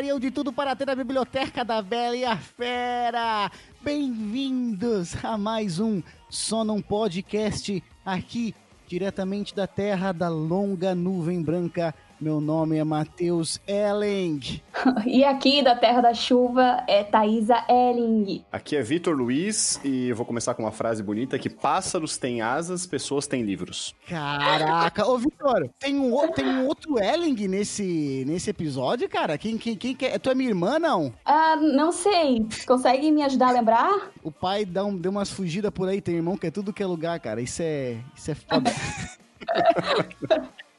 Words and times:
fariam 0.00 0.18
de 0.18 0.30
tudo 0.30 0.50
para 0.50 0.74
ter 0.76 0.88
a 0.88 0.94
biblioteca 0.94 1.62
da 1.62 1.82
Bela 1.82 2.36
Fera. 2.36 3.50
Bem-vindos 3.82 5.14
a 5.22 5.36
mais 5.36 5.78
um 5.78 6.02
Só 6.30 6.64
Não 6.64 6.80
Podcast 6.80 7.82
aqui 8.04 8.54
diretamente 8.86 9.54
da 9.54 9.66
terra 9.66 10.12
da 10.12 10.28
longa 10.28 10.94
nuvem 10.94 11.42
branca. 11.42 11.94
Meu 12.20 12.38
nome 12.38 12.76
é 12.76 12.84
Matheus 12.84 13.58
Elling. 13.66 14.60
E 15.06 15.24
aqui 15.24 15.62
da 15.62 15.76
Terra 15.76 16.00
da 16.00 16.14
Chuva 16.14 16.82
é 16.86 17.04
Thaisa 17.04 17.64
Elling. 17.68 18.42
Aqui 18.50 18.76
é 18.76 18.82
Vitor 18.82 19.14
Luiz 19.14 19.78
e 19.84 20.08
eu 20.08 20.16
vou 20.16 20.24
começar 20.24 20.54
com 20.54 20.62
uma 20.62 20.72
frase 20.72 21.02
bonita 21.02 21.38
que 21.38 21.50
pássaros 21.50 22.16
têm 22.16 22.40
asas, 22.40 22.86
pessoas 22.86 23.26
têm 23.26 23.42
livros. 23.42 23.94
Caraca, 24.08 25.06
ô 25.06 25.18
Vitor, 25.18 25.68
tem 25.78 25.98
um, 25.98 26.16
tem 26.32 26.46
um 26.46 26.66
outro 26.66 26.98
Elling 26.98 27.46
nesse, 27.46 28.24
nesse 28.26 28.48
episódio, 28.48 29.06
cara? 29.08 29.36
Quem, 29.36 29.58
quem, 29.58 29.76
quem 29.76 29.94
que 29.94 30.06
é? 30.06 30.18
Tu 30.18 30.30
é 30.30 30.34
minha 30.34 30.48
irmã, 30.48 30.78
não? 30.78 31.12
Ah, 31.26 31.56
não 31.56 31.92
sei. 31.92 32.46
Consegue 32.66 33.10
me 33.10 33.22
ajudar 33.22 33.48
a 33.48 33.52
lembrar? 33.52 34.10
O 34.22 34.30
pai 34.30 34.64
dá 34.64 34.84
um, 34.84 34.96
deu 34.96 35.10
umas 35.10 35.30
fugidas 35.30 35.70
por 35.70 35.88
aí, 35.88 36.00
tem 36.00 36.16
irmão 36.16 36.38
que 36.38 36.46
é 36.46 36.50
tudo 36.50 36.72
que 36.72 36.82
é 36.82 36.86
lugar, 36.86 37.20
cara. 37.20 37.42
Isso 37.42 37.60
é, 37.62 37.98
isso 38.16 38.30
é 38.30 38.34
foda. 38.34 38.70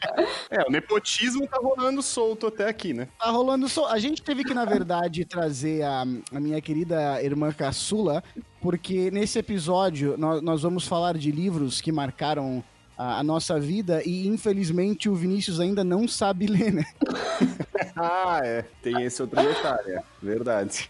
É, 0.50 0.68
o 0.68 0.72
nepotismo 0.72 1.48
tá 1.48 1.58
rolando 1.58 2.02
solto 2.02 2.48
até 2.48 2.68
aqui, 2.68 2.94
né? 2.94 3.08
Tá 3.20 3.30
rolando 3.30 3.70
só. 3.70 3.88
A 3.88 4.00
gente 4.00 4.22
teve 4.22 4.44
que, 4.44 4.54
na 4.54 4.66
verdade, 4.66 5.26
trazer 5.26 5.84
a, 5.84 6.02
a 6.02 6.40
minha 6.40 6.62
querida 6.62 7.22
irmã 7.24 7.52
caçula, 7.52 8.24
porque 8.60 9.10
nesse 9.12 9.40
episódio 9.40 10.18
nós, 10.18 10.42
nós 10.42 10.62
vamos 10.62 10.88
falar 10.88 11.18
de 11.18 11.32
livros 11.32 11.80
que 11.82 11.92
marcaram 11.92 12.64
a, 13.02 13.20
a 13.20 13.24
nossa 13.24 13.60
vida 13.60 14.02
e, 14.06 14.28
infelizmente, 14.28 15.10
o 15.10 15.16
Vinícius 15.16 15.60
ainda 15.60 15.84
não 15.84 16.08
sabe 16.08 16.46
ler, 16.48 16.72
né? 16.74 16.86
Ah, 17.96 18.40
é. 18.44 18.64
Tem 18.82 19.04
esse 19.04 19.22
outro 19.22 19.42
detalhe, 19.42 19.92
é. 19.92 20.02
Verdade. 20.22 20.90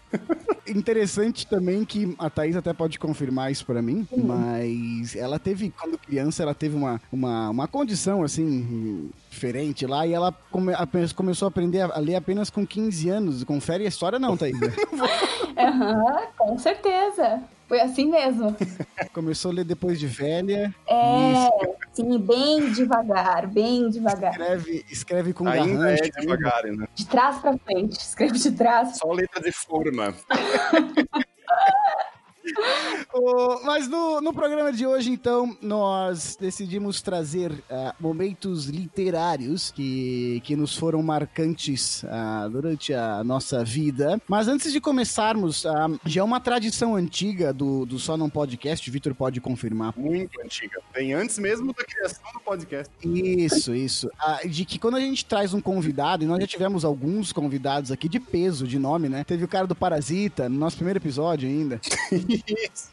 Interessante 0.66 1.46
também 1.46 1.84
que 1.84 2.14
a 2.18 2.30
Thaís 2.30 2.54
até 2.54 2.72
pode 2.72 2.98
confirmar 2.98 3.50
isso 3.50 3.66
pra 3.66 3.82
mim, 3.82 4.06
mas 4.16 5.16
ela 5.16 5.38
teve, 5.38 5.70
quando 5.70 5.98
criança, 5.98 6.42
ela 6.42 6.54
teve 6.54 6.76
uma, 6.76 7.00
uma, 7.10 7.50
uma 7.50 7.66
condição, 7.68 8.22
assim, 8.22 9.10
diferente 9.30 9.84
lá, 9.86 10.06
e 10.06 10.12
ela 10.12 10.32
come- 10.50 10.74
apenas 10.74 11.12
começou 11.12 11.46
a 11.46 11.48
aprender 11.48 11.80
a 11.80 11.98
ler 11.98 12.14
apenas 12.14 12.48
com 12.50 12.64
15 12.66 13.08
anos. 13.08 13.42
Confere 13.44 13.84
a 13.84 13.88
história 13.88 14.18
não, 14.18 14.36
Thaís? 14.36 14.56
Aham, 15.58 16.22
com 16.38 16.56
certeza. 16.58 17.42
Foi 17.72 17.80
assim 17.80 18.10
mesmo. 18.10 18.54
Começou 19.14 19.50
a 19.50 19.54
ler 19.54 19.64
depois 19.64 19.98
de 19.98 20.06
velha. 20.06 20.74
É, 20.86 21.48
sim, 21.90 22.18
bem 22.18 22.70
devagar, 22.70 23.46
bem 23.46 23.88
devagar. 23.88 24.32
Escreve, 24.32 24.84
escreve 24.90 25.32
com 25.32 25.48
Ainda 25.48 25.78
garrancho. 25.78 26.04
é 26.04 26.20
devagar, 26.20 26.64
né? 26.64 26.86
De 26.94 27.06
trás 27.06 27.38
pra 27.38 27.56
frente. 27.56 27.92
Escreve 27.98 28.38
de 28.38 28.50
trás. 28.52 28.98
Só 28.98 29.10
letra 29.10 29.40
de 29.40 29.52
forma. 29.52 30.14
Mas 33.64 33.88
no, 33.88 34.20
no 34.20 34.32
programa 34.32 34.72
de 34.72 34.86
hoje, 34.86 35.10
então, 35.10 35.56
nós 35.60 36.36
decidimos 36.40 37.00
trazer 37.00 37.52
ah, 37.70 37.94
momentos 37.98 38.66
literários 38.66 39.70
que, 39.70 40.40
que 40.44 40.56
nos 40.56 40.76
foram 40.76 41.02
marcantes 41.02 42.04
ah, 42.04 42.48
durante 42.50 42.92
a 42.94 43.22
nossa 43.22 43.64
vida. 43.64 44.20
Mas 44.28 44.48
antes 44.48 44.72
de 44.72 44.80
começarmos, 44.80 45.66
ah, 45.66 45.88
já 46.04 46.20
é 46.20 46.24
uma 46.24 46.40
tradição 46.40 46.94
antiga 46.94 47.52
do, 47.52 47.86
do 47.86 47.98
Só 47.98 48.16
Não 48.16 48.28
Podcast, 48.28 48.88
o 48.88 48.92
Vitor 48.92 49.14
pode 49.14 49.40
confirmar. 49.40 49.94
Muito 49.96 50.40
antiga. 50.40 50.80
Vem 50.94 51.12
antes 51.12 51.38
mesmo 51.38 51.72
da 51.72 51.84
criação 51.84 52.24
do 52.32 52.40
podcast. 52.40 52.92
Isso, 53.02 53.74
isso. 53.74 54.10
De 54.46 54.64
que 54.64 54.78
quando 54.78 54.96
a 54.96 55.00
gente 55.00 55.24
traz 55.24 55.54
um 55.54 55.60
convidado, 55.60 56.24
e 56.24 56.26
nós 56.26 56.40
já 56.40 56.46
tivemos 56.46 56.84
alguns 56.84 57.32
convidados 57.32 57.90
aqui 57.90 58.08
de 58.08 58.20
peso, 58.20 58.66
de 58.66 58.78
nome, 58.78 59.08
né? 59.08 59.24
Teve 59.24 59.44
o 59.44 59.48
cara 59.48 59.66
do 59.66 59.74
Parasita, 59.74 60.48
no 60.48 60.58
nosso 60.58 60.76
primeiro 60.76 60.98
episódio 60.98 61.48
ainda. 61.48 61.80
Isso. 62.46 62.90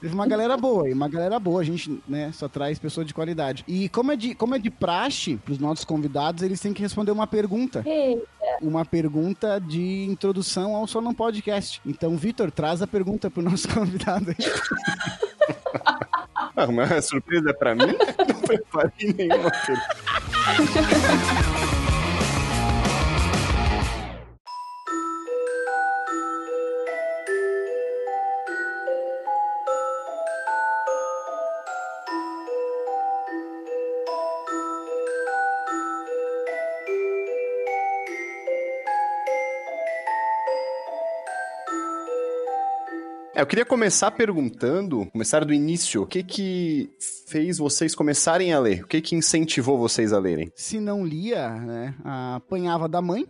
Teve 0.00 0.14
uma 0.14 0.26
galera 0.26 0.56
boa, 0.56 0.88
e 0.88 0.92
uma 0.92 1.08
galera 1.08 1.38
boa, 1.38 1.60
a 1.60 1.64
gente, 1.64 2.02
né, 2.08 2.32
só 2.32 2.48
traz 2.48 2.76
pessoa 2.76 3.04
de 3.04 3.14
qualidade. 3.14 3.64
E 3.68 3.88
como 3.88 4.10
é 4.10 4.16
de, 4.16 4.34
como 4.34 4.54
é 4.54 4.58
de 4.58 4.68
praxe 4.68 5.36
pros 5.36 5.60
nossos 5.60 5.84
convidados, 5.84 6.42
eles 6.42 6.60
têm 6.60 6.72
que 6.74 6.82
responder 6.82 7.12
uma 7.12 7.26
pergunta. 7.26 7.84
Ei, 7.86 8.20
Uma 8.60 8.84
pergunta 8.84 9.60
de 9.60 10.04
introdução 10.04 10.74
ao 10.74 10.88
Só 10.88 11.00
Não 11.00 11.14
Podcast. 11.14 11.80
Então, 11.86 12.16
Vitor, 12.16 12.50
traz 12.50 12.82
a 12.82 12.86
pergunta 12.86 13.30
pro 13.30 13.42
nosso 13.42 13.68
convidado 13.72 14.30
aí. 14.30 14.36
Ah, 16.56 16.66
uma 16.66 17.00
surpresa 17.00 17.50
é 17.50 17.52
pra 17.52 17.74
mim? 17.74 17.86
Não 17.86 18.40
preparei 18.40 19.12
nenhuma 19.16 19.50
pergunta. 19.50 19.96
eu 43.42 43.46
queria 43.46 43.64
começar 43.64 44.12
perguntando, 44.12 45.04
começar 45.06 45.44
do 45.44 45.52
início, 45.52 46.02
o 46.02 46.06
que 46.06 46.22
que 46.22 46.90
fez 47.26 47.58
vocês 47.58 47.92
começarem 47.92 48.52
a 48.52 48.60
ler? 48.60 48.84
O 48.84 48.86
que 48.86 49.00
que 49.00 49.16
incentivou 49.16 49.76
vocês 49.76 50.12
a 50.12 50.18
lerem? 50.20 50.52
Se 50.54 50.78
não 50.78 51.04
lia, 51.04 51.50
né, 51.50 51.94
apanhava 52.04 52.88
da 52.88 53.02
mãe, 53.02 53.26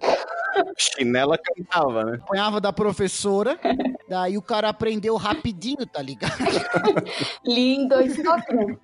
Chinela 0.76 1.38
cantava, 1.38 2.04
né? 2.04 2.18
apanhava 2.22 2.60
da 2.60 2.70
professora, 2.70 3.58
daí 4.06 4.36
o 4.36 4.42
cara 4.42 4.68
aprendeu 4.68 5.16
rapidinho, 5.16 5.86
tá 5.86 6.02
ligado? 6.02 6.36
lindo 7.42 7.98
e 8.02 8.22
toques. 8.22 8.76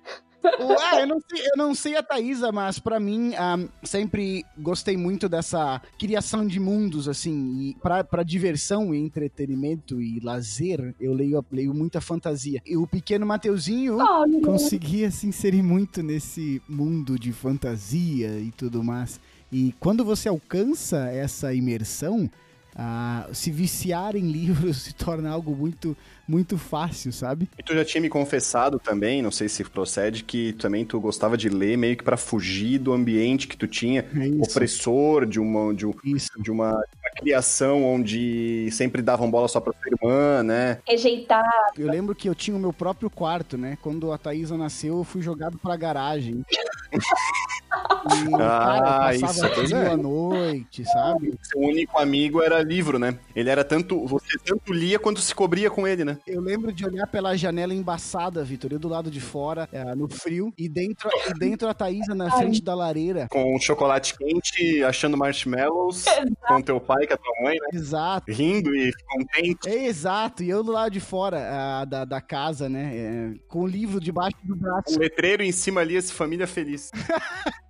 Ué, 0.43 1.03
eu 1.03 1.07
não 1.07 1.19
sei, 1.19 1.47
eu 1.47 1.57
não 1.57 1.75
sei 1.75 1.95
a 1.97 2.03
Thaisa, 2.03 2.51
mas 2.51 2.79
pra 2.79 2.99
mim, 2.99 3.33
ah, 3.35 3.57
sempre 3.83 4.45
gostei 4.57 4.95
muito 4.95 5.27
dessa 5.27 5.81
criação 5.97 6.45
de 6.45 6.59
mundos, 6.59 7.07
assim, 7.07 7.59
e 7.59 7.75
pra, 7.81 8.03
pra 8.03 8.23
diversão 8.23 8.93
e 8.93 8.99
entretenimento 8.99 10.01
e 10.01 10.19
lazer, 10.19 10.95
eu 10.99 11.13
leio, 11.13 11.45
leio 11.51 11.73
muita 11.73 11.99
fantasia. 11.99 12.61
E 12.65 12.77
o 12.77 12.87
pequeno 12.87 13.25
Mateuzinho 13.25 13.97
Olha, 13.97 14.41
conseguia 14.41 15.11
se 15.11 15.27
inserir 15.27 15.61
muito 15.61 16.01
nesse 16.01 16.61
mundo 16.67 17.19
de 17.19 17.31
fantasia 17.31 18.39
e 18.39 18.51
tudo 18.51 18.83
mais. 18.83 19.19
E 19.51 19.73
quando 19.79 20.05
você 20.05 20.29
alcança 20.29 21.09
essa 21.09 21.53
imersão, 21.53 22.29
ah, 22.75 23.27
se 23.33 23.51
viciar 23.51 24.15
em 24.15 24.31
livros 24.31 24.77
se 24.83 24.93
torna 24.93 25.29
algo 25.29 25.55
muito, 25.55 25.95
muito 26.27 26.57
fácil, 26.57 27.11
sabe? 27.11 27.49
E 27.57 27.63
tu 27.63 27.73
já 27.73 27.83
tinha 27.83 28.01
me 28.01 28.09
confessado 28.09 28.79
também, 28.79 29.21
não 29.21 29.31
sei 29.31 29.49
se 29.49 29.63
procede, 29.63 30.23
que 30.23 30.53
também 30.53 30.85
tu 30.85 30.99
gostava 30.99 31.37
de 31.37 31.49
ler 31.49 31.77
meio 31.77 31.97
que 31.97 32.03
pra 32.03 32.17
fugir 32.17 32.77
do 32.79 32.93
ambiente 32.93 33.47
que 33.47 33.57
tu 33.57 33.67
tinha 33.67 34.01
É 34.15 34.43
opressor, 34.43 35.25
de 35.25 35.39
uma, 35.39 35.73
de, 35.73 35.85
um- 35.85 35.93
de 36.39 36.51
uma, 36.51 36.71
uma 36.71 37.11
criação 37.17 37.83
onde 37.83 38.69
sempre 38.71 39.01
davam 39.01 39.29
bola 39.29 39.47
só 39.47 39.59
pra 39.59 39.73
tua 39.73 39.91
irmã, 39.91 40.43
né? 40.43 40.79
rejeitar. 40.87 41.43
Eu 41.77 41.87
lembro 41.89 42.13
que 42.15 42.29
eu 42.29 42.35
tinha 42.35 42.55
o 42.55 42.59
meu 42.59 42.71
próprio 42.73 43.09
quarto, 43.09 43.57
né? 43.57 43.77
Quando 43.81 44.11
a 44.11 44.17
Thaisa 44.17 44.57
nasceu, 44.57 44.97
eu 44.97 45.03
fui 45.03 45.21
jogado 45.21 45.57
pra 45.57 45.75
garagem. 45.75 46.43
E, 47.69 48.33
Ah, 48.35 48.39
cara, 48.39 49.15
isso, 49.15 49.41
pois 49.53 49.69
frio 49.69 49.77
é. 49.77 49.87
à 49.91 49.97
noite, 49.97 50.85
sabe? 50.85 51.37
Seu 51.41 51.59
único 51.59 51.97
amigo 51.99 52.41
era 52.41 52.61
livro, 52.61 52.97
né? 52.97 53.17
Ele 53.35 53.49
era 53.49 53.63
tanto. 53.63 54.05
Você 54.07 54.37
tanto 54.43 54.73
lia 54.73 54.97
quanto 54.97 55.19
se 55.21 55.33
cobria 55.35 55.69
com 55.69 55.87
ele, 55.87 56.03
né? 56.03 56.17
Eu 56.25 56.41
lembro 56.41 56.71
de 56.71 56.85
olhar 56.85 57.05
pela 57.07 57.35
janela 57.35 57.73
embaçada, 57.73 58.43
Vitor, 58.43 58.71
eu 58.71 58.79
do 58.79 58.87
lado 58.87 59.11
de 59.11 59.19
fora, 59.19 59.67
eh, 59.71 59.95
no 59.95 60.09
frio, 60.09 60.53
e 60.57 60.67
dentro, 60.69 61.09
e 61.29 61.33
dentro 61.37 61.67
a 61.67 61.73
Thaisa 61.73 62.15
na 62.15 62.31
frente 62.37 62.61
da 62.61 62.73
lareira. 62.73 63.27
Com 63.29 63.55
um 63.55 63.59
chocolate 63.59 64.17
quente, 64.17 64.83
achando 64.83 65.17
marshmallows, 65.17 66.05
com 66.47 66.61
teu 66.61 66.79
pai, 66.79 67.05
com 67.05 67.13
a 67.13 67.17
tua 67.17 67.33
mãe, 67.43 67.57
né? 67.59 67.67
Exato. 67.73 68.31
Rindo 68.31 68.73
e 68.75 68.91
contente. 69.07 69.67
É 69.67 69.85
exato, 69.85 70.41
e 70.43 70.49
eu 70.49 70.63
do 70.63 70.71
lado 70.71 70.91
de 70.91 70.99
fora 70.99 71.49
ah, 71.81 71.85
da, 71.85 72.05
da 72.05 72.21
casa, 72.21 72.69
né? 72.69 72.91
eh, 72.93 73.33
com 73.47 73.61
o 73.61 73.67
livro 73.67 73.99
debaixo 73.99 74.37
do 74.43 74.55
braço. 74.55 74.95
Um 74.95 74.99
letreiro 74.99 75.43
em 75.43 75.51
cima 75.51 75.81
ali, 75.81 75.95
esse 75.95 76.13
família 76.13 76.47
feliz. 76.47 76.91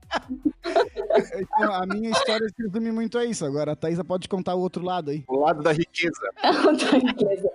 Então, 1.35 1.73
a 1.73 1.85
minha 1.85 2.11
história 2.11 2.47
se 2.49 2.63
resume 2.63 2.91
muito 2.91 3.17
a 3.17 3.25
isso. 3.25 3.45
Agora, 3.45 3.71
a 3.71 3.75
Thaisa 3.75 4.03
pode 4.03 4.27
contar 4.27 4.55
o 4.55 4.59
outro 4.59 4.83
lado 4.83 5.11
aí. 5.11 5.23
O 5.27 5.39
lado 5.39 5.63
da 5.63 5.71
riqueza. 5.71 6.29
Riqueza. 6.99 7.49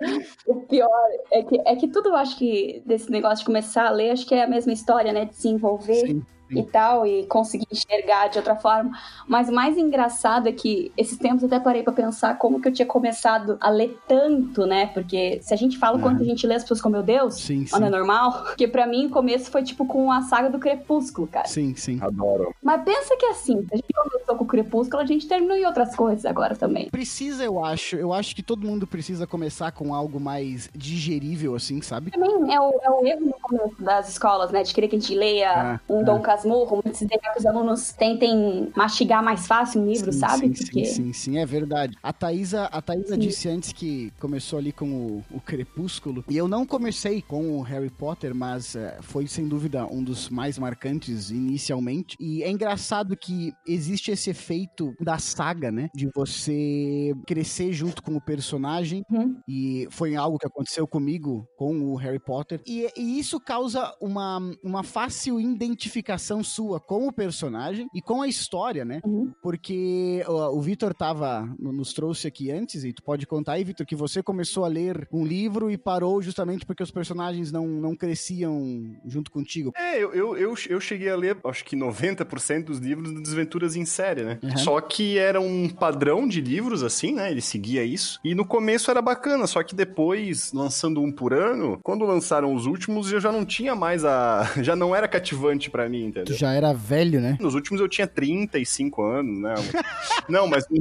O 0.45 0.55
pior 0.61 0.89
é 1.31 1.43
que, 1.43 1.61
é 1.65 1.75
que 1.75 1.87
tudo 1.87 2.09
eu 2.09 2.15
acho 2.15 2.37
que 2.37 2.83
desse 2.85 3.09
negócio 3.09 3.39
de 3.39 3.45
começar 3.45 3.87
a 3.87 3.91
ler, 3.91 4.11
acho 4.11 4.25
que 4.25 4.35
é 4.35 4.43
a 4.43 4.47
mesma 4.47 4.73
história, 4.73 5.13
né? 5.13 5.25
De 5.25 5.35
se 5.35 5.47
envolver. 5.47 6.21
Sim. 6.47 6.59
e 6.59 6.63
tal, 6.63 7.05
e 7.07 7.25
conseguir 7.25 7.67
enxergar 7.71 8.27
de 8.27 8.37
outra 8.37 8.55
forma. 8.55 8.91
Mas 9.27 9.49
o 9.49 9.53
mais 9.53 9.77
engraçado 9.77 10.47
é 10.47 10.51
que 10.51 10.91
esses 10.97 11.17
tempos 11.17 11.41
eu 11.43 11.47
até 11.47 11.59
parei 11.59 11.83
pra 11.83 11.93
pensar 11.93 12.37
como 12.37 12.61
que 12.61 12.67
eu 12.67 12.73
tinha 12.73 12.85
começado 12.85 13.57
a 13.59 13.69
ler 13.69 13.97
tanto, 14.07 14.65
né? 14.65 14.87
Porque 14.87 15.39
se 15.41 15.53
a 15.53 15.57
gente 15.57 15.77
fala 15.77 15.97
o 15.97 16.01
quanto 16.01 16.21
a 16.21 16.25
gente 16.25 16.45
lê, 16.45 16.55
as 16.55 16.63
pessoas 16.63 16.81
como, 16.81 16.93
meu 16.95 17.03
Deus, 17.03 17.35
Sim, 17.35 17.65
ou 17.73 17.79
não 17.79 17.87
é 17.87 17.91
sim. 17.91 17.97
normal? 17.97 18.31
Porque 18.55 18.67
pra 18.67 18.85
mim 18.87 19.07
o 19.07 19.09
começo 19.09 19.49
foi 19.49 19.63
tipo 19.63 19.85
com 19.85 20.11
a 20.11 20.21
saga 20.21 20.49
do 20.49 20.59
Crepúsculo, 20.59 21.27
cara. 21.27 21.47
Sim, 21.47 21.75
sim. 21.75 21.99
Adoro. 22.01 22.53
Mas 22.61 22.83
pensa 22.83 23.15
que 23.17 23.25
assim, 23.25 23.61
se 23.61 23.73
a 23.73 23.75
gente 23.77 23.93
começou 23.93 24.35
com 24.35 24.43
o 24.43 24.47
Crepúsculo, 24.47 25.01
a 25.01 25.05
gente 25.05 25.27
terminou 25.27 25.57
em 25.57 25.65
outras 25.65 25.95
coisas 25.95 26.25
agora 26.25 26.55
também. 26.55 26.89
Precisa, 26.89 27.43
eu 27.43 27.63
acho. 27.63 27.95
Eu 27.95 28.13
acho 28.13 28.35
que 28.35 28.43
todo 28.43 28.65
mundo 28.67 28.85
precisa 28.87 29.25
começar 29.27 29.71
com 29.71 29.93
algo 29.93 30.19
mais 30.19 30.69
digerível, 30.75 31.55
assim, 31.55 31.81
sabe? 31.81 32.11
Também 32.11 32.53
é 32.53 32.59
o, 32.59 32.79
é 32.81 32.89
o 32.89 33.05
erro 33.05 33.25
no 33.25 33.33
começo 33.41 33.75
das 33.81 34.09
escolas, 34.09 34.51
né? 34.51 34.63
De 34.63 34.73
querer 34.73 34.87
que 34.87 34.95
a 34.95 34.99
gente 34.99 35.15
leia 35.15 35.51
Ah, 35.75 35.79
um. 35.89 36.03
Dom 36.03 36.21
Casmurro, 36.35 36.81
muitas 36.83 37.01
ideias 37.01 37.21
que 37.33 37.39
os 37.39 37.45
alunos 37.45 37.91
tentem 37.93 38.71
mastigar 38.75 39.23
mais 39.23 39.47
fácil 39.47 39.81
um 39.81 39.87
livro, 39.87 40.11
Sim, 40.11 40.19
sabe? 40.19 40.41
Sim, 40.41 40.65
Porque 40.65 40.85
sim, 40.85 40.93
sim, 40.93 41.13
sim, 41.13 41.37
é 41.37 41.45
verdade. 41.45 41.97
A 42.03 42.11
Thaisa, 42.11 42.65
a 42.65 42.81
Thaisa 42.81 43.15
Sim. 43.15 43.19
disse 43.19 43.49
antes 43.49 43.71
que 43.71 44.11
começou 44.19 44.59
ali 44.59 44.71
com 44.71 44.85
o, 44.85 45.23
o 45.31 45.39
Crepúsculo. 45.39 46.23
E 46.29 46.35
eu 46.35 46.47
não 46.47 46.65
comecei 46.65 47.21
com 47.21 47.57
o 47.57 47.61
Harry 47.61 47.89
Potter, 47.89 48.35
mas 48.35 48.75
eh, 48.75 48.97
foi 49.01 49.27
sem 49.27 49.47
dúvida 49.47 49.85
um 49.85 50.03
dos 50.03 50.29
mais 50.29 50.57
marcantes 50.59 51.29
inicialmente. 51.29 52.17
E 52.19 52.43
é 52.43 52.51
engraçado 52.51 53.15
que 53.15 53.53
existe 53.65 54.11
esse 54.11 54.29
efeito 54.29 54.93
da 54.99 55.17
saga, 55.17 55.71
né? 55.71 55.89
De 55.95 56.09
você 56.13 57.13
crescer 57.25 57.71
junto 57.71 58.03
com 58.03 58.15
o 58.15 58.21
personagem. 58.21 59.03
Uhum. 59.09 59.37
E 59.47 59.87
foi 59.89 60.15
algo 60.15 60.37
que 60.37 60.47
aconteceu 60.47 60.85
comigo 60.87 61.47
com 61.57 61.79
o 61.81 61.95
Harry 61.95 62.19
Potter. 62.19 62.61
E, 62.67 62.87
e 62.97 63.19
isso 63.19 63.39
causa 63.39 63.95
uma, 64.01 64.39
uma 64.63 64.83
fácil 64.83 65.39
identificação 65.39 66.24
sua 66.43 66.79
com 66.79 67.07
o 67.07 67.13
personagem 67.13 67.87
e 67.93 68.01
com 68.01 68.21
a 68.21 68.27
história, 68.27 68.85
né? 68.85 69.01
Uhum. 69.05 69.31
Porque 69.41 70.23
o, 70.27 70.57
o 70.57 70.61
Vitor 70.61 70.93
tava, 70.93 71.47
nos 71.59 71.93
trouxe 71.93 72.27
aqui 72.27 72.51
antes, 72.51 72.83
e 72.83 72.93
tu 72.93 73.03
pode 73.03 73.25
contar 73.25 73.53
aí, 73.53 73.63
Vitor, 73.63 73.85
que 73.85 73.95
você 73.95 74.21
começou 74.21 74.65
a 74.65 74.67
ler 74.67 75.07
um 75.11 75.25
livro 75.25 75.69
e 75.69 75.77
parou 75.77 76.21
justamente 76.21 76.65
porque 76.65 76.83
os 76.83 76.91
personagens 76.91 77.51
não, 77.51 77.67
não 77.67 77.95
cresciam 77.95 78.95
junto 79.05 79.31
contigo. 79.31 79.71
É, 79.75 79.97
eu, 79.97 80.13
eu, 80.13 80.37
eu, 80.37 80.53
eu 80.69 80.79
cheguei 80.79 81.09
a 81.09 81.15
ler, 81.15 81.37
acho 81.45 81.63
que 81.65 81.75
90% 81.75 82.63
dos 82.65 82.79
livros 82.79 83.11
do 83.11 83.21
Desventuras 83.21 83.75
em 83.75 83.85
série, 83.85 84.23
né? 84.23 84.39
Uhum. 84.41 84.57
Só 84.57 84.81
que 84.81 85.17
era 85.17 85.39
um 85.39 85.69
padrão 85.69 86.27
de 86.27 86.41
livros, 86.41 86.83
assim, 86.83 87.13
né? 87.13 87.31
Ele 87.31 87.41
seguia 87.41 87.83
isso. 87.83 88.19
E 88.23 88.35
no 88.35 88.45
começo 88.45 88.89
era 88.91 89.01
bacana, 89.01 89.47
só 89.47 89.63
que 89.63 89.75
depois, 89.75 90.51
lançando 90.53 91.01
um 91.01 91.11
por 91.11 91.33
ano, 91.33 91.79
quando 91.83 92.05
lançaram 92.05 92.53
os 92.53 92.65
últimos, 92.65 93.11
eu 93.11 93.19
já 93.19 93.31
não 93.31 93.45
tinha 93.45 93.75
mais 93.75 94.03
a. 94.03 94.45
Já 94.65 94.75
não 94.75 94.95
era 94.95 95.07
cativante 95.07 95.69
pra 95.69 95.87
mim, 95.87 96.05
Tu 96.15 96.19
entendeu? 96.21 96.37
já 96.37 96.53
era 96.53 96.73
velho, 96.73 97.19
né? 97.21 97.37
Nos 97.39 97.53
últimos 97.55 97.79
eu 97.81 97.87
tinha 97.89 98.07
35 98.07 99.03
anos, 99.03 99.41
né? 99.41 99.53
Não, 100.29 100.47
mas 100.47 100.65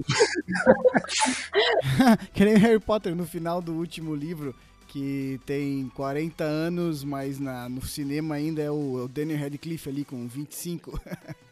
Que 2.33 2.45
nem 2.45 2.57
Harry 2.57 2.81
Potter 2.81 3.15
no 3.15 3.27
final 3.27 3.61
do 3.61 3.73
último 3.73 4.15
livro. 4.15 4.55
Que 4.87 5.41
tem 5.45 5.91
40 5.97 6.45
anos, 6.45 7.03
mas 7.03 7.41
na, 7.41 7.69
no 7.69 7.85
cinema 7.85 8.37
ainda 8.37 8.63
é 8.63 8.71
o, 8.71 9.01
é 9.01 9.03
o 9.03 9.09
Daniel 9.09 9.41
Radcliffe 9.41 9.89
ali 9.89 10.05
com 10.05 10.29
25. 10.29 11.01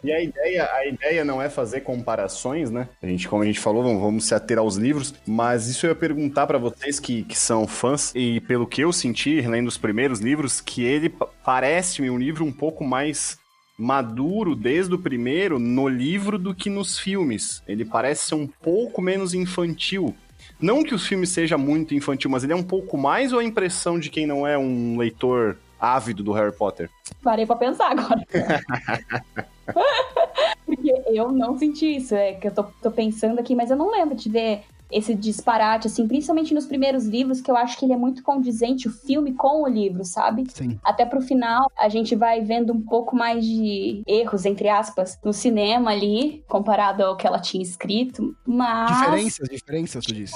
E 0.04 0.12
a 0.12 0.22
ideia, 0.22 0.70
a 0.72 0.86
ideia 0.86 1.24
não 1.24 1.42
é 1.42 1.50
fazer 1.50 1.80
comparações, 1.80 2.70
né? 2.70 2.88
A 3.02 3.06
gente, 3.08 3.26
como 3.26 3.42
a 3.42 3.46
gente 3.46 3.58
falou, 3.58 3.82
vamos, 3.82 4.00
vamos 4.00 4.24
se 4.26 4.34
ater 4.34 4.58
aos 4.58 4.76
livros, 4.76 5.12
mas 5.26 5.66
isso 5.66 5.86
eu 5.86 5.90
ia 5.90 5.96
perguntar 5.96 6.46
pra 6.46 6.56
vocês 6.56 7.00
que, 7.00 7.24
que 7.24 7.36
são 7.36 7.66
fãs, 7.66 8.12
e 8.14 8.40
pelo 8.42 8.64
que 8.64 8.82
eu 8.82 8.92
senti, 8.92 9.40
lendo 9.40 9.66
os 9.66 9.76
primeiros 9.76 10.20
livros, 10.20 10.60
que 10.60 10.84
ele 10.84 11.08
pa- 11.08 11.26
parece-me 11.44 12.10
um 12.10 12.18
livro 12.18 12.44
um 12.44 12.52
pouco 12.52 12.84
mais 12.84 13.38
maduro 13.82 14.54
desde 14.54 14.94
o 14.94 14.98
primeiro 14.98 15.58
no 15.58 15.88
livro 15.88 16.38
do 16.38 16.54
que 16.54 16.70
nos 16.70 16.98
filmes. 16.98 17.62
Ele 17.66 17.84
parece 17.84 18.26
ser 18.26 18.36
um 18.36 18.46
pouco 18.46 19.02
menos 19.02 19.34
infantil. 19.34 20.14
Não 20.60 20.84
que 20.84 20.94
os 20.94 21.06
filmes 21.06 21.30
seja 21.30 21.58
muito 21.58 21.94
infantil, 21.94 22.30
mas 22.30 22.44
ele 22.44 22.52
é 22.52 22.56
um 22.56 22.62
pouco 22.62 22.96
mais 22.96 23.32
ou 23.32 23.40
a 23.40 23.44
impressão 23.44 23.98
de 23.98 24.08
quem 24.08 24.26
não 24.26 24.46
é 24.46 24.56
um 24.56 24.96
leitor 24.96 25.58
ávido 25.80 26.22
do 26.22 26.32
Harry 26.32 26.56
Potter? 26.56 26.88
Parei 27.22 27.44
pra 27.44 27.56
pensar 27.56 27.90
agora. 27.90 28.24
Porque 30.64 31.02
eu 31.08 31.32
não 31.32 31.58
senti 31.58 31.96
isso, 31.96 32.14
é 32.14 32.34
que 32.34 32.46
eu 32.46 32.54
tô, 32.54 32.64
tô 32.80 32.90
pensando 32.90 33.38
aqui, 33.38 33.54
mas 33.54 33.70
eu 33.70 33.76
não 33.76 33.90
lembro 33.90 34.14
de 34.14 34.28
ver 34.28 34.62
esse 34.92 35.14
disparate, 35.14 35.86
assim, 35.86 36.06
principalmente 36.06 36.54
nos 36.54 36.66
primeiros 36.66 37.06
livros, 37.06 37.40
que 37.40 37.50
eu 37.50 37.56
acho 37.56 37.78
que 37.78 37.84
ele 37.84 37.94
é 37.94 37.96
muito 37.96 38.22
condizente, 38.22 38.86
o 38.86 38.90
filme 38.90 39.32
com 39.32 39.62
o 39.62 39.68
livro, 39.68 40.04
sabe? 40.04 40.44
Sim. 40.52 40.78
Até 40.84 41.04
pro 41.06 41.20
final, 41.20 41.70
a 41.78 41.88
gente 41.88 42.14
vai 42.14 42.42
vendo 42.42 42.72
um 42.72 42.80
pouco 42.80 43.16
mais 43.16 43.44
de 43.44 44.02
erros, 44.06 44.44
entre 44.44 44.68
aspas, 44.68 45.18
no 45.24 45.32
cinema 45.32 45.90
ali, 45.90 46.44
comparado 46.48 47.02
ao 47.02 47.16
que 47.16 47.26
ela 47.26 47.40
tinha 47.40 47.62
escrito, 47.62 48.36
mas... 48.46 48.98
Diferenças, 48.98 49.48
diferenças, 49.48 50.04
tu 50.04 50.14
disse. 50.14 50.34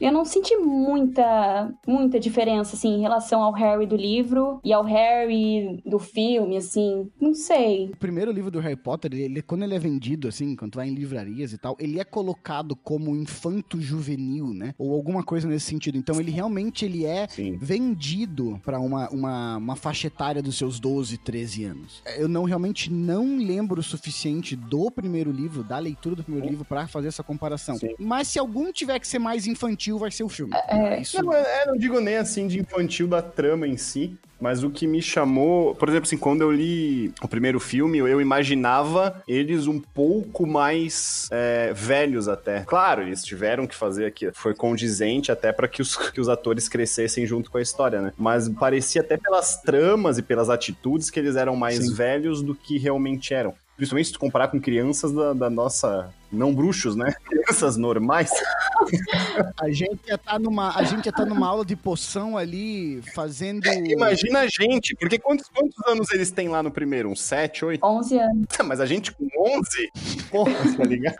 Eu 0.00 0.12
não 0.12 0.24
senti 0.24 0.56
muita, 0.56 1.72
muita 1.86 2.18
diferença, 2.18 2.74
assim, 2.74 2.94
em 2.94 3.00
relação 3.00 3.42
ao 3.42 3.52
Harry 3.52 3.86
do 3.86 3.96
livro 3.96 4.60
e 4.64 4.72
ao 4.72 4.82
Harry 4.82 5.80
do 5.86 5.98
filme, 5.98 6.56
assim, 6.56 7.08
não 7.20 7.34
sei. 7.34 7.90
O 7.92 7.96
primeiro 7.96 8.32
livro 8.32 8.50
do 8.50 8.60
Harry 8.60 8.76
Potter, 8.76 9.12
ele, 9.14 9.42
quando 9.42 9.62
ele 9.62 9.74
é 9.74 9.78
vendido, 9.78 10.28
assim, 10.28 10.56
quando 10.56 10.74
vai 10.74 10.88
em 10.88 10.94
livrarias 10.94 11.52
e 11.52 11.58
tal, 11.58 11.76
ele 11.78 12.00
é 12.00 12.04
colocado 12.04 12.74
como 12.74 13.14
infanto 13.14 13.75
juvenil, 13.80 14.52
né? 14.52 14.74
Ou 14.78 14.94
alguma 14.94 15.22
coisa 15.22 15.48
nesse 15.48 15.66
sentido. 15.66 15.96
Então 15.96 16.20
ele 16.20 16.30
realmente 16.30 16.84
ele 16.84 17.04
é 17.04 17.26
Sim. 17.28 17.56
vendido 17.60 18.60
pra 18.64 18.78
uma, 18.78 19.08
uma, 19.10 19.56
uma 19.56 19.76
faixa 19.76 20.06
etária 20.06 20.42
dos 20.42 20.56
seus 20.56 20.78
12, 20.80 21.18
13 21.18 21.64
anos. 21.64 22.02
Eu 22.16 22.28
não 22.28 22.44
realmente 22.44 22.92
não 22.92 23.36
lembro 23.38 23.80
o 23.80 23.82
suficiente 23.82 24.56
do 24.56 24.90
primeiro 24.90 25.30
livro, 25.30 25.62
da 25.62 25.78
leitura 25.78 26.16
do 26.16 26.24
primeiro 26.24 26.48
livro, 26.48 26.64
pra 26.64 26.86
fazer 26.86 27.08
essa 27.08 27.22
comparação. 27.22 27.76
Sim. 27.76 27.94
Mas 27.98 28.28
se 28.28 28.38
algum 28.38 28.72
tiver 28.72 28.98
que 28.98 29.06
ser 29.06 29.18
mais 29.18 29.46
infantil, 29.46 29.98
vai 29.98 30.10
ser 30.10 30.24
o 30.24 30.28
filme. 30.28 30.52
É. 30.68 31.00
Isso. 31.00 31.22
Não, 31.22 31.32
é, 31.32 31.62
é, 31.62 31.66
não 31.66 31.76
digo 31.76 32.00
nem 32.00 32.16
assim 32.16 32.46
de 32.46 32.60
infantil 32.60 33.06
da 33.06 33.22
trama 33.22 33.66
em 33.66 33.76
si, 33.76 34.16
mas 34.40 34.62
o 34.62 34.70
que 34.70 34.86
me 34.86 35.00
chamou, 35.00 35.74
por 35.74 35.88
exemplo, 35.88 36.06
assim, 36.06 36.18
quando 36.18 36.42
eu 36.42 36.50
li 36.50 37.12
o 37.22 37.28
primeiro 37.28 37.58
filme, 37.58 37.98
eu 37.98 38.20
imaginava 38.20 39.22
eles 39.26 39.66
um 39.66 39.80
pouco 39.80 40.46
mais 40.46 41.28
é, 41.30 41.72
velhos 41.74 42.28
até. 42.28 42.60
Claro, 42.60 43.02
eles 43.02 43.24
tiveram 43.24 43.66
que 43.66 43.74
fazer 43.74 44.06
aqui, 44.06 44.30
foi 44.32 44.54
condizente 44.54 45.32
até 45.32 45.52
para 45.52 45.68
que 45.68 45.80
os, 45.80 45.96
que 46.10 46.20
os 46.20 46.28
atores 46.28 46.68
crescessem 46.68 47.26
junto 47.26 47.50
com 47.50 47.58
a 47.58 47.62
história, 47.62 48.00
né? 48.00 48.12
Mas 48.16 48.48
parecia 48.48 49.00
até 49.00 49.16
pelas 49.16 49.60
tramas 49.62 50.18
e 50.18 50.22
pelas 50.22 50.50
atitudes 50.50 51.10
que 51.10 51.18
eles 51.18 51.36
eram 51.36 51.56
mais 51.56 51.78
Sim. 51.78 51.94
velhos 51.94 52.42
do 52.42 52.54
que 52.54 52.78
realmente 52.78 53.32
eram. 53.32 53.54
Principalmente 53.76 54.06
se 54.06 54.12
tu 54.14 54.18
comparar 54.18 54.48
com 54.48 54.60
crianças 54.60 55.12
da, 55.12 55.32
da 55.34 55.50
nossa. 55.50 56.10
Não 56.36 56.54
bruxos, 56.54 56.94
né? 56.96 57.14
Crianças 57.26 57.76
normais. 57.76 58.30
A 59.60 59.70
gente 59.70 60.00
ia 60.06 60.14
estar 60.14 60.38
numa, 60.38 60.76
a 60.76 60.82
gente 60.84 61.06
ia 61.06 61.12
tá 61.12 61.24
numa 61.24 61.46
aula 61.48 61.64
de 61.64 61.74
poção 61.74 62.36
ali, 62.36 63.02
fazendo. 63.14 63.66
Imagina 63.66 64.40
a 64.40 64.46
gente, 64.46 64.94
porque 64.94 65.18
quantos, 65.18 65.48
quantos 65.48 65.76
anos 65.86 66.10
eles 66.12 66.30
têm 66.30 66.48
lá 66.48 66.62
no 66.62 66.70
primeiro? 66.70 67.08
Uns 67.10 67.20
7, 67.22 67.64
8? 67.64 67.84
11 67.84 68.18
anos. 68.18 68.46
Mas 68.64 68.80
a 68.80 68.86
gente 68.86 69.12
com 69.12 69.26
11? 69.58 69.90
Porra, 70.30 70.52
tá 70.76 70.84
ligado? 70.84 71.16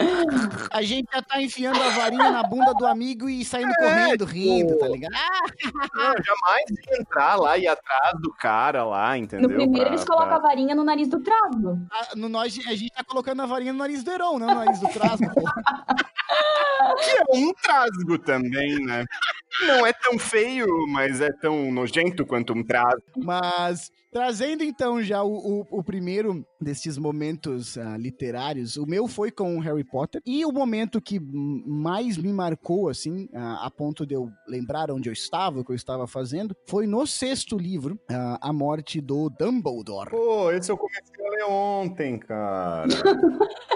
A 0.70 0.82
gente 0.82 1.08
já 1.12 1.22
tá 1.22 1.40
enfiando 1.40 1.82
a 1.82 1.88
varinha 1.90 2.30
na 2.30 2.42
bunda 2.42 2.72
do 2.74 2.86
amigo 2.86 3.28
e 3.28 3.44
saindo 3.44 3.70
É, 3.70 3.74
correndo, 3.76 4.26
tipo, 4.26 4.32
rindo, 4.38 4.78
tá 4.78 4.88
ligado? 4.88 5.12
Ah, 5.14 5.40
Não, 5.94 6.24
jamais 6.24 6.64
ia 6.70 7.00
entrar 7.00 7.36
lá 7.36 7.56
e 7.58 7.62
ir 7.62 7.68
atrás 7.68 8.20
do 8.20 8.32
cara 8.34 8.84
lá, 8.84 9.16
entendeu? 9.16 9.48
No 9.48 9.54
primeiro, 9.56 9.86
Pra- 9.86 9.94
eles 9.94 10.04
colocam 10.04 10.28
pra- 10.28 10.36
a 10.36 10.40
varinha 10.40 10.74
no 10.74 10.84
nariz 10.84 11.08
do 11.08 11.20
trago. 11.20 11.80
a, 11.90 12.14
no, 12.16 12.28
nós, 12.28 12.56
a 12.66 12.74
gente 12.74 12.90
tá 12.92 13.02
colocando 13.04 13.42
a 13.42 13.46
varinha 13.46 13.72
no 13.72 13.78
nariz 13.78 14.02
do 14.04 14.10
Heron, 14.10 14.38
não 14.38 14.46
no 14.48 14.54
nariz 14.56 14.78
do 14.80 14.88
Trasgo. 15.06 15.26
Que 17.02 17.10
é 17.10 17.24
um 17.36 17.52
trasgo 17.52 18.18
também, 18.18 18.78
né? 18.84 19.04
Não 19.66 19.86
é 19.86 19.92
tão 19.92 20.18
feio, 20.18 20.66
mas 20.88 21.20
é 21.20 21.30
tão 21.32 21.72
nojento 21.72 22.24
quanto 22.24 22.52
um 22.52 22.62
trasgo. 22.62 23.02
Mas 23.16 23.90
trazendo 24.12 24.62
então 24.62 25.02
já 25.02 25.22
o, 25.22 25.60
o, 25.60 25.66
o 25.78 25.82
primeiro 25.82 26.46
desses 26.60 26.96
momentos 26.96 27.76
ah, 27.76 27.96
literários, 27.96 28.76
o 28.76 28.86
meu 28.86 29.08
foi 29.08 29.30
com 29.30 29.56
o 29.56 29.60
Harry 29.60 29.84
Potter. 29.84 30.22
E 30.24 30.44
o 30.44 30.52
momento 30.52 31.00
que 31.00 31.18
mais 31.20 32.16
me 32.16 32.32
marcou, 32.32 32.88
assim, 32.88 33.28
ah, 33.34 33.66
a 33.66 33.70
ponto 33.70 34.06
de 34.06 34.14
eu 34.14 34.30
lembrar 34.46 34.90
onde 34.90 35.08
eu 35.08 35.12
estava, 35.12 35.60
o 35.60 35.64
que 35.64 35.72
eu 35.72 35.76
estava 35.76 36.06
fazendo, 36.06 36.56
foi 36.66 36.86
no 36.86 37.06
sexto 37.06 37.58
livro, 37.58 37.98
ah, 38.10 38.38
A 38.40 38.52
Morte 38.52 39.00
do 39.00 39.30
Dumbledore. 39.30 40.10
Pô, 40.10 40.50
esse 40.50 40.70
eu 40.70 40.76
comecei 40.76 41.15
a 41.26 41.30
ler 41.30 41.44
ontem, 41.44 42.18
cara. 42.18 42.86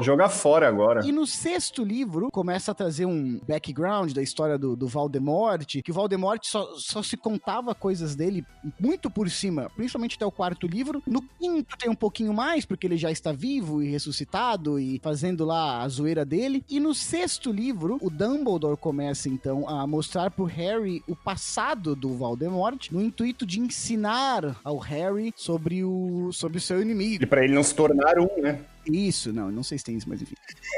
Jogar 0.01 0.29
fora 0.29 0.69
agora. 0.69 1.01
E 1.11 1.13
no 1.13 1.27
sexto 1.27 1.83
livro, 1.83 2.29
começa 2.31 2.71
a 2.71 2.75
trazer 2.75 3.05
um 3.05 3.41
background 3.49 4.13
da 4.13 4.23
história 4.23 4.57
do, 4.57 4.77
do 4.77 4.87
Voldemort, 4.87 5.67
que 5.83 5.91
o 5.91 5.95
Voldemort 5.95 6.41
só, 6.45 6.75
só 6.77 7.03
se 7.03 7.17
contava 7.17 7.75
coisas 7.75 8.15
dele 8.15 8.45
muito 8.79 9.11
por 9.11 9.29
cima, 9.29 9.69
principalmente 9.75 10.17
até 10.17 10.25
o 10.25 10.31
quarto 10.31 10.67
livro. 10.67 11.03
No 11.07 11.23
quinto 11.23 11.77
tem 11.77 11.91
um 11.91 11.95
pouquinho 11.95 12.33
mais, 12.33 12.65
porque 12.65 12.87
ele 12.87 12.97
já 12.97 13.11
está 13.11 13.33
vivo 13.33 13.83
e 13.83 13.91
ressuscitado 13.91 14.79
e 14.79 15.01
fazendo 15.03 15.45
lá 15.45 15.83
a 15.83 15.89
zoeira 15.89 16.25
dele. 16.25 16.65
E 16.69 16.79
no 16.79 16.95
sexto 16.95 17.51
livro, 17.51 17.99
o 18.01 18.11
Dumbledore 18.11 18.77
começa 18.77 19.29
então 19.29 19.69
a 19.69 19.87
mostrar 19.87 20.31
pro 20.31 20.45
Harry 20.45 21.03
o 21.09 21.17
passado 21.17 21.97
do 21.97 22.11
Voldemort, 22.11 22.91
no 22.93 23.03
intuito 23.03 23.45
de 23.45 23.59
ensinar 23.59 24.57
ao 24.63 24.79
Harry 24.79 25.33
sobre 25.37 25.83
o, 25.83 26.31
sobre 26.33 26.59
o 26.59 26.61
seu 26.61 26.81
inimigo. 26.81 27.23
Pra 27.41 27.47
ele 27.47 27.55
não 27.55 27.63
se 27.63 27.75
tornar 27.75 28.19
um, 28.19 28.29
né? 28.43 28.59
Isso, 28.87 29.33
não, 29.33 29.51
não 29.51 29.63
sei 29.63 29.79
se 29.79 29.85
tem 29.85 29.97
isso, 29.97 30.09
mas 30.09 30.23
enfim. 30.23 30.35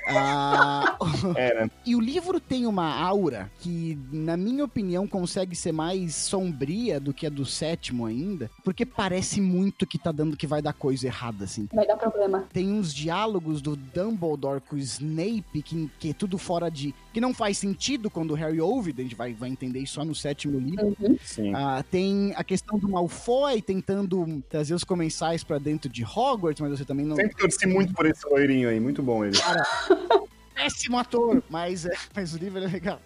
Ah, 0.08 0.96
É, 1.36 1.54
né? 1.54 1.70
e 1.84 1.94
o 1.94 2.00
livro 2.00 2.40
tem 2.40 2.66
uma 2.66 2.94
aura 2.94 3.50
que, 3.60 3.98
na 4.10 4.36
minha 4.36 4.64
opinião, 4.64 5.06
consegue 5.06 5.54
ser 5.54 5.72
mais 5.72 6.14
sombria 6.14 6.98
do 6.98 7.12
que 7.12 7.26
a 7.26 7.30
do 7.30 7.44
sétimo 7.44 8.06
ainda, 8.06 8.50
porque 8.64 8.84
parece 8.84 9.40
muito 9.40 9.86
que 9.86 9.98
tá 9.98 10.12
dando 10.12 10.36
que 10.36 10.46
vai 10.46 10.60
dar 10.60 10.72
coisa 10.72 11.06
errada, 11.06 11.44
assim. 11.44 11.68
Vai 11.72 11.86
dar 11.86 11.96
problema. 11.96 12.46
Tem 12.52 12.70
uns 12.72 12.92
diálogos 12.92 13.62
do 13.62 13.76
Dumbledore 13.76 14.60
com 14.60 14.76
o 14.76 14.78
Snape 14.78 15.62
que, 15.62 15.90
que 15.98 16.10
é 16.10 16.12
tudo 16.12 16.38
fora 16.38 16.70
de. 16.70 16.94
que 17.12 17.20
não 17.20 17.32
faz 17.32 17.58
sentido 17.58 18.10
quando 18.10 18.32
o 18.32 18.34
Harry 18.34 18.60
ouve, 18.60 18.94
a 18.96 19.02
gente 19.02 19.14
vai, 19.14 19.32
vai 19.32 19.48
entender 19.48 19.80
isso 19.80 19.94
só 19.94 20.04
no 20.04 20.14
sétimo 20.14 20.58
livro. 20.58 20.96
Uhum. 21.00 21.16
Sim. 21.22 21.54
Ah, 21.54 21.84
tem 21.88 22.32
a 22.36 22.44
questão 22.44 22.78
do 22.78 22.88
Malfoy 22.88 23.60
tentando 23.62 24.42
trazer 24.48 24.74
os 24.74 24.84
comensais 24.84 25.44
pra 25.44 25.58
dentro 25.58 25.88
de 25.88 26.04
Hogwarts, 26.04 26.60
mas 26.60 26.78
você 26.78 26.84
também 26.84 27.06
não. 27.06 27.16
Sempre 27.16 27.36
torci 27.36 27.66
muito 27.66 27.91
por 27.94 28.06
esse 28.06 28.26
loirinho 28.26 28.68
aí, 28.68 28.80
muito 28.80 29.02
bom 29.02 29.24
ele. 29.24 29.36
Péssimo 30.54 30.98
ator, 30.98 31.42
mas, 31.48 31.86
é, 31.86 31.92
mas 32.14 32.34
o 32.34 32.38
livro 32.38 32.62
é 32.62 32.66
legal. 32.66 33.00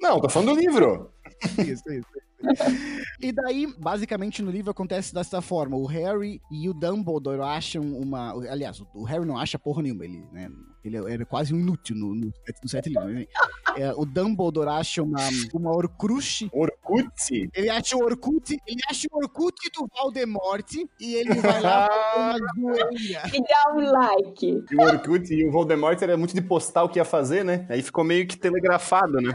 Não, 0.00 0.20
tô 0.20 0.28
falando 0.28 0.54
do 0.54 0.60
livro. 0.60 1.10
Isso, 1.58 1.92
isso. 1.92 2.06
E 3.20 3.32
daí, 3.32 3.66
basicamente, 3.78 4.42
no 4.42 4.50
livro 4.50 4.70
acontece 4.70 5.12
dessa 5.14 5.40
forma: 5.40 5.76
o 5.76 5.86
Harry 5.86 6.40
e 6.50 6.68
o 6.68 6.74
Dumbledore 6.74 7.40
acham 7.40 7.82
uma. 7.82 8.32
Aliás, 8.50 8.82
o 8.94 9.04
Harry 9.04 9.24
não 9.24 9.36
acha 9.36 9.58
porra 9.58 9.82
nenhuma, 9.82 10.04
ele, 10.04 10.24
né? 10.30 10.50
Ele 10.84 10.98
era 11.10 11.24
quase 11.24 11.54
um 11.54 11.58
inútil 11.58 11.96
no, 11.96 12.14
no, 12.14 12.26
no 12.62 12.68
sete 12.68 12.90
livros. 12.90 13.14
né? 13.14 13.26
É, 13.76 13.92
o 13.96 14.04
Dumbledore 14.04 14.68
acha 14.68 15.02
uma, 15.02 15.18
uma 15.52 15.70
Horcrux. 15.70 16.46
Orkut. 16.52 17.50
Ele 17.54 17.70
acha 17.70 17.96
o 17.96 18.04
Orkut, 18.04 18.56
ele 18.66 18.80
acha 18.88 19.08
o 19.10 19.16
Orkut 19.16 19.54
do 19.74 19.88
Voldemort 19.96 20.70
e 21.00 21.14
ele 21.14 21.34
vai 21.34 21.60
lá 21.60 21.88
uma 22.16 22.36
zoeira. 22.60 23.22
E 23.32 23.42
dá 23.42 23.72
um 23.74 23.90
like. 23.90 24.64
E 24.70 24.76
o 24.76 24.80
Orkut 24.82 25.32
e 25.34 25.46
o 25.46 25.50
Voldemort 25.50 26.00
era 26.02 26.16
muito 26.16 26.34
de 26.34 26.42
postar 26.42 26.84
o 26.84 26.88
que 26.88 26.98
ia 26.98 27.04
fazer, 27.04 27.44
né? 27.44 27.66
Aí 27.68 27.82
ficou 27.82 28.04
meio 28.04 28.26
que 28.26 28.36
telegrafado, 28.36 29.20
né? 29.20 29.32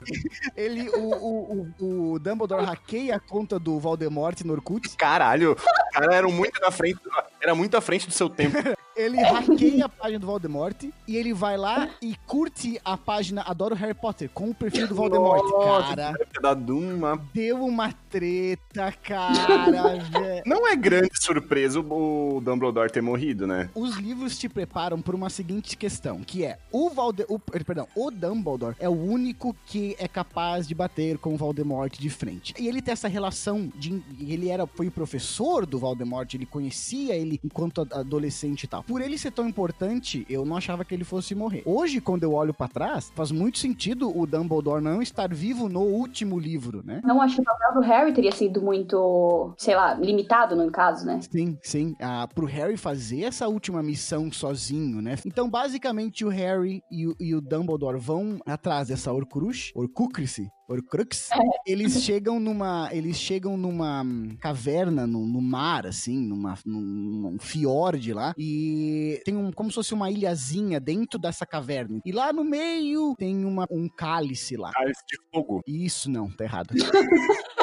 Ele, 0.56 0.88
o, 0.90 1.14
o, 1.14 1.68
o, 1.78 2.12
o 2.14 2.18
Dumbledore 2.18 2.64
hackeia 2.64 3.16
a 3.16 3.20
conta 3.20 3.58
do 3.58 3.78
Voldemort 3.78 4.40
no 4.42 4.54
Orkut. 4.54 4.88
Caralho, 4.96 5.52
os 5.52 5.92
caras 5.92 6.14
eram 6.14 6.32
muito 6.32 6.60
na 6.60 6.70
frente, 6.70 6.98
era 7.40 7.54
muito 7.54 7.76
à 7.76 7.80
frente 7.80 8.06
do 8.06 8.12
seu 8.12 8.28
tempo. 8.28 8.56
Ele 8.96 9.16
hackeia 9.22 9.86
a 9.86 9.88
página 9.88 10.18
do 10.18 10.26
Voldemort 10.26 10.84
e 11.06 11.16
ele 11.16 11.32
vai 11.32 11.56
lá 11.56 11.88
e 12.00 12.14
curte 12.26 12.80
a 12.84 12.96
página 12.96 13.42
Adoro 13.42 13.74
Harry 13.74 13.94
Potter 13.94 14.28
com 14.32 14.50
o 14.50 14.54
perfil 14.54 14.86
do 14.88 14.94
Voldemort. 14.94 15.42
Nossa, 15.50 15.96
cara, 15.96 16.14
dado 16.40 16.76
uma... 16.76 17.16
deu 17.32 17.64
uma 17.64 17.92
treta, 18.10 18.92
cara, 19.02 19.98
velho. 20.10 20.42
Não 20.46 20.66
é 20.66 20.76
grande 20.76 21.10
surpresa 21.14 21.80
o 21.80 22.40
Dumbledore 22.42 22.90
ter 22.90 23.02
morrido, 23.02 23.46
né? 23.46 23.70
Os 23.74 23.96
livros 23.96 24.38
te 24.38 24.48
preparam 24.48 25.00
por 25.00 25.14
uma 25.14 25.30
seguinte 25.30 25.76
questão, 25.76 26.22
que 26.22 26.44
é 26.44 26.58
o 26.70 26.90
Valde 26.90 27.24
o, 27.28 27.38
perdão, 27.38 27.88
o 27.94 28.10
Dumbledore 28.10 28.76
é 28.78 28.88
o 28.88 28.92
único 28.92 29.56
que 29.66 29.96
é 29.98 30.06
capaz 30.06 30.66
de 30.66 30.74
bater 30.74 31.18
com 31.18 31.34
o 31.34 31.36
Voldemort 31.36 31.98
de 31.98 32.10
frente. 32.10 32.54
E 32.58 32.68
ele 32.68 32.82
tem 32.82 32.92
essa 32.92 33.08
relação 33.08 33.72
de 33.74 34.02
ele 34.20 34.48
era 34.48 34.66
foi 34.66 34.88
o 34.88 34.90
professor 34.90 35.66
do 35.66 35.78
Voldemort, 35.78 36.32
ele 36.34 36.46
conhecia 36.46 37.14
ele 37.14 37.40
enquanto 37.42 37.86
adolescente 37.92 38.64
e 38.64 38.66
tal. 38.66 38.81
Por 38.86 39.00
ele 39.00 39.18
ser 39.18 39.30
tão 39.30 39.48
importante, 39.48 40.26
eu 40.28 40.44
não 40.44 40.56
achava 40.56 40.84
que 40.84 40.94
ele 40.94 41.04
fosse 41.04 41.34
morrer. 41.34 41.62
Hoje, 41.64 42.00
quando 42.00 42.24
eu 42.24 42.32
olho 42.32 42.54
pra 42.54 42.68
trás, 42.68 43.12
faz 43.14 43.30
muito 43.30 43.58
sentido 43.58 44.16
o 44.16 44.26
Dumbledore 44.26 44.82
não 44.82 45.00
estar 45.02 45.32
vivo 45.32 45.68
no 45.68 45.80
último 45.80 46.38
livro, 46.38 46.82
né? 46.84 47.00
Não 47.04 47.20
acho 47.20 47.36
que 47.36 47.42
o 47.42 47.44
papel 47.44 47.74
do 47.74 47.80
Harry 47.80 48.12
teria 48.12 48.32
sido 48.32 48.60
muito, 48.62 49.54
sei 49.56 49.74
lá, 49.74 49.94
limitado 49.94 50.56
no 50.56 50.70
caso, 50.70 51.06
né? 51.06 51.20
Sim, 51.30 51.58
sim. 51.62 51.94
Ah, 52.00 52.28
pro 52.32 52.46
Harry 52.46 52.76
fazer 52.76 53.22
essa 53.22 53.48
última 53.48 53.82
missão 53.82 54.30
sozinho, 54.32 55.00
né? 55.00 55.16
Então, 55.24 55.48
basicamente, 55.48 56.24
o 56.24 56.28
Harry 56.28 56.82
e 56.90 57.06
o, 57.06 57.16
e 57.20 57.34
o 57.34 57.40
Dumbledore 57.40 57.98
vão 57.98 58.38
atrás 58.46 58.88
dessa 58.88 59.12
Horcrux, 59.12 59.72
Horcrux, 59.74 60.40
Horcrux. 60.68 61.28
Eles 61.66 62.02
chegam 62.02 62.38
numa, 62.38 62.88
eles 62.92 63.16
chegam 63.16 63.56
numa 63.56 64.02
hum, 64.02 64.36
caverna 64.40 65.06
no, 65.06 65.26
no 65.26 65.40
mar, 65.40 65.86
assim, 65.86 66.18
numa, 66.18 66.54
num, 66.64 66.80
num 66.80 67.38
fiord 67.38 68.12
lá, 68.12 68.34
e 68.38 69.20
tem 69.24 69.36
um, 69.36 69.52
como 69.52 69.70
se 69.70 69.74
fosse 69.74 69.94
uma 69.94 70.10
ilhazinha 70.10 70.80
dentro 70.80 71.18
dessa 71.18 71.44
caverna. 71.44 72.00
E 72.04 72.12
lá 72.12 72.32
no 72.32 72.44
meio 72.44 73.14
tem 73.18 73.44
uma, 73.44 73.66
um 73.70 73.88
cálice 73.88 74.56
lá. 74.56 74.70
Cálice 74.72 75.02
de 75.08 75.18
fogo. 75.32 75.60
Isso 75.66 76.10
não, 76.10 76.30
tá 76.30 76.44
errado. 76.44 76.74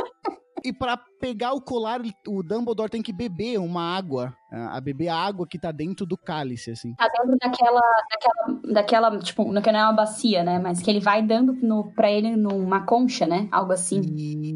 E 0.63 0.73
pra 0.73 0.97
pegar 1.19 1.53
o 1.53 1.61
colar, 1.61 2.01
o 2.27 2.43
Dumbledore 2.43 2.89
tem 2.89 3.01
que 3.01 3.13
beber 3.13 3.57
uma 3.59 3.95
água, 3.95 4.35
a 4.51 4.81
beber 4.81 5.09
a 5.09 5.15
água 5.15 5.47
que 5.47 5.59
tá 5.59 5.71
dentro 5.71 6.05
do 6.05 6.17
cálice, 6.17 6.71
assim. 6.71 6.93
Tá 6.95 7.07
dentro 7.07 7.37
daquela, 7.39 7.81
daquela, 8.09 8.61
daquela, 8.73 9.19
tipo, 9.19 9.51
não 9.51 9.61
que 9.61 9.71
não 9.71 9.79
é 9.79 9.83
uma 9.83 9.93
bacia, 9.93 10.43
né? 10.43 10.59
Mas 10.59 10.81
que 10.81 10.89
ele 10.89 10.99
vai 10.99 11.21
dando 11.21 11.53
no, 11.53 11.91
pra 11.93 12.11
ele 12.11 12.35
numa 12.35 12.85
concha, 12.85 13.25
né? 13.25 13.47
Algo 13.51 13.71
assim. 13.73 14.01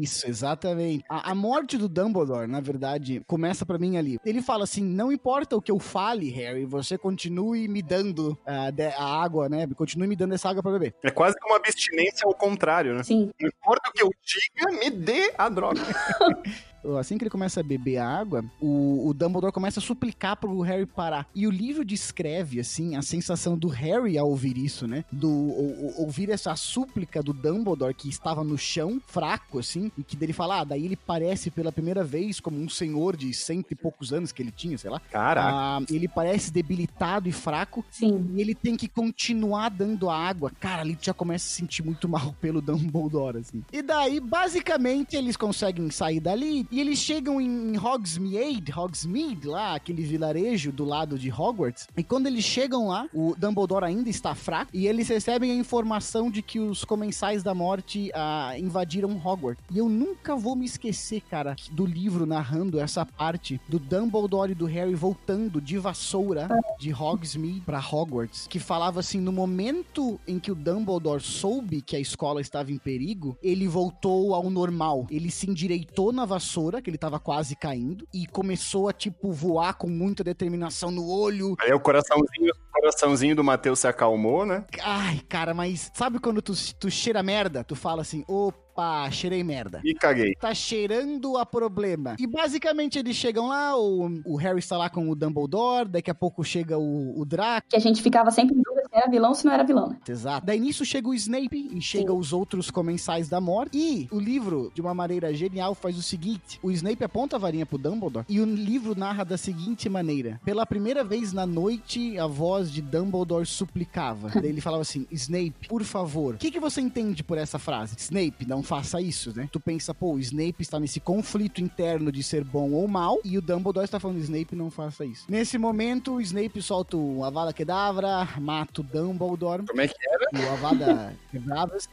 Isso, 0.00 0.28
exatamente. 0.28 1.04
A, 1.08 1.30
a 1.30 1.34
morte 1.34 1.78
do 1.78 1.88
Dumbledore, 1.88 2.46
na 2.46 2.60
verdade, 2.60 3.22
começa 3.26 3.64
pra 3.64 3.78
mim 3.78 3.96
ali. 3.96 4.18
Ele 4.24 4.42
fala 4.42 4.64
assim: 4.64 4.82
não 4.84 5.12
importa 5.12 5.56
o 5.56 5.62
que 5.62 5.70
eu 5.70 5.78
fale, 5.78 6.30
Harry, 6.30 6.64
você 6.64 6.98
continue 6.98 7.68
me 7.68 7.82
dando 7.82 8.38
ah, 8.46 8.70
de- 8.70 8.82
a 8.88 9.22
água, 9.22 9.48
né? 9.48 9.66
Continue 9.76 10.08
me 10.08 10.16
dando 10.16 10.34
essa 10.34 10.48
água 10.48 10.62
pra 10.62 10.72
beber. 10.72 10.94
É 11.02 11.10
quase 11.10 11.36
que 11.38 11.46
uma 11.46 11.56
abstinência 11.56 12.26
ao 12.26 12.34
contrário, 12.34 12.94
né? 12.94 13.02
Sim. 13.02 13.30
Não 13.40 13.48
importa 13.48 13.90
o 13.90 13.92
que 13.92 14.02
eu 14.02 14.10
diga, 14.22 14.72
me 14.78 14.90
dê 14.90 15.32
a 15.36 15.48
droga. 15.48 15.80
Assim 16.98 17.16
que 17.18 17.24
ele 17.24 17.30
começa 17.30 17.60
a 17.60 17.62
beber 17.62 17.98
a 17.98 18.08
água, 18.08 18.44
o, 18.60 19.08
o 19.08 19.14
Dumbledore 19.14 19.52
começa 19.52 19.80
a 19.80 19.82
suplicar 19.82 20.36
pro 20.36 20.60
Harry 20.60 20.86
parar. 20.86 21.26
E 21.34 21.46
o 21.46 21.50
livro 21.50 21.84
descreve, 21.84 22.60
assim, 22.60 22.96
a 22.96 23.02
sensação 23.02 23.56
do 23.56 23.68
Harry 23.68 24.18
ao 24.18 24.28
ouvir 24.28 24.56
isso, 24.58 24.86
né? 24.86 25.04
Do 25.10 25.30
ou- 25.30 25.84
ou- 25.84 26.00
ouvir 26.04 26.30
essa 26.30 26.54
súplica 26.56 27.22
do 27.22 27.32
Dumbledore 27.32 27.94
que 27.94 28.08
estava 28.08 28.42
no 28.44 28.56
chão, 28.58 29.00
fraco, 29.06 29.58
assim, 29.58 29.90
e 29.96 30.02
que 30.02 30.16
dele 30.16 30.32
fala, 30.32 30.60
ah, 30.60 30.64
daí 30.64 30.84
ele 30.84 30.96
parece 30.96 31.50
pela 31.50 31.72
primeira 31.72 32.02
vez 32.04 32.40
como 32.40 32.58
um 32.58 32.68
senhor 32.68 33.16
de 33.16 33.32
cento 33.32 33.72
e 33.72 33.74
poucos 33.74 34.12
anos 34.12 34.32
que 34.32 34.42
ele 34.42 34.50
tinha, 34.50 34.76
sei 34.78 34.90
lá. 34.90 35.00
Caraca. 35.00 35.48
Ah, 35.52 35.80
ele 35.90 36.08
parece 36.08 36.52
debilitado 36.52 37.28
e 37.28 37.32
fraco, 37.32 37.84
Sim. 37.90 38.30
e 38.34 38.40
ele 38.40 38.54
tem 38.54 38.76
que 38.76 38.88
continuar 38.88 39.68
dando 39.70 40.08
a 40.10 40.16
água. 40.16 40.50
Cara, 40.60 40.82
ali 40.82 40.96
já 41.00 41.14
começa 41.14 41.46
a 41.46 41.48
se 41.48 41.54
sentir 41.56 41.82
muito 41.84 42.08
mal 42.08 42.34
pelo 42.40 42.60
Dumbledore, 42.60 43.38
assim. 43.38 43.62
E 43.72 43.82
daí, 43.82 44.20
basicamente, 44.20 45.16
eles 45.16 45.36
conseguem 45.36 45.90
sair 45.90 46.20
dali 46.20 46.66
e 46.74 46.80
eles 46.80 46.98
chegam 46.98 47.40
em 47.40 47.78
Hogsmeade, 47.78 48.72
Hogsmeade, 48.76 49.46
lá, 49.46 49.76
aquele 49.76 50.02
vilarejo 50.02 50.72
do 50.72 50.84
lado 50.84 51.16
de 51.16 51.30
Hogwarts. 51.30 51.86
E 51.96 52.02
quando 52.02 52.26
eles 52.26 52.44
chegam 52.44 52.88
lá, 52.88 53.08
o 53.14 53.32
Dumbledore 53.38 53.84
ainda 53.84 54.10
está 54.10 54.34
fraco 54.34 54.72
e 54.74 54.88
eles 54.88 55.06
recebem 55.06 55.52
a 55.52 55.54
informação 55.54 56.28
de 56.28 56.42
que 56.42 56.58
os 56.58 56.84
comensais 56.84 57.44
da 57.44 57.54
morte 57.54 58.10
ah, 58.12 58.58
invadiram 58.58 59.16
Hogwarts. 59.24 59.62
E 59.70 59.78
eu 59.78 59.88
nunca 59.88 60.34
vou 60.34 60.56
me 60.56 60.66
esquecer, 60.66 61.20
cara, 61.20 61.54
do 61.70 61.86
livro 61.86 62.26
narrando 62.26 62.80
essa 62.80 63.06
parte 63.06 63.60
do 63.68 63.78
Dumbledore 63.78 64.50
e 64.50 64.56
do 64.56 64.66
Harry 64.66 64.96
voltando 64.96 65.60
de 65.60 65.78
vassoura 65.78 66.48
de 66.80 66.92
Hogsmeade 66.92 67.60
pra 67.60 67.78
Hogwarts, 67.78 68.48
que 68.48 68.58
falava 68.58 68.98
assim, 68.98 69.20
no 69.20 69.30
momento 69.30 70.18
em 70.26 70.40
que 70.40 70.50
o 70.50 70.56
Dumbledore 70.56 71.22
soube 71.22 71.82
que 71.82 71.94
a 71.94 72.00
escola 72.00 72.40
estava 72.40 72.72
em 72.72 72.78
perigo, 72.78 73.38
ele 73.40 73.68
voltou 73.68 74.34
ao 74.34 74.50
normal. 74.50 75.06
Ele 75.08 75.30
se 75.30 75.48
endireitou 75.48 76.12
na 76.12 76.24
vassoura, 76.24 76.63
que 76.80 76.90
ele 76.90 76.98
tava 76.98 77.18
quase 77.18 77.56
caindo, 77.56 78.06
e 78.12 78.26
começou 78.26 78.88
a, 78.88 78.92
tipo, 78.92 79.32
voar 79.32 79.74
com 79.74 79.88
muita 79.88 80.24
determinação 80.24 80.90
no 80.90 81.08
olho. 81.08 81.56
Aí 81.60 81.72
o 81.72 81.80
coraçãozinho, 81.80 82.52
o 82.52 82.72
coraçãozinho 82.72 83.36
do 83.36 83.44
Matheus 83.44 83.80
se 83.80 83.88
acalmou, 83.88 84.44
né? 84.44 84.64
Ai, 84.82 85.20
cara, 85.28 85.54
mas 85.54 85.90
sabe 85.94 86.18
quando 86.18 86.42
tu, 86.42 86.52
tu 86.78 86.90
cheira 86.90 87.22
merda? 87.22 87.64
Tu 87.64 87.74
fala 87.74 88.02
assim, 88.02 88.24
opa, 88.28 89.10
cheirei 89.10 89.42
merda. 89.42 89.80
E 89.84 89.94
caguei. 89.94 90.34
tá 90.34 90.54
cheirando 90.54 91.36
a 91.36 91.46
problema. 91.46 92.16
E 92.18 92.26
basicamente 92.26 92.98
eles 92.98 93.16
chegam 93.16 93.48
lá, 93.48 93.76
o, 93.76 94.20
o 94.26 94.36
Harry 94.36 94.58
está 94.58 94.76
lá 94.76 94.90
com 94.90 95.08
o 95.08 95.14
Dumbledore, 95.14 95.88
daqui 95.88 96.10
a 96.10 96.14
pouco 96.14 96.44
chega 96.44 96.78
o, 96.78 97.20
o 97.20 97.24
Draco. 97.24 97.68
Que 97.68 97.76
a 97.76 97.80
gente 97.80 98.02
ficava 98.02 98.30
sempre 98.30 98.54
Era 98.94 99.10
vilão 99.10 99.34
se 99.34 99.44
não 99.44 99.52
era 99.52 99.64
vilão, 99.64 99.88
né? 99.88 99.96
Exato. 100.08 100.46
Daí 100.46 100.60
nisso 100.60 100.84
chega 100.84 101.08
o 101.08 101.14
Snape 101.14 101.68
e 101.72 101.80
chega 101.80 102.12
Sim. 102.12 102.18
os 102.18 102.32
outros 102.32 102.70
comensais 102.70 103.28
da 103.28 103.40
morte. 103.40 103.76
E 103.76 104.08
o 104.12 104.20
livro, 104.20 104.70
de 104.72 104.80
uma 104.80 104.94
maneira 104.94 105.34
genial, 105.34 105.74
faz 105.74 105.98
o 105.98 106.02
seguinte: 106.02 106.60
o 106.62 106.70
Snape 106.70 107.02
aponta 107.02 107.34
a 107.34 107.38
varinha 107.38 107.66
pro 107.66 107.76
Dumbledore 107.76 108.24
e 108.28 108.40
o 108.40 108.44
livro 108.44 108.96
narra 108.96 109.24
da 109.24 109.36
seguinte 109.36 109.88
maneira: 109.88 110.40
pela 110.44 110.64
primeira 110.64 111.02
vez 111.02 111.32
na 111.32 111.44
noite, 111.44 112.16
a 112.16 112.28
voz 112.28 112.70
de 112.70 112.80
Dumbledore 112.80 113.44
suplicava. 113.44 114.28
Daí 114.40 114.50
ele 114.50 114.60
falava 114.60 114.82
assim: 114.82 115.08
Snape, 115.10 115.68
por 115.68 115.82
favor, 115.82 116.36
o 116.36 116.38
que, 116.38 116.52
que 116.52 116.60
você 116.60 116.80
entende 116.80 117.24
por 117.24 117.36
essa 117.36 117.58
frase? 117.58 117.96
Snape, 117.98 118.46
não 118.46 118.62
faça 118.62 119.00
isso, 119.00 119.36
né? 119.36 119.48
Tu 119.50 119.58
pensa, 119.58 119.92
pô, 119.92 120.14
o 120.14 120.20
Snape 120.20 120.60
está 120.60 120.78
nesse 120.78 121.00
conflito 121.00 121.60
interno 121.60 122.12
de 122.12 122.22
ser 122.22 122.44
bom 122.44 122.70
ou 122.70 122.86
mal, 122.86 123.18
e 123.24 123.36
o 123.36 123.42
Dumbledore 123.42 123.84
está 123.84 123.98
falando: 123.98 124.18
Snape, 124.18 124.54
não 124.54 124.70
faça 124.70 125.04
isso. 125.04 125.24
Nesse 125.28 125.58
momento, 125.58 126.14
o 126.14 126.20
Snape 126.20 126.62
solta 126.62 126.96
o 126.96 127.24
Avada 127.24 127.52
Kedavra, 127.52 128.28
mata 128.38 128.80
o 128.80 128.83
Dumbledore. 128.92 129.64
Como 129.66 129.80
é 129.80 129.88
que 129.88 129.94
é? 130.00 130.38
O 130.38 130.52
Avada 130.52 131.14
Quebravas. 131.30 131.88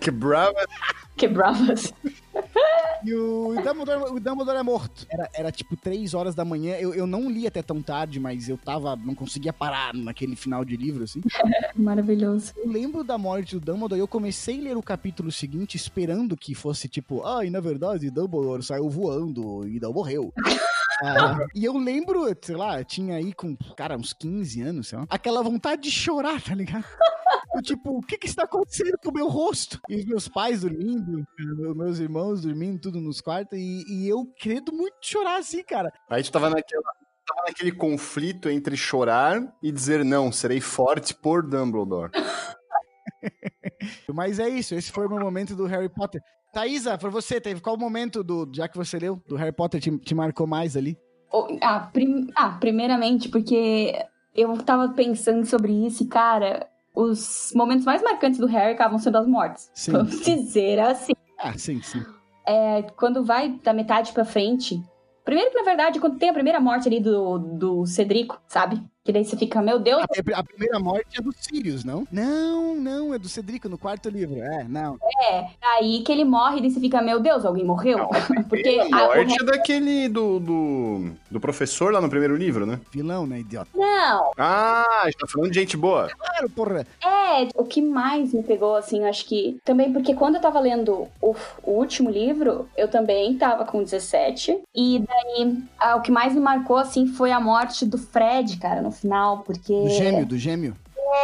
Que 0.00 0.10
brava. 0.10 0.66
Quebravas. 1.16 1.92
E 3.04 3.14
o 3.14 3.54
Dumbledore, 3.62 4.12
o 4.12 4.20
Dumbledore 4.20 4.58
é 4.58 4.62
morto. 4.62 5.06
Era, 5.10 5.28
era 5.32 5.52
tipo 5.52 5.76
3 5.76 6.14
horas 6.14 6.34
da 6.34 6.44
manhã. 6.44 6.76
Eu, 6.76 6.94
eu 6.94 7.06
não 7.06 7.30
li 7.30 7.46
até 7.46 7.62
tão 7.62 7.80
tarde, 7.80 8.18
mas 8.18 8.48
eu 8.48 8.56
tava. 8.56 8.96
Não 8.96 9.14
conseguia 9.14 9.52
parar 9.52 9.94
naquele 9.94 10.34
final 10.34 10.64
de 10.64 10.76
livro, 10.76 11.04
assim. 11.04 11.20
Maravilhoso. 11.76 12.52
Eu 12.56 12.68
lembro 12.68 13.04
da 13.04 13.16
morte 13.16 13.56
do 13.56 13.60
Dumbledore 13.60 14.00
e 14.00 14.02
eu 14.02 14.08
comecei 14.08 14.58
a 14.60 14.62
ler 14.62 14.76
o 14.76 14.82
capítulo 14.82 15.30
seguinte 15.30 15.76
esperando 15.76 16.36
que 16.36 16.54
fosse 16.54 16.88
tipo, 16.88 17.24
ah, 17.26 17.44
e 17.44 17.50
na 17.50 17.60
verdade 17.60 18.10
Dumbledore 18.10 18.62
saiu 18.62 18.88
voando 18.88 19.66
e 19.68 19.78
não 19.80 19.92
morreu. 19.92 20.32
Ah, 21.02 21.38
e 21.54 21.64
eu 21.64 21.76
lembro, 21.76 22.24
sei 22.42 22.56
lá, 22.56 22.82
tinha 22.82 23.16
aí 23.16 23.32
com, 23.32 23.56
cara, 23.76 23.96
uns 23.96 24.12
15 24.12 24.62
anos, 24.62 24.88
sei 24.88 24.98
lá, 24.98 25.06
aquela 25.08 25.42
vontade 25.42 25.82
de 25.82 25.90
chorar, 25.90 26.42
tá 26.42 26.54
ligado? 26.54 26.84
Eu, 27.54 27.62
tipo, 27.62 27.98
o 27.98 28.02
que 28.02 28.18
que 28.18 28.26
está 28.26 28.44
acontecendo 28.44 28.98
com 29.02 29.10
o 29.10 29.14
meu 29.14 29.28
rosto? 29.28 29.80
E 29.88 29.96
os 29.96 30.04
meus 30.04 30.28
pais 30.28 30.62
dormindo, 30.62 31.24
meus 31.76 31.98
irmãos 31.98 32.42
dormindo, 32.42 32.80
tudo 32.80 33.00
nos 33.00 33.20
quartos, 33.20 33.58
e, 33.58 33.84
e 33.88 34.08
eu 34.08 34.26
querendo 34.36 34.72
muito 34.72 34.96
chorar 35.00 35.38
assim, 35.38 35.62
cara. 35.62 35.92
Aí 36.10 36.22
tu 36.22 36.32
tava 36.32 36.50
naquela. 36.50 36.82
Tava 37.26 37.42
naquele 37.46 37.72
conflito 37.72 38.48
entre 38.48 38.74
chorar 38.74 39.40
e 39.62 39.70
dizer 39.70 40.02
não, 40.02 40.32
serei 40.32 40.60
forte 40.60 41.14
por 41.14 41.46
Dumbledore. 41.46 42.10
Mas 44.14 44.38
é 44.38 44.48
isso, 44.48 44.74
esse 44.74 44.90
foi 44.90 45.06
o 45.06 45.10
meu 45.10 45.20
momento 45.20 45.54
do 45.54 45.66
Harry 45.66 45.90
Potter. 45.90 46.22
Thaisa, 46.52 46.96
pra 46.98 47.10
você, 47.10 47.40
teve 47.40 47.60
qual 47.60 47.76
momento 47.76 48.22
do, 48.24 48.48
já 48.52 48.66
que 48.68 48.76
você 48.76 48.98
leu, 48.98 49.22
do 49.28 49.36
Harry 49.36 49.52
Potter 49.52 49.80
te, 49.80 49.96
te 49.98 50.14
marcou 50.14 50.46
mais 50.46 50.76
ali? 50.76 50.96
O- 51.32 51.58
Ah, 51.60 51.80
prim- 51.92 52.28
ah, 52.36 52.56
primeiramente, 52.58 53.28
porque 53.28 53.94
eu 54.34 54.56
tava 54.58 54.88
pensando 54.90 55.44
sobre 55.44 55.72
isso 55.86 56.02
e, 56.02 56.06
cara, 56.06 56.66
os 56.94 57.52
momentos 57.54 57.84
mais 57.84 58.02
marcantes 58.02 58.40
do 58.40 58.46
Harry 58.46 58.72
acabam 58.72 58.98
sendo 58.98 59.18
as 59.18 59.26
mortes. 59.26 59.70
Sim. 59.74 59.92
Vamos 59.92 60.20
dizer 60.20 60.80
assim. 60.80 61.12
Ah, 61.38 61.56
sim, 61.56 61.80
sim. 61.82 62.02
É, 62.46 62.82
quando 62.96 63.22
vai 63.24 63.50
da 63.62 63.72
metade 63.74 64.12
pra 64.12 64.24
frente. 64.24 64.82
Primeiro 65.24 65.50
que, 65.50 65.58
na 65.58 65.62
verdade, 65.64 66.00
quando 66.00 66.18
tem 66.18 66.30
a 66.30 66.32
primeira 66.32 66.58
morte 66.58 66.88
ali 66.88 66.98
do, 66.98 67.38
do 67.38 67.84
Cedrico, 67.86 68.40
sabe? 68.48 68.82
Que 69.08 69.12
daí 69.12 69.24
você 69.24 69.38
fica, 69.38 69.62
meu 69.62 69.78
Deus, 69.78 70.02
A, 70.02 70.38
a 70.38 70.44
primeira 70.44 70.78
morte 70.78 71.18
é 71.18 71.22
do 71.22 71.32
Sirius, 71.32 71.82
não? 71.82 72.06
Não, 72.12 72.74
não, 72.76 73.14
é 73.14 73.18
do 73.18 73.26
Cedrico 73.26 73.66
no 73.66 73.78
quarto 73.78 74.10
livro. 74.10 74.36
É, 74.42 74.64
não. 74.64 74.98
é. 75.30 75.46
Aí 75.62 76.02
que 76.02 76.12
ele 76.12 76.26
morre, 76.26 76.60
daí 76.60 76.70
você 76.70 76.78
fica, 76.78 77.00
meu 77.00 77.18
Deus, 77.18 77.42
alguém 77.46 77.64
morreu? 77.64 78.06
Porque 78.50 78.78
a 78.92 78.96
a- 78.98 79.08
o 79.08 79.16
morte 79.16 79.40
é 79.40 79.44
daquele 79.46 80.10
do, 80.10 80.38
do, 80.38 81.10
do 81.30 81.40
professor 81.40 81.90
lá 81.90 82.02
no 82.02 82.10
primeiro 82.10 82.36
livro, 82.36 82.66
né? 82.66 82.78
Vilão, 82.92 83.26
né, 83.26 83.40
idiota? 83.40 83.70
Não, 83.74 84.30
Ah, 84.36 84.84
a 85.04 85.06
gente 85.06 85.16
tá 85.16 85.26
falando 85.26 85.50
de 85.52 85.58
gente 85.60 85.74
boa. 85.74 86.10
Claro, 86.14 86.50
porra. 86.50 86.86
É, 87.02 87.48
o 87.54 87.64
que 87.64 87.80
mais 87.80 88.34
me 88.34 88.42
pegou, 88.42 88.76
assim, 88.76 89.06
acho 89.06 89.24
que. 89.24 89.58
Também 89.64 89.90
porque 89.90 90.12
quando 90.14 90.34
eu 90.34 90.42
tava 90.42 90.60
lendo 90.60 91.08
o, 91.18 91.34
o 91.62 91.70
último 91.70 92.10
livro, 92.10 92.68
eu 92.76 92.88
também 92.88 93.38
tava 93.38 93.64
com 93.64 93.82
17. 93.82 94.58
E 94.74 94.98
daí, 94.98 95.56
ah, 95.78 95.96
o 95.96 96.02
que 96.02 96.10
mais 96.10 96.34
me 96.34 96.40
marcou, 96.40 96.76
assim, 96.76 97.06
foi 97.06 97.32
a 97.32 97.40
morte 97.40 97.86
do 97.86 97.96
Fred, 97.96 98.58
cara, 98.58 98.82
no 98.82 98.97
final. 98.98 99.38
Porque. 99.38 99.72
Do 99.72 99.88
gêmeo, 99.90 100.26
do 100.26 100.38
gêmeo. 100.38 100.76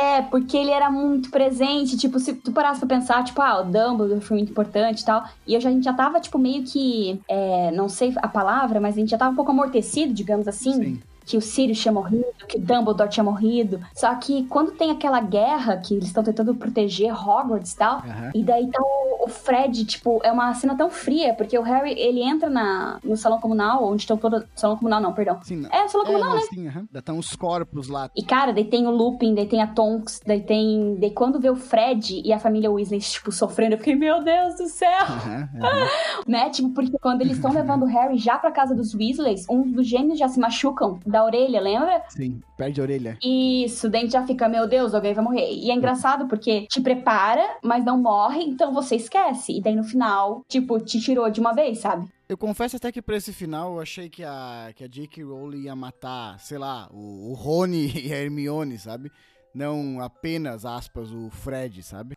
É, 0.02 0.23
porque 0.23 0.57
ele 0.57 0.71
era 0.71 0.90
muito 0.90 1.31
presente. 1.31 1.97
Tipo, 1.97 2.19
se 2.19 2.35
tu 2.35 2.52
parasse 2.52 2.81
pra 2.81 2.88
pensar, 2.88 3.23
tipo, 3.23 3.40
ah, 3.43 3.61
o 3.61 3.64
Dumbledore 3.64 4.21
foi 4.21 4.38
muito 4.38 4.50
importante 4.50 5.00
e 5.00 5.04
tal. 5.04 5.25
E 5.47 5.54
eu 5.54 5.61
já, 5.61 5.69
a 5.69 5.73
gente 5.73 5.85
já 5.85 5.93
tava, 5.93 6.21
tipo, 6.21 6.38
meio 6.38 6.64
que. 6.64 7.21
é, 7.28 7.71
não 7.71 7.88
sei 7.88 8.12
a 8.16 8.28
palavra, 8.28 8.81
mas 8.81 8.97
a 8.97 9.00
gente 9.00 9.11
já 9.11 9.19
tava 9.19 9.33
um 9.33 9.37
pouco 9.37 9.50
amortecido, 9.50 10.12
digamos 10.12 10.49
assim 10.49 10.73
Sim. 10.73 11.02
Que 11.25 11.37
o 11.37 11.40
Sirius 11.40 11.81
tinha 11.81 11.93
morrido, 11.93 12.25
que 12.49 12.57
o 12.59 12.61
Dumbledore 12.61 13.09
tinha 13.09 13.25
morrido. 13.25 13.81
Só 13.95 14.14
que 14.16 14.45
quando 14.45 14.73
tem 14.73 14.90
aquela 14.90 15.21
guerra 15.21 15.76
que 15.78 15.95
eles 15.95 16.07
estão 16.09 16.23
tentando 16.23 16.54
proteger 16.54 17.12
Hogwarts 17.12 17.73
e 17.73 17.76
tal, 17.76 17.97
Aham. 17.99 18.31
e 18.35 18.43
daí 18.43 18.71
tá 18.71 18.81
o, 18.83 19.25
o 19.25 19.28
Fred, 19.28 19.85
tipo, 19.85 20.21
é 20.23 20.31
uma 20.31 20.52
cena 20.54 20.76
tão 20.76 20.90
fria, 20.90 21.33
porque 21.35 21.59
o 21.59 21.62
Harry, 21.62 21.93
ele 21.99 22.23
entra 22.23 22.50
na, 22.50 22.99
no 23.02 23.16
salão 23.16 23.40
comunal, 23.40 23.85
onde 23.85 24.02
estão 24.02 24.16
todos... 24.16 24.45
Salão 24.54 24.76
comunal 24.76 25.00
não, 25.00 25.12
perdão. 25.12 25.38
Sim, 25.42 25.57
não. 25.57 25.70
É, 25.70 25.85
o 25.85 25.88
salão 25.88 26.07
É, 26.07 26.12
comunal, 26.12 26.35
né? 26.35 26.40
sim, 26.53 26.68
aham. 26.68 26.81
Ainda 26.81 27.03
tá 27.03 27.12
uns 27.12 27.35
corpos 27.35 27.88
lá. 27.88 28.11
E, 28.14 28.22
cara, 28.22 28.53
daí 28.53 28.64
tem 28.64 28.87
o 28.87 28.90
Lupin, 28.90 29.35
daí 29.35 29.46
tem 29.46 29.62
a 29.62 29.66
Tonks, 29.66 30.20
daí 30.27 30.40
tem... 30.42 30.96
Daí 31.01 31.11
quando 31.11 31.40
vê 31.40 31.49
o 31.51 31.57
Fred 31.57 32.20
e 32.25 32.33
a 32.33 32.38
família 32.38 32.70
Weasley, 32.70 33.01
tipo, 33.01 33.33
sofrendo, 33.33 33.75
eu 33.75 33.79
fiquei, 33.79 33.94
meu 33.94 34.22
Deus 34.22 34.57
do 34.57 34.66
céu! 34.68 35.03
Aham, 35.03 35.49
aham. 35.62 35.88
né? 36.27 36.51
Tipo, 36.51 36.70
porque 36.70 36.99
quando 37.01 37.22
eles 37.22 37.37
estão 37.37 37.53
levando 37.53 37.85
o 37.85 37.87
Harry 37.87 38.18
já 38.18 38.37
pra 38.38 38.51
casa 38.53 38.75
dos 38.75 38.94
Weasleys, 38.94 39.46
um 39.49 39.62
dos 39.72 39.87
gêmeos 39.87 40.18
já 40.18 40.29
se 40.29 40.38
machucam 40.38 40.99
da 41.14 41.24
orelha, 41.24 41.61
lembra? 41.61 42.03
Sim, 42.09 42.40
perde 42.57 42.81
a 42.81 42.83
orelha. 42.83 43.18
Isso, 43.22 43.88
daí 43.88 44.00
a 44.00 44.03
gente 44.03 44.12
já 44.12 44.27
fica, 44.27 44.48
meu 44.48 44.66
Deus, 44.66 44.92
alguém 44.92 45.14
vai 45.14 45.24
morrer. 45.24 45.48
E 45.53 45.70
é 45.70 45.74
engraçado 45.74 46.27
porque 46.27 46.66
te 46.66 46.81
prepara, 46.81 47.59
mas 47.62 47.85
não 47.85 47.96
morre, 47.96 48.42
então 48.42 48.74
você 48.74 48.96
esquece. 48.96 49.57
E 49.57 49.62
daí 49.62 49.77
no 49.77 49.85
final, 49.85 50.42
tipo, 50.48 50.81
te 50.81 51.00
tirou 51.00 51.31
de 51.31 51.38
uma 51.38 51.55
vez, 51.55 51.79
sabe? 51.79 52.09
Eu 52.29 52.37
confesso 52.37 52.77
até 52.77 52.90
que 52.90 53.00
pra 53.00 53.16
esse 53.16 53.33
final 53.33 53.74
eu 53.74 53.81
achei 53.81 54.09
que 54.09 54.24
a, 54.24 54.72
que 54.74 54.83
a 54.83 54.88
J.K. 54.88 55.22
Rowling 55.22 55.62
ia 55.62 55.77
matar, 55.77 56.40
sei 56.40 56.59
lá, 56.59 56.88
o, 56.90 57.31
o 57.31 57.35
Rony 57.35 57.92
e 58.09 58.12
a 58.12 58.16
Hermione, 58.16 58.77
sabe? 58.77 59.09
Não 59.55 60.00
apenas, 60.00 60.66
aspas, 60.66 61.12
o 61.12 61.31
Fred, 61.31 61.81
sabe? 61.85 62.16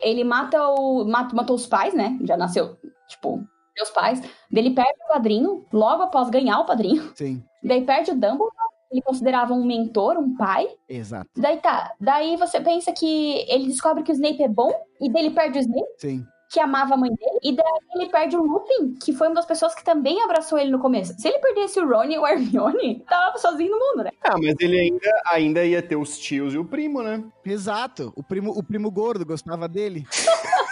Ele 0.00 0.24
mata 0.24 0.60
o. 0.70 1.04
Mata, 1.04 1.36
matou 1.36 1.54
os 1.54 1.68
pais, 1.68 1.94
né? 1.94 2.18
Já 2.24 2.36
nasceu, 2.36 2.76
tipo, 3.08 3.46
meus 3.76 3.90
pais. 3.90 4.22
Ele 4.52 4.70
perde 4.70 4.94
o 5.04 5.08
padrinho, 5.12 5.64
logo 5.72 6.02
após 6.02 6.30
ganhar 6.30 6.60
o 6.60 6.66
padrinho. 6.66 7.12
Sim, 7.14 7.42
Daí 7.62 7.82
perde 7.84 8.10
o 8.10 8.14
Dumbledore. 8.14 8.50
Ele 8.92 9.02
considerava 9.02 9.52
um 9.54 9.64
mentor, 9.64 10.16
um 10.18 10.36
pai. 10.36 10.68
exato. 10.88 11.28
Daí 11.36 11.56
tá. 11.56 11.92
Daí 12.00 12.36
você 12.36 12.60
pensa 12.60 12.92
que 12.92 13.44
ele 13.48 13.66
descobre 13.66 14.04
que 14.04 14.12
o 14.12 14.14
Snape 14.14 14.42
é 14.42 14.48
bom. 14.48 14.70
E 15.00 15.10
daí 15.10 15.26
ele 15.26 15.34
perde 15.34 15.58
o 15.58 15.60
Snape. 15.60 15.88
Sim. 15.98 16.24
que 16.52 16.60
amava 16.60 16.94
a 16.94 16.96
mãe 16.96 17.10
dele, 17.10 17.38
e 17.42 17.56
daí 17.56 17.66
ele 17.96 18.08
perde 18.10 18.36
o 18.36 18.44
Lupin, 18.44 18.94
que 19.02 19.12
foi 19.12 19.26
uma 19.26 19.34
das 19.34 19.46
pessoas 19.46 19.74
que 19.74 19.82
também 19.82 20.22
abraçou 20.22 20.56
ele 20.56 20.70
no 20.70 20.78
começo. 20.78 21.12
Se 21.18 21.26
ele 21.26 21.40
perdesse 21.40 21.80
o 21.80 21.88
Ron 21.88 22.04
e 22.04 22.16
o 22.18 22.24
Hermione, 22.24 23.02
tava 23.10 23.36
sozinho 23.38 23.72
no 23.72 23.78
mundo, 23.78 24.04
né? 24.04 24.10
Ah, 24.22 24.36
mas 24.40 24.54
ele 24.60 24.78
ainda, 24.78 25.22
ainda 25.26 25.64
ia 25.64 25.82
ter 25.82 25.96
os 25.96 26.16
tios 26.16 26.54
e 26.54 26.58
o 26.58 26.64
primo, 26.64 27.02
né? 27.02 27.24
Exato. 27.44 28.12
O 28.14 28.22
primo, 28.22 28.52
o 28.52 28.62
primo 28.62 28.88
gordo 28.88 29.26
gostava 29.26 29.66
dele. 29.66 30.04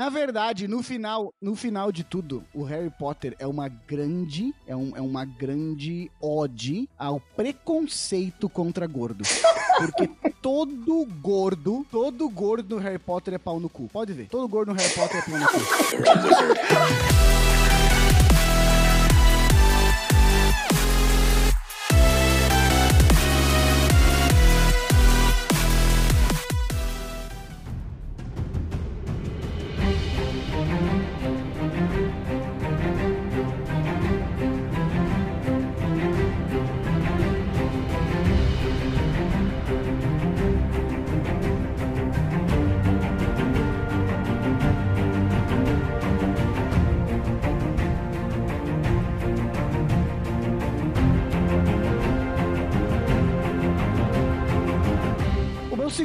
Na 0.00 0.08
verdade, 0.08 0.66
no 0.66 0.82
final, 0.82 1.34
no 1.42 1.54
final 1.54 1.92
de 1.92 2.02
tudo, 2.02 2.42
o 2.54 2.62
Harry 2.62 2.88
Potter 2.88 3.36
é 3.38 3.46
uma 3.46 3.68
grande, 3.68 4.54
é, 4.66 4.74
um, 4.74 4.96
é 4.96 5.00
uma 5.02 5.26
grande 5.26 6.10
ode 6.18 6.88
ao 6.98 7.20
preconceito 7.20 8.48
contra 8.48 8.86
gordo. 8.86 9.22
Porque 9.76 10.08
todo 10.40 11.06
gordo, 11.20 11.84
todo 11.90 12.26
gordo 12.30 12.76
no 12.76 12.80
Harry 12.80 12.98
Potter 12.98 13.34
é 13.34 13.38
pau 13.38 13.60
no 13.60 13.68
cu. 13.68 13.90
Pode 13.92 14.14
ver. 14.14 14.28
Todo 14.28 14.48
gordo 14.48 14.72
no 14.72 14.80
Harry 14.80 14.94
Potter 14.94 15.18
é 15.18 15.22
pau 15.22 15.38
no 15.38 15.46
cu. 15.46 15.58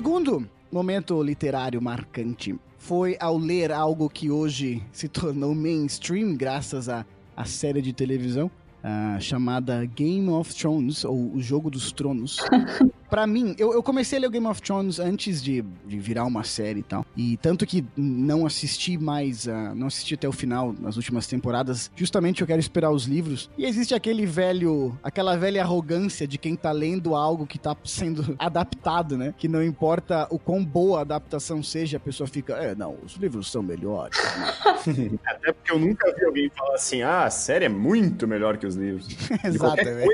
segundo 0.06 0.48
momento 0.72 1.24
literário 1.24 1.82
marcante 1.82 2.56
foi 2.78 3.18
ao 3.20 3.40
ler 3.40 3.72
algo 3.72 4.08
que 4.08 4.30
hoje 4.30 4.84
se 4.92 5.08
tornou 5.08 5.56
mainstream 5.56 6.36
graças 6.36 6.88
à 6.88 7.04
à 7.36 7.44
série 7.44 7.82
de 7.82 7.92
televisão 7.92 8.52
ah, 8.84 9.18
chamada 9.20 9.84
Game 9.84 10.30
of 10.30 10.54
Thrones, 10.54 11.04
ou 11.04 11.34
O 11.34 11.42
Jogo 11.42 11.72
dos 11.72 11.92
Tronos. 11.92 12.38
pra 13.16 13.26
mim, 13.26 13.56
eu, 13.58 13.72
eu 13.72 13.82
comecei 13.82 14.18
a 14.18 14.22
ler 14.22 14.28
o 14.28 14.30
Game 14.30 14.46
of 14.46 14.62
Thrones 14.62 15.00
antes 15.00 15.42
de, 15.42 15.62
de 15.86 15.98
virar 15.98 16.26
uma 16.26 16.44
série 16.44 16.82
e 16.82 16.84
tal. 16.84 17.06
E 17.16 17.38
tanto 17.38 17.66
que 17.66 17.86
não 17.96 18.46
assisti 18.46 18.98
mais, 18.98 19.48
ah, 19.48 19.74
não 19.74 19.88
assisti 19.88 20.16
até 20.16 20.28
o 20.28 20.34
final, 20.34 20.76
nas 20.78 20.98
últimas 20.98 21.26
temporadas, 21.26 21.90
justamente 21.96 22.42
eu 22.42 22.48
quero 22.48 22.60
esperar 22.60 22.92
os 22.92 23.06
livros. 23.06 23.50
E 23.58 23.64
existe 23.64 23.96
aquele 23.96 24.26
velho, 24.26 25.00
aquela 25.02 25.38
velha 25.38 25.62
arrogância 25.62 26.28
de 26.28 26.38
quem 26.38 26.58
tá 26.58 26.74
lendo 26.74 27.16
algo 27.16 27.48
que 27.48 27.58
tá 27.58 27.74
sendo 27.86 28.36
adaptado, 28.38 29.18
né? 29.18 29.34
Que 29.38 29.48
não 29.48 29.64
importa 29.64 30.28
o 30.30 30.38
quão 30.38 30.62
boa 30.62 31.00
a 31.00 31.02
adaptação 31.04 31.64
seja, 31.64 31.96
a 31.96 32.02
pessoa 32.02 32.28
fica, 32.28 32.56
é, 32.56 32.76
não, 32.76 32.98
os 33.02 33.14
livros 33.14 33.50
são 33.50 33.64
melhores. 33.64 34.18
né?" 34.18 35.18
Até 35.26 35.54
porque 35.54 35.72
eu 35.72 35.80
nunca 35.80 36.14
vi 36.14 36.26
alguém 36.26 36.50
falar 36.50 36.76
assim, 36.76 37.02
ah, 37.02 37.24
a 37.24 37.30
série 37.30 37.64
é 37.64 37.70
muito 37.70 38.28
melhor 38.28 38.58
que 38.58 38.68
os 38.68 38.76
livros. 38.76 39.08
É. 39.46 40.06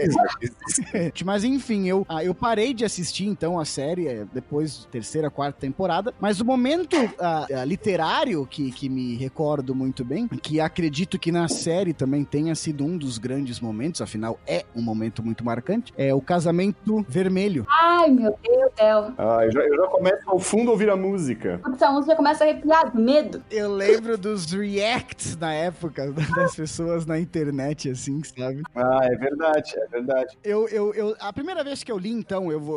existe. 0.42 1.24
Mas 1.26 1.44
enfim, 1.44 1.88
eu, 1.88 2.06
ah, 2.08 2.24
eu 2.24 2.34
parei 2.36 2.74
de 2.74 2.86
assistir 2.92 3.26
então 3.26 3.60
a 3.60 3.66
série 3.66 4.08
é, 4.08 4.26
depois 4.34 4.88
terceira, 4.92 5.30
quarta 5.30 5.60
temporada. 5.60 6.14
Mas 6.20 6.42
o 6.42 6.46
momento 6.46 6.98
ah, 7.20 7.48
literário 7.66 8.46
que, 8.46 8.72
que 8.72 8.90
me 8.90 9.16
recordo 9.16 9.74
muito 9.74 10.04
bem, 10.04 10.28
que 10.28 10.60
acredito 10.60 11.18
que 11.18 11.32
na 11.32 11.48
série 11.48 11.94
também 11.94 12.24
tenha 12.24 12.54
sido 12.54 12.84
um 12.84 12.98
dos 12.98 13.18
grandes 13.18 13.60
momentos, 13.60 14.02
afinal 14.02 14.40
é 14.46 14.66
um 14.76 14.82
momento 14.82 15.24
muito 15.24 15.44
marcante, 15.44 15.94
é 15.98 16.14
o 16.14 16.22
casamento 16.22 17.06
vermelho. 17.08 17.66
Ai, 17.70 18.10
meu 18.12 18.38
Deus 18.44 18.72
do 18.72 18.78
céu. 18.78 19.14
Ah, 19.18 19.46
eu 19.46 19.52
já, 19.52 19.62
eu 19.62 19.76
já 19.76 19.88
começo 19.88 20.30
ao 20.30 20.40
fundo 20.40 20.70
a 20.70 20.72
ouvir 20.72 20.90
a 20.90 20.96
música. 20.96 21.62
Essa 21.74 21.92
música 21.92 22.16
começa 22.16 22.44
a 22.44 22.48
arrepiar, 22.48 22.96
medo. 22.96 23.44
Eu 23.50 23.74
lembro 23.74 24.18
dos 24.18 24.52
reacts 24.52 25.38
na 25.38 25.54
época 25.54 26.12
das 26.36 26.56
pessoas 26.56 27.06
na 27.06 27.20
internet, 27.20 27.90
assim, 27.90 28.22
sabe? 28.24 28.64
Ah, 28.76 29.00
é 29.04 29.16
verdade, 29.16 29.74
é 29.78 29.88
verdade. 29.88 30.38
Eu, 30.44 30.68
eu, 30.70 30.94
eu, 30.94 31.16
a 31.20 31.32
primeira 31.32 31.64
vez 31.64 31.84
que 31.84 31.92
eu 31.92 31.98
li, 31.98 32.12
então, 32.12 32.52
eu 32.52 32.60
vou, 32.60 32.71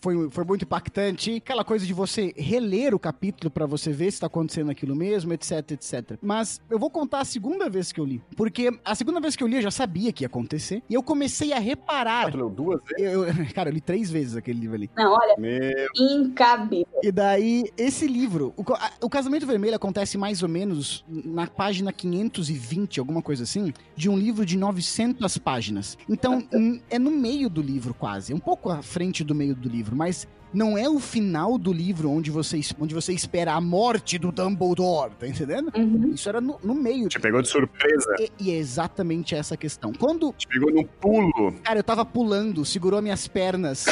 foi, 0.00 0.30
foi 0.30 0.44
muito 0.44 0.64
impactante. 0.64 1.36
Aquela 1.36 1.64
coisa 1.64 1.86
de 1.86 1.92
você 1.92 2.32
reler 2.36 2.94
o 2.94 2.98
capítulo 2.98 3.50
pra 3.50 3.66
você 3.66 3.92
ver 3.92 4.10
se 4.10 4.20
tá 4.20 4.26
acontecendo 4.26 4.70
aquilo 4.70 4.94
mesmo, 4.94 5.32
etc, 5.32 5.72
etc. 5.72 6.18
Mas 6.22 6.60
eu 6.70 6.78
vou 6.78 6.90
contar 6.90 7.20
a 7.20 7.24
segunda 7.24 7.68
vez 7.68 7.92
que 7.92 8.00
eu 8.00 8.04
li. 8.04 8.22
Porque 8.36 8.70
a 8.84 8.94
segunda 8.94 9.20
vez 9.20 9.36
que 9.36 9.42
eu 9.42 9.48
li, 9.48 9.56
eu 9.56 9.62
já 9.62 9.70
sabia 9.70 10.12
que 10.12 10.24
ia 10.24 10.26
acontecer. 10.26 10.82
E 10.88 10.94
eu 10.94 11.02
comecei 11.02 11.52
a 11.52 11.58
reparar. 11.58 12.30
Tu 12.30 12.36
leu 12.36 12.50
duas 12.50 12.80
vezes? 12.84 13.12
Eu, 13.12 13.24
eu- 13.24 13.34
cara, 13.54 13.68
eu 13.70 13.74
li 13.74 13.80
três 13.80 14.10
vezes 14.10 14.36
aquele 14.36 14.60
livro 14.60 14.74
ali. 14.76 14.90
Não, 14.96 15.12
olha, 15.12 15.36
Meu, 15.38 15.88
incabível. 15.98 16.86
E 17.02 17.12
daí, 17.12 17.64
esse 17.76 18.06
livro, 18.06 18.52
o, 18.56 18.62
a- 18.74 18.90
o 19.02 19.08
Casamento 19.08 19.46
Vermelho 19.46 19.76
acontece 19.76 20.18
mais 20.18 20.42
ou 20.42 20.48
menos 20.48 21.04
na 21.08 21.46
página 21.46 21.92
520, 21.92 22.98
alguma 23.00 23.22
coisa 23.22 23.42
assim, 23.44 23.72
de 23.96 24.08
um 24.08 24.16
livro 24.16 24.44
de 24.44 24.56
900 24.56 25.38
páginas. 25.38 25.96
Então, 26.08 26.46
é 26.90 26.98
no 26.98 27.10
meio 27.10 27.48
do 27.48 27.62
livro 27.62 27.94
quase, 27.94 28.32
é 28.32 28.36
um 28.36 28.40
pouco 28.40 28.70
à 28.70 28.82
frente 28.82 29.17
do 29.24 29.34
meio 29.34 29.54
do 29.54 29.68
livro, 29.68 29.94
mas 29.96 30.26
não 30.52 30.78
é 30.78 30.88
o 30.88 30.98
final 30.98 31.58
do 31.58 31.72
livro 31.72 32.10
onde 32.10 32.30
você, 32.30 32.60
onde 32.80 32.94
você 32.94 33.12
espera 33.12 33.52
a 33.52 33.60
morte 33.60 34.18
do 34.18 34.32
Dumbledore, 34.32 35.12
tá 35.18 35.26
entendendo? 35.26 35.70
Uhum. 35.76 36.12
Isso 36.14 36.28
era 36.28 36.40
no, 36.40 36.58
no 36.62 36.74
meio. 36.74 37.08
te 37.08 37.20
pegou 37.20 37.42
de 37.42 37.48
surpresa. 37.48 38.16
E, 38.18 38.48
e 38.48 38.50
é 38.50 38.56
exatamente 38.56 39.34
essa 39.34 39.56
questão. 39.56 39.92
Quando, 39.92 40.32
Te 40.32 40.46
pegou 40.48 40.70
no 40.70 40.84
pulo. 40.84 41.52
cara, 41.62 41.78
eu 41.78 41.84
tava 41.84 42.04
pulando, 42.04 42.64
segurou 42.64 43.02
minhas 43.02 43.28
pernas 43.28 43.84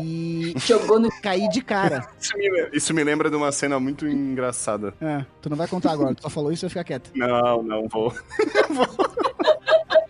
e 0.00 0.54
Jogou 0.66 0.98
no. 0.98 1.08
caí 1.22 1.48
de 1.48 1.62
cara. 1.62 2.08
Isso 2.20 2.36
me, 2.36 2.68
isso 2.72 2.94
me 2.94 3.04
lembra 3.04 3.30
de 3.30 3.36
uma 3.36 3.52
cena 3.52 3.78
muito 3.78 4.06
engraçada. 4.06 4.94
É, 5.00 5.24
tu 5.40 5.48
não 5.48 5.56
vai 5.56 5.68
contar 5.68 5.92
agora, 5.92 6.14
tu 6.14 6.22
só 6.22 6.30
falou 6.30 6.50
isso, 6.50 6.62
vai 6.62 6.70
ficar 6.70 6.84
quieto. 6.84 7.10
Não, 7.14 7.62
não 7.62 7.88
vou. 7.88 8.12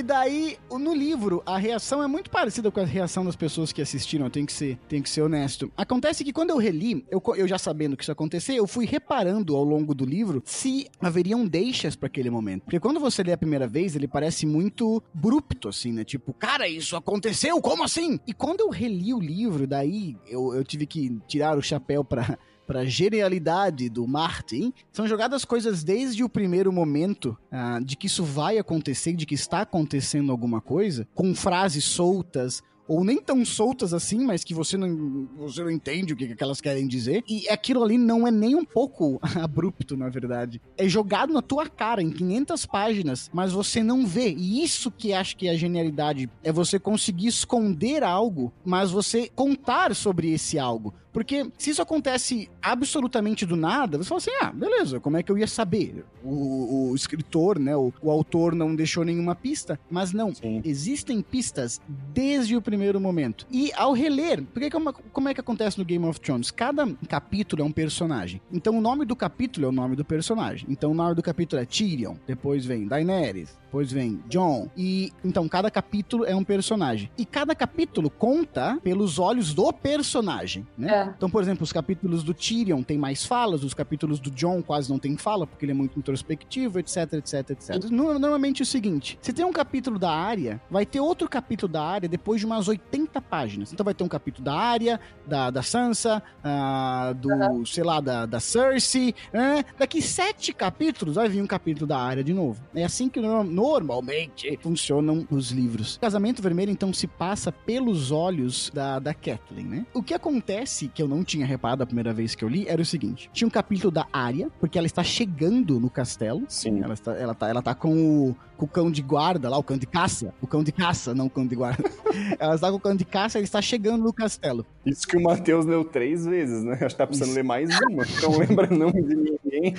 E 0.00 0.02
daí, 0.02 0.56
no 0.70 0.94
livro, 0.94 1.42
a 1.44 1.58
reação 1.58 2.02
é 2.02 2.06
muito 2.06 2.30
parecida 2.30 2.70
com 2.70 2.80
a 2.80 2.86
reação 2.86 3.22
das 3.22 3.36
pessoas 3.36 3.70
que 3.70 3.82
assistiram, 3.82 4.24
eu 4.24 4.30
tenho 4.30 4.46
que 4.46 4.52
ser, 4.54 4.78
tenho 4.88 5.02
que 5.02 5.10
ser 5.10 5.20
honesto. 5.20 5.70
Acontece 5.76 6.24
que 6.24 6.32
quando 6.32 6.48
eu 6.48 6.56
reli, 6.56 7.04
eu, 7.10 7.22
eu 7.36 7.46
já 7.46 7.58
sabendo 7.58 7.98
que 7.98 8.02
isso 8.02 8.10
ia 8.10 8.14
acontecer, 8.14 8.54
eu 8.54 8.66
fui 8.66 8.86
reparando 8.86 9.54
ao 9.54 9.62
longo 9.62 9.94
do 9.94 10.06
livro 10.06 10.42
se 10.46 10.88
haveriam 10.98 11.46
deixas 11.46 11.96
pra 11.96 12.06
aquele 12.06 12.30
momento. 12.30 12.62
Porque 12.62 12.80
quando 12.80 12.98
você 12.98 13.22
lê 13.22 13.34
a 13.34 13.36
primeira 13.36 13.68
vez, 13.68 13.94
ele 13.94 14.08
parece 14.08 14.46
muito 14.46 15.02
abrupto, 15.14 15.68
assim, 15.68 15.92
né? 15.92 16.02
Tipo, 16.02 16.32
cara, 16.32 16.66
isso 16.66 16.96
aconteceu? 16.96 17.60
Como 17.60 17.84
assim? 17.84 18.18
E 18.26 18.32
quando 18.32 18.60
eu 18.60 18.70
reli 18.70 19.12
o 19.12 19.20
livro, 19.20 19.66
daí 19.66 20.16
eu, 20.26 20.54
eu 20.54 20.64
tive 20.64 20.86
que 20.86 21.20
tirar 21.28 21.58
o 21.58 21.62
chapéu 21.62 22.02
pra, 22.02 22.38
pra 22.70 22.84
genialidade 22.84 23.88
do 23.88 24.06
Martin, 24.06 24.72
são 24.92 25.04
jogadas 25.04 25.44
coisas 25.44 25.82
desde 25.82 26.22
o 26.22 26.28
primeiro 26.28 26.72
momento 26.72 27.36
ah, 27.50 27.80
de 27.82 27.96
que 27.96 28.06
isso 28.06 28.22
vai 28.22 28.58
acontecer, 28.58 29.12
de 29.12 29.26
que 29.26 29.34
está 29.34 29.62
acontecendo 29.62 30.30
alguma 30.30 30.60
coisa, 30.60 31.04
com 31.12 31.34
frases 31.34 31.82
soltas. 31.82 32.62
Ou 32.90 33.04
nem 33.04 33.18
tão 33.18 33.44
soltas 33.44 33.94
assim, 33.94 34.24
mas 34.24 34.42
que 34.42 34.52
você 34.52 34.76
não, 34.76 35.28
você 35.36 35.62
não 35.62 35.70
entende 35.70 36.12
o 36.12 36.16
que, 36.16 36.34
que 36.34 36.42
elas 36.42 36.60
querem 36.60 36.88
dizer. 36.88 37.22
E 37.28 37.48
aquilo 37.48 37.84
ali 37.84 37.96
não 37.96 38.26
é 38.26 38.32
nem 38.32 38.56
um 38.56 38.64
pouco 38.64 39.20
abrupto, 39.40 39.96
na 39.96 40.08
verdade. 40.08 40.60
É 40.76 40.88
jogado 40.88 41.32
na 41.32 41.40
tua 41.40 41.68
cara, 41.68 42.02
em 42.02 42.10
500 42.10 42.66
páginas, 42.66 43.30
mas 43.32 43.52
você 43.52 43.80
não 43.80 44.04
vê. 44.04 44.34
E 44.36 44.64
isso 44.64 44.90
que 44.90 45.12
acho 45.12 45.36
que 45.36 45.46
é 45.46 45.52
a 45.52 45.56
genialidade. 45.56 46.28
É 46.42 46.50
você 46.50 46.80
conseguir 46.80 47.28
esconder 47.28 48.02
algo, 48.02 48.52
mas 48.64 48.90
você 48.90 49.30
contar 49.36 49.94
sobre 49.94 50.32
esse 50.32 50.58
algo. 50.58 50.92
Porque 51.12 51.50
se 51.58 51.70
isso 51.70 51.82
acontece 51.82 52.48
absolutamente 52.62 53.44
do 53.44 53.56
nada, 53.56 53.98
você 53.98 54.08
fala 54.08 54.18
assim: 54.18 54.30
ah, 54.40 54.52
beleza, 54.52 55.00
como 55.00 55.16
é 55.16 55.22
que 55.22 55.30
eu 55.30 55.38
ia 55.38 55.46
saber? 55.46 56.04
O, 56.22 56.90
o 56.90 56.94
escritor, 56.94 57.58
né, 57.58 57.76
o, 57.76 57.92
o 58.00 58.10
autor 58.10 58.54
não 58.54 58.74
deixou 58.74 59.04
nenhuma 59.04 59.34
pista, 59.34 59.78
mas 59.90 60.12
não. 60.12 60.34
Sim. 60.34 60.62
Existem 60.64 61.20
pistas 61.20 61.80
desde 62.12 62.56
o 62.56 62.62
primeiro 62.62 62.79
momento. 63.00 63.46
E 63.50 63.70
ao 63.74 63.92
reler, 63.92 64.42
porque 64.52 64.70
como, 64.70 64.92
como 64.92 65.28
é 65.28 65.34
que 65.34 65.40
acontece 65.40 65.78
no 65.78 65.84
Game 65.84 66.04
of 66.06 66.20
Thrones? 66.20 66.50
Cada 66.50 66.86
capítulo 67.08 67.62
é 67.62 67.64
um 67.64 67.72
personagem. 67.72 68.40
Então 68.52 68.76
o 68.78 68.80
nome 68.80 69.04
do 69.04 69.14
capítulo 69.16 69.66
é 69.66 69.68
o 69.68 69.72
nome 69.72 69.96
do 69.96 70.04
personagem. 70.04 70.66
Então 70.70 70.90
o 70.92 70.94
nome 70.94 71.14
do 71.14 71.22
capítulo 71.22 71.60
é 71.60 71.64
Tyrion, 71.64 72.14
depois 72.26 72.64
vem 72.64 72.86
Daenerys, 72.86 73.56
depois 73.64 73.92
vem 73.92 74.20
John. 74.28 74.68
E 74.76 75.12
então 75.24 75.48
cada 75.48 75.70
capítulo 75.70 76.24
é 76.24 76.34
um 76.34 76.44
personagem. 76.44 77.10
E 77.18 77.24
cada 77.24 77.54
capítulo 77.54 78.08
conta 78.10 78.78
pelos 78.82 79.18
olhos 79.18 79.52
do 79.54 79.72
personagem, 79.72 80.66
né? 80.78 80.90
É. 81.08 81.14
Então, 81.16 81.28
por 81.30 81.42
exemplo, 81.42 81.62
os 81.64 81.72
capítulos 81.72 82.22
do 82.22 82.32
Tyrion 82.34 82.82
tem 82.82 82.96
mais 82.98 83.24
falas, 83.24 83.62
os 83.62 83.74
capítulos 83.74 84.18
do 84.18 84.30
John 84.30 84.62
quase 84.62 84.88
não 84.90 84.98
tem 84.98 85.16
fala, 85.16 85.46
porque 85.46 85.64
ele 85.64 85.72
é 85.72 85.74
muito 85.74 85.98
introspectivo, 85.98 86.78
etc, 86.78 87.14
etc, 87.14 87.50
etc. 87.50 87.84
No- 87.90 88.18
Normalmente 88.18 88.62
é 88.62 88.64
o 88.64 88.66
seguinte, 88.66 89.18
se 89.20 89.32
tem 89.32 89.44
um 89.44 89.52
capítulo 89.52 89.98
da 89.98 90.10
área, 90.10 90.60
vai 90.70 90.84
ter 90.86 91.00
outro 91.00 91.28
capítulo 91.28 91.72
da 91.72 91.82
área 91.82 92.08
depois 92.08 92.40
de 92.40 92.46
umas 92.46 92.68
80 92.70 93.20
páginas. 93.20 93.72
Então 93.72 93.84
vai 93.84 93.94
ter 93.94 94.04
um 94.04 94.08
capítulo 94.08 94.44
da 94.44 94.54
área, 94.54 94.98
da, 95.26 95.50
da 95.50 95.62
Sansa, 95.62 96.22
ah, 96.42 97.12
do, 97.16 97.66
sei 97.66 97.84
lá, 97.84 98.00
da, 98.00 98.26
da 98.26 98.40
Cersei, 98.40 99.14
né? 99.32 99.64
Daqui 99.78 100.00
sete 100.02 100.52
capítulos 100.52 101.14
vai 101.16 101.28
vir 101.28 101.42
um 101.42 101.46
capítulo 101.46 101.86
da 101.86 101.98
área 101.98 102.24
de 102.24 102.32
novo. 102.32 102.60
É 102.74 102.84
assim 102.84 103.08
que 103.08 103.20
no- 103.20 103.44
normalmente 103.44 104.58
funcionam 104.62 105.26
os 105.30 105.50
livros. 105.50 105.96
O 105.96 106.00
Casamento 106.00 106.42
Vermelho, 106.42 106.70
então, 106.70 106.92
se 106.92 107.06
passa 107.06 107.50
pelos 107.52 108.10
olhos 108.10 108.70
da, 108.72 108.98
da 108.98 109.12
Kathleen, 109.14 109.66
né? 109.66 109.86
O 109.94 110.02
que 110.02 110.14
acontece, 110.14 110.88
que 110.88 111.02
eu 111.02 111.08
não 111.08 111.22
tinha 111.24 111.44
reparado 111.46 111.82
a 111.82 111.86
primeira 111.86 112.12
vez 112.12 112.34
que 112.34 112.44
eu 112.44 112.48
li, 112.48 112.66
era 112.68 112.80
o 112.80 112.84
seguinte. 112.84 113.30
Tinha 113.32 113.46
um 113.46 113.50
capítulo 113.50 113.90
da 113.90 114.06
área, 114.12 114.48
porque 114.60 114.78
ela 114.78 114.86
está 114.86 115.02
chegando 115.02 115.78
no 115.80 115.90
castelo. 115.90 116.44
Sim. 116.48 116.82
Ela 116.82 116.94
está, 116.94 117.12
ela 117.12 117.34
tá, 117.34 117.48
ela 117.48 117.62
tá 117.62 117.74
com 117.74 118.28
o, 118.30 118.36
com 118.56 118.64
o 118.64 118.68
cão 118.68 118.90
de 118.90 119.02
guarda 119.02 119.48
lá, 119.48 119.58
o 119.58 119.62
cão 119.62 119.76
de 119.78 119.86
caça. 119.86 120.32
O 120.40 120.46
cão 120.46 120.62
de 120.62 120.72
caça, 120.72 121.14
não 121.14 121.26
o 121.26 121.30
cão 121.30 121.46
de 121.46 121.54
guarda. 121.54 121.84
ela 122.38 122.54
com 122.68 122.76
o 122.76 122.80
cão 122.80 122.94
de 122.94 123.04
caça 123.04 123.38
e 123.38 123.42
está 123.42 123.62
chegando 123.62 124.02
no 124.04 124.12
castelo. 124.12 124.66
Isso 124.84 125.06
que 125.06 125.16
o 125.16 125.22
Matheus 125.22 125.64
leu 125.64 125.84
três 125.84 126.26
vezes, 126.26 126.64
né? 126.64 126.72
Acho 126.74 126.88
que 126.88 126.96
tá 126.96 127.06
precisando 127.06 127.34
ler 127.34 127.44
mais 127.44 127.70
uma. 127.88 128.04
Não 128.22 128.38
lembra 128.38 128.66
nome 128.66 129.02
de 129.02 129.14
ninguém. 129.14 129.74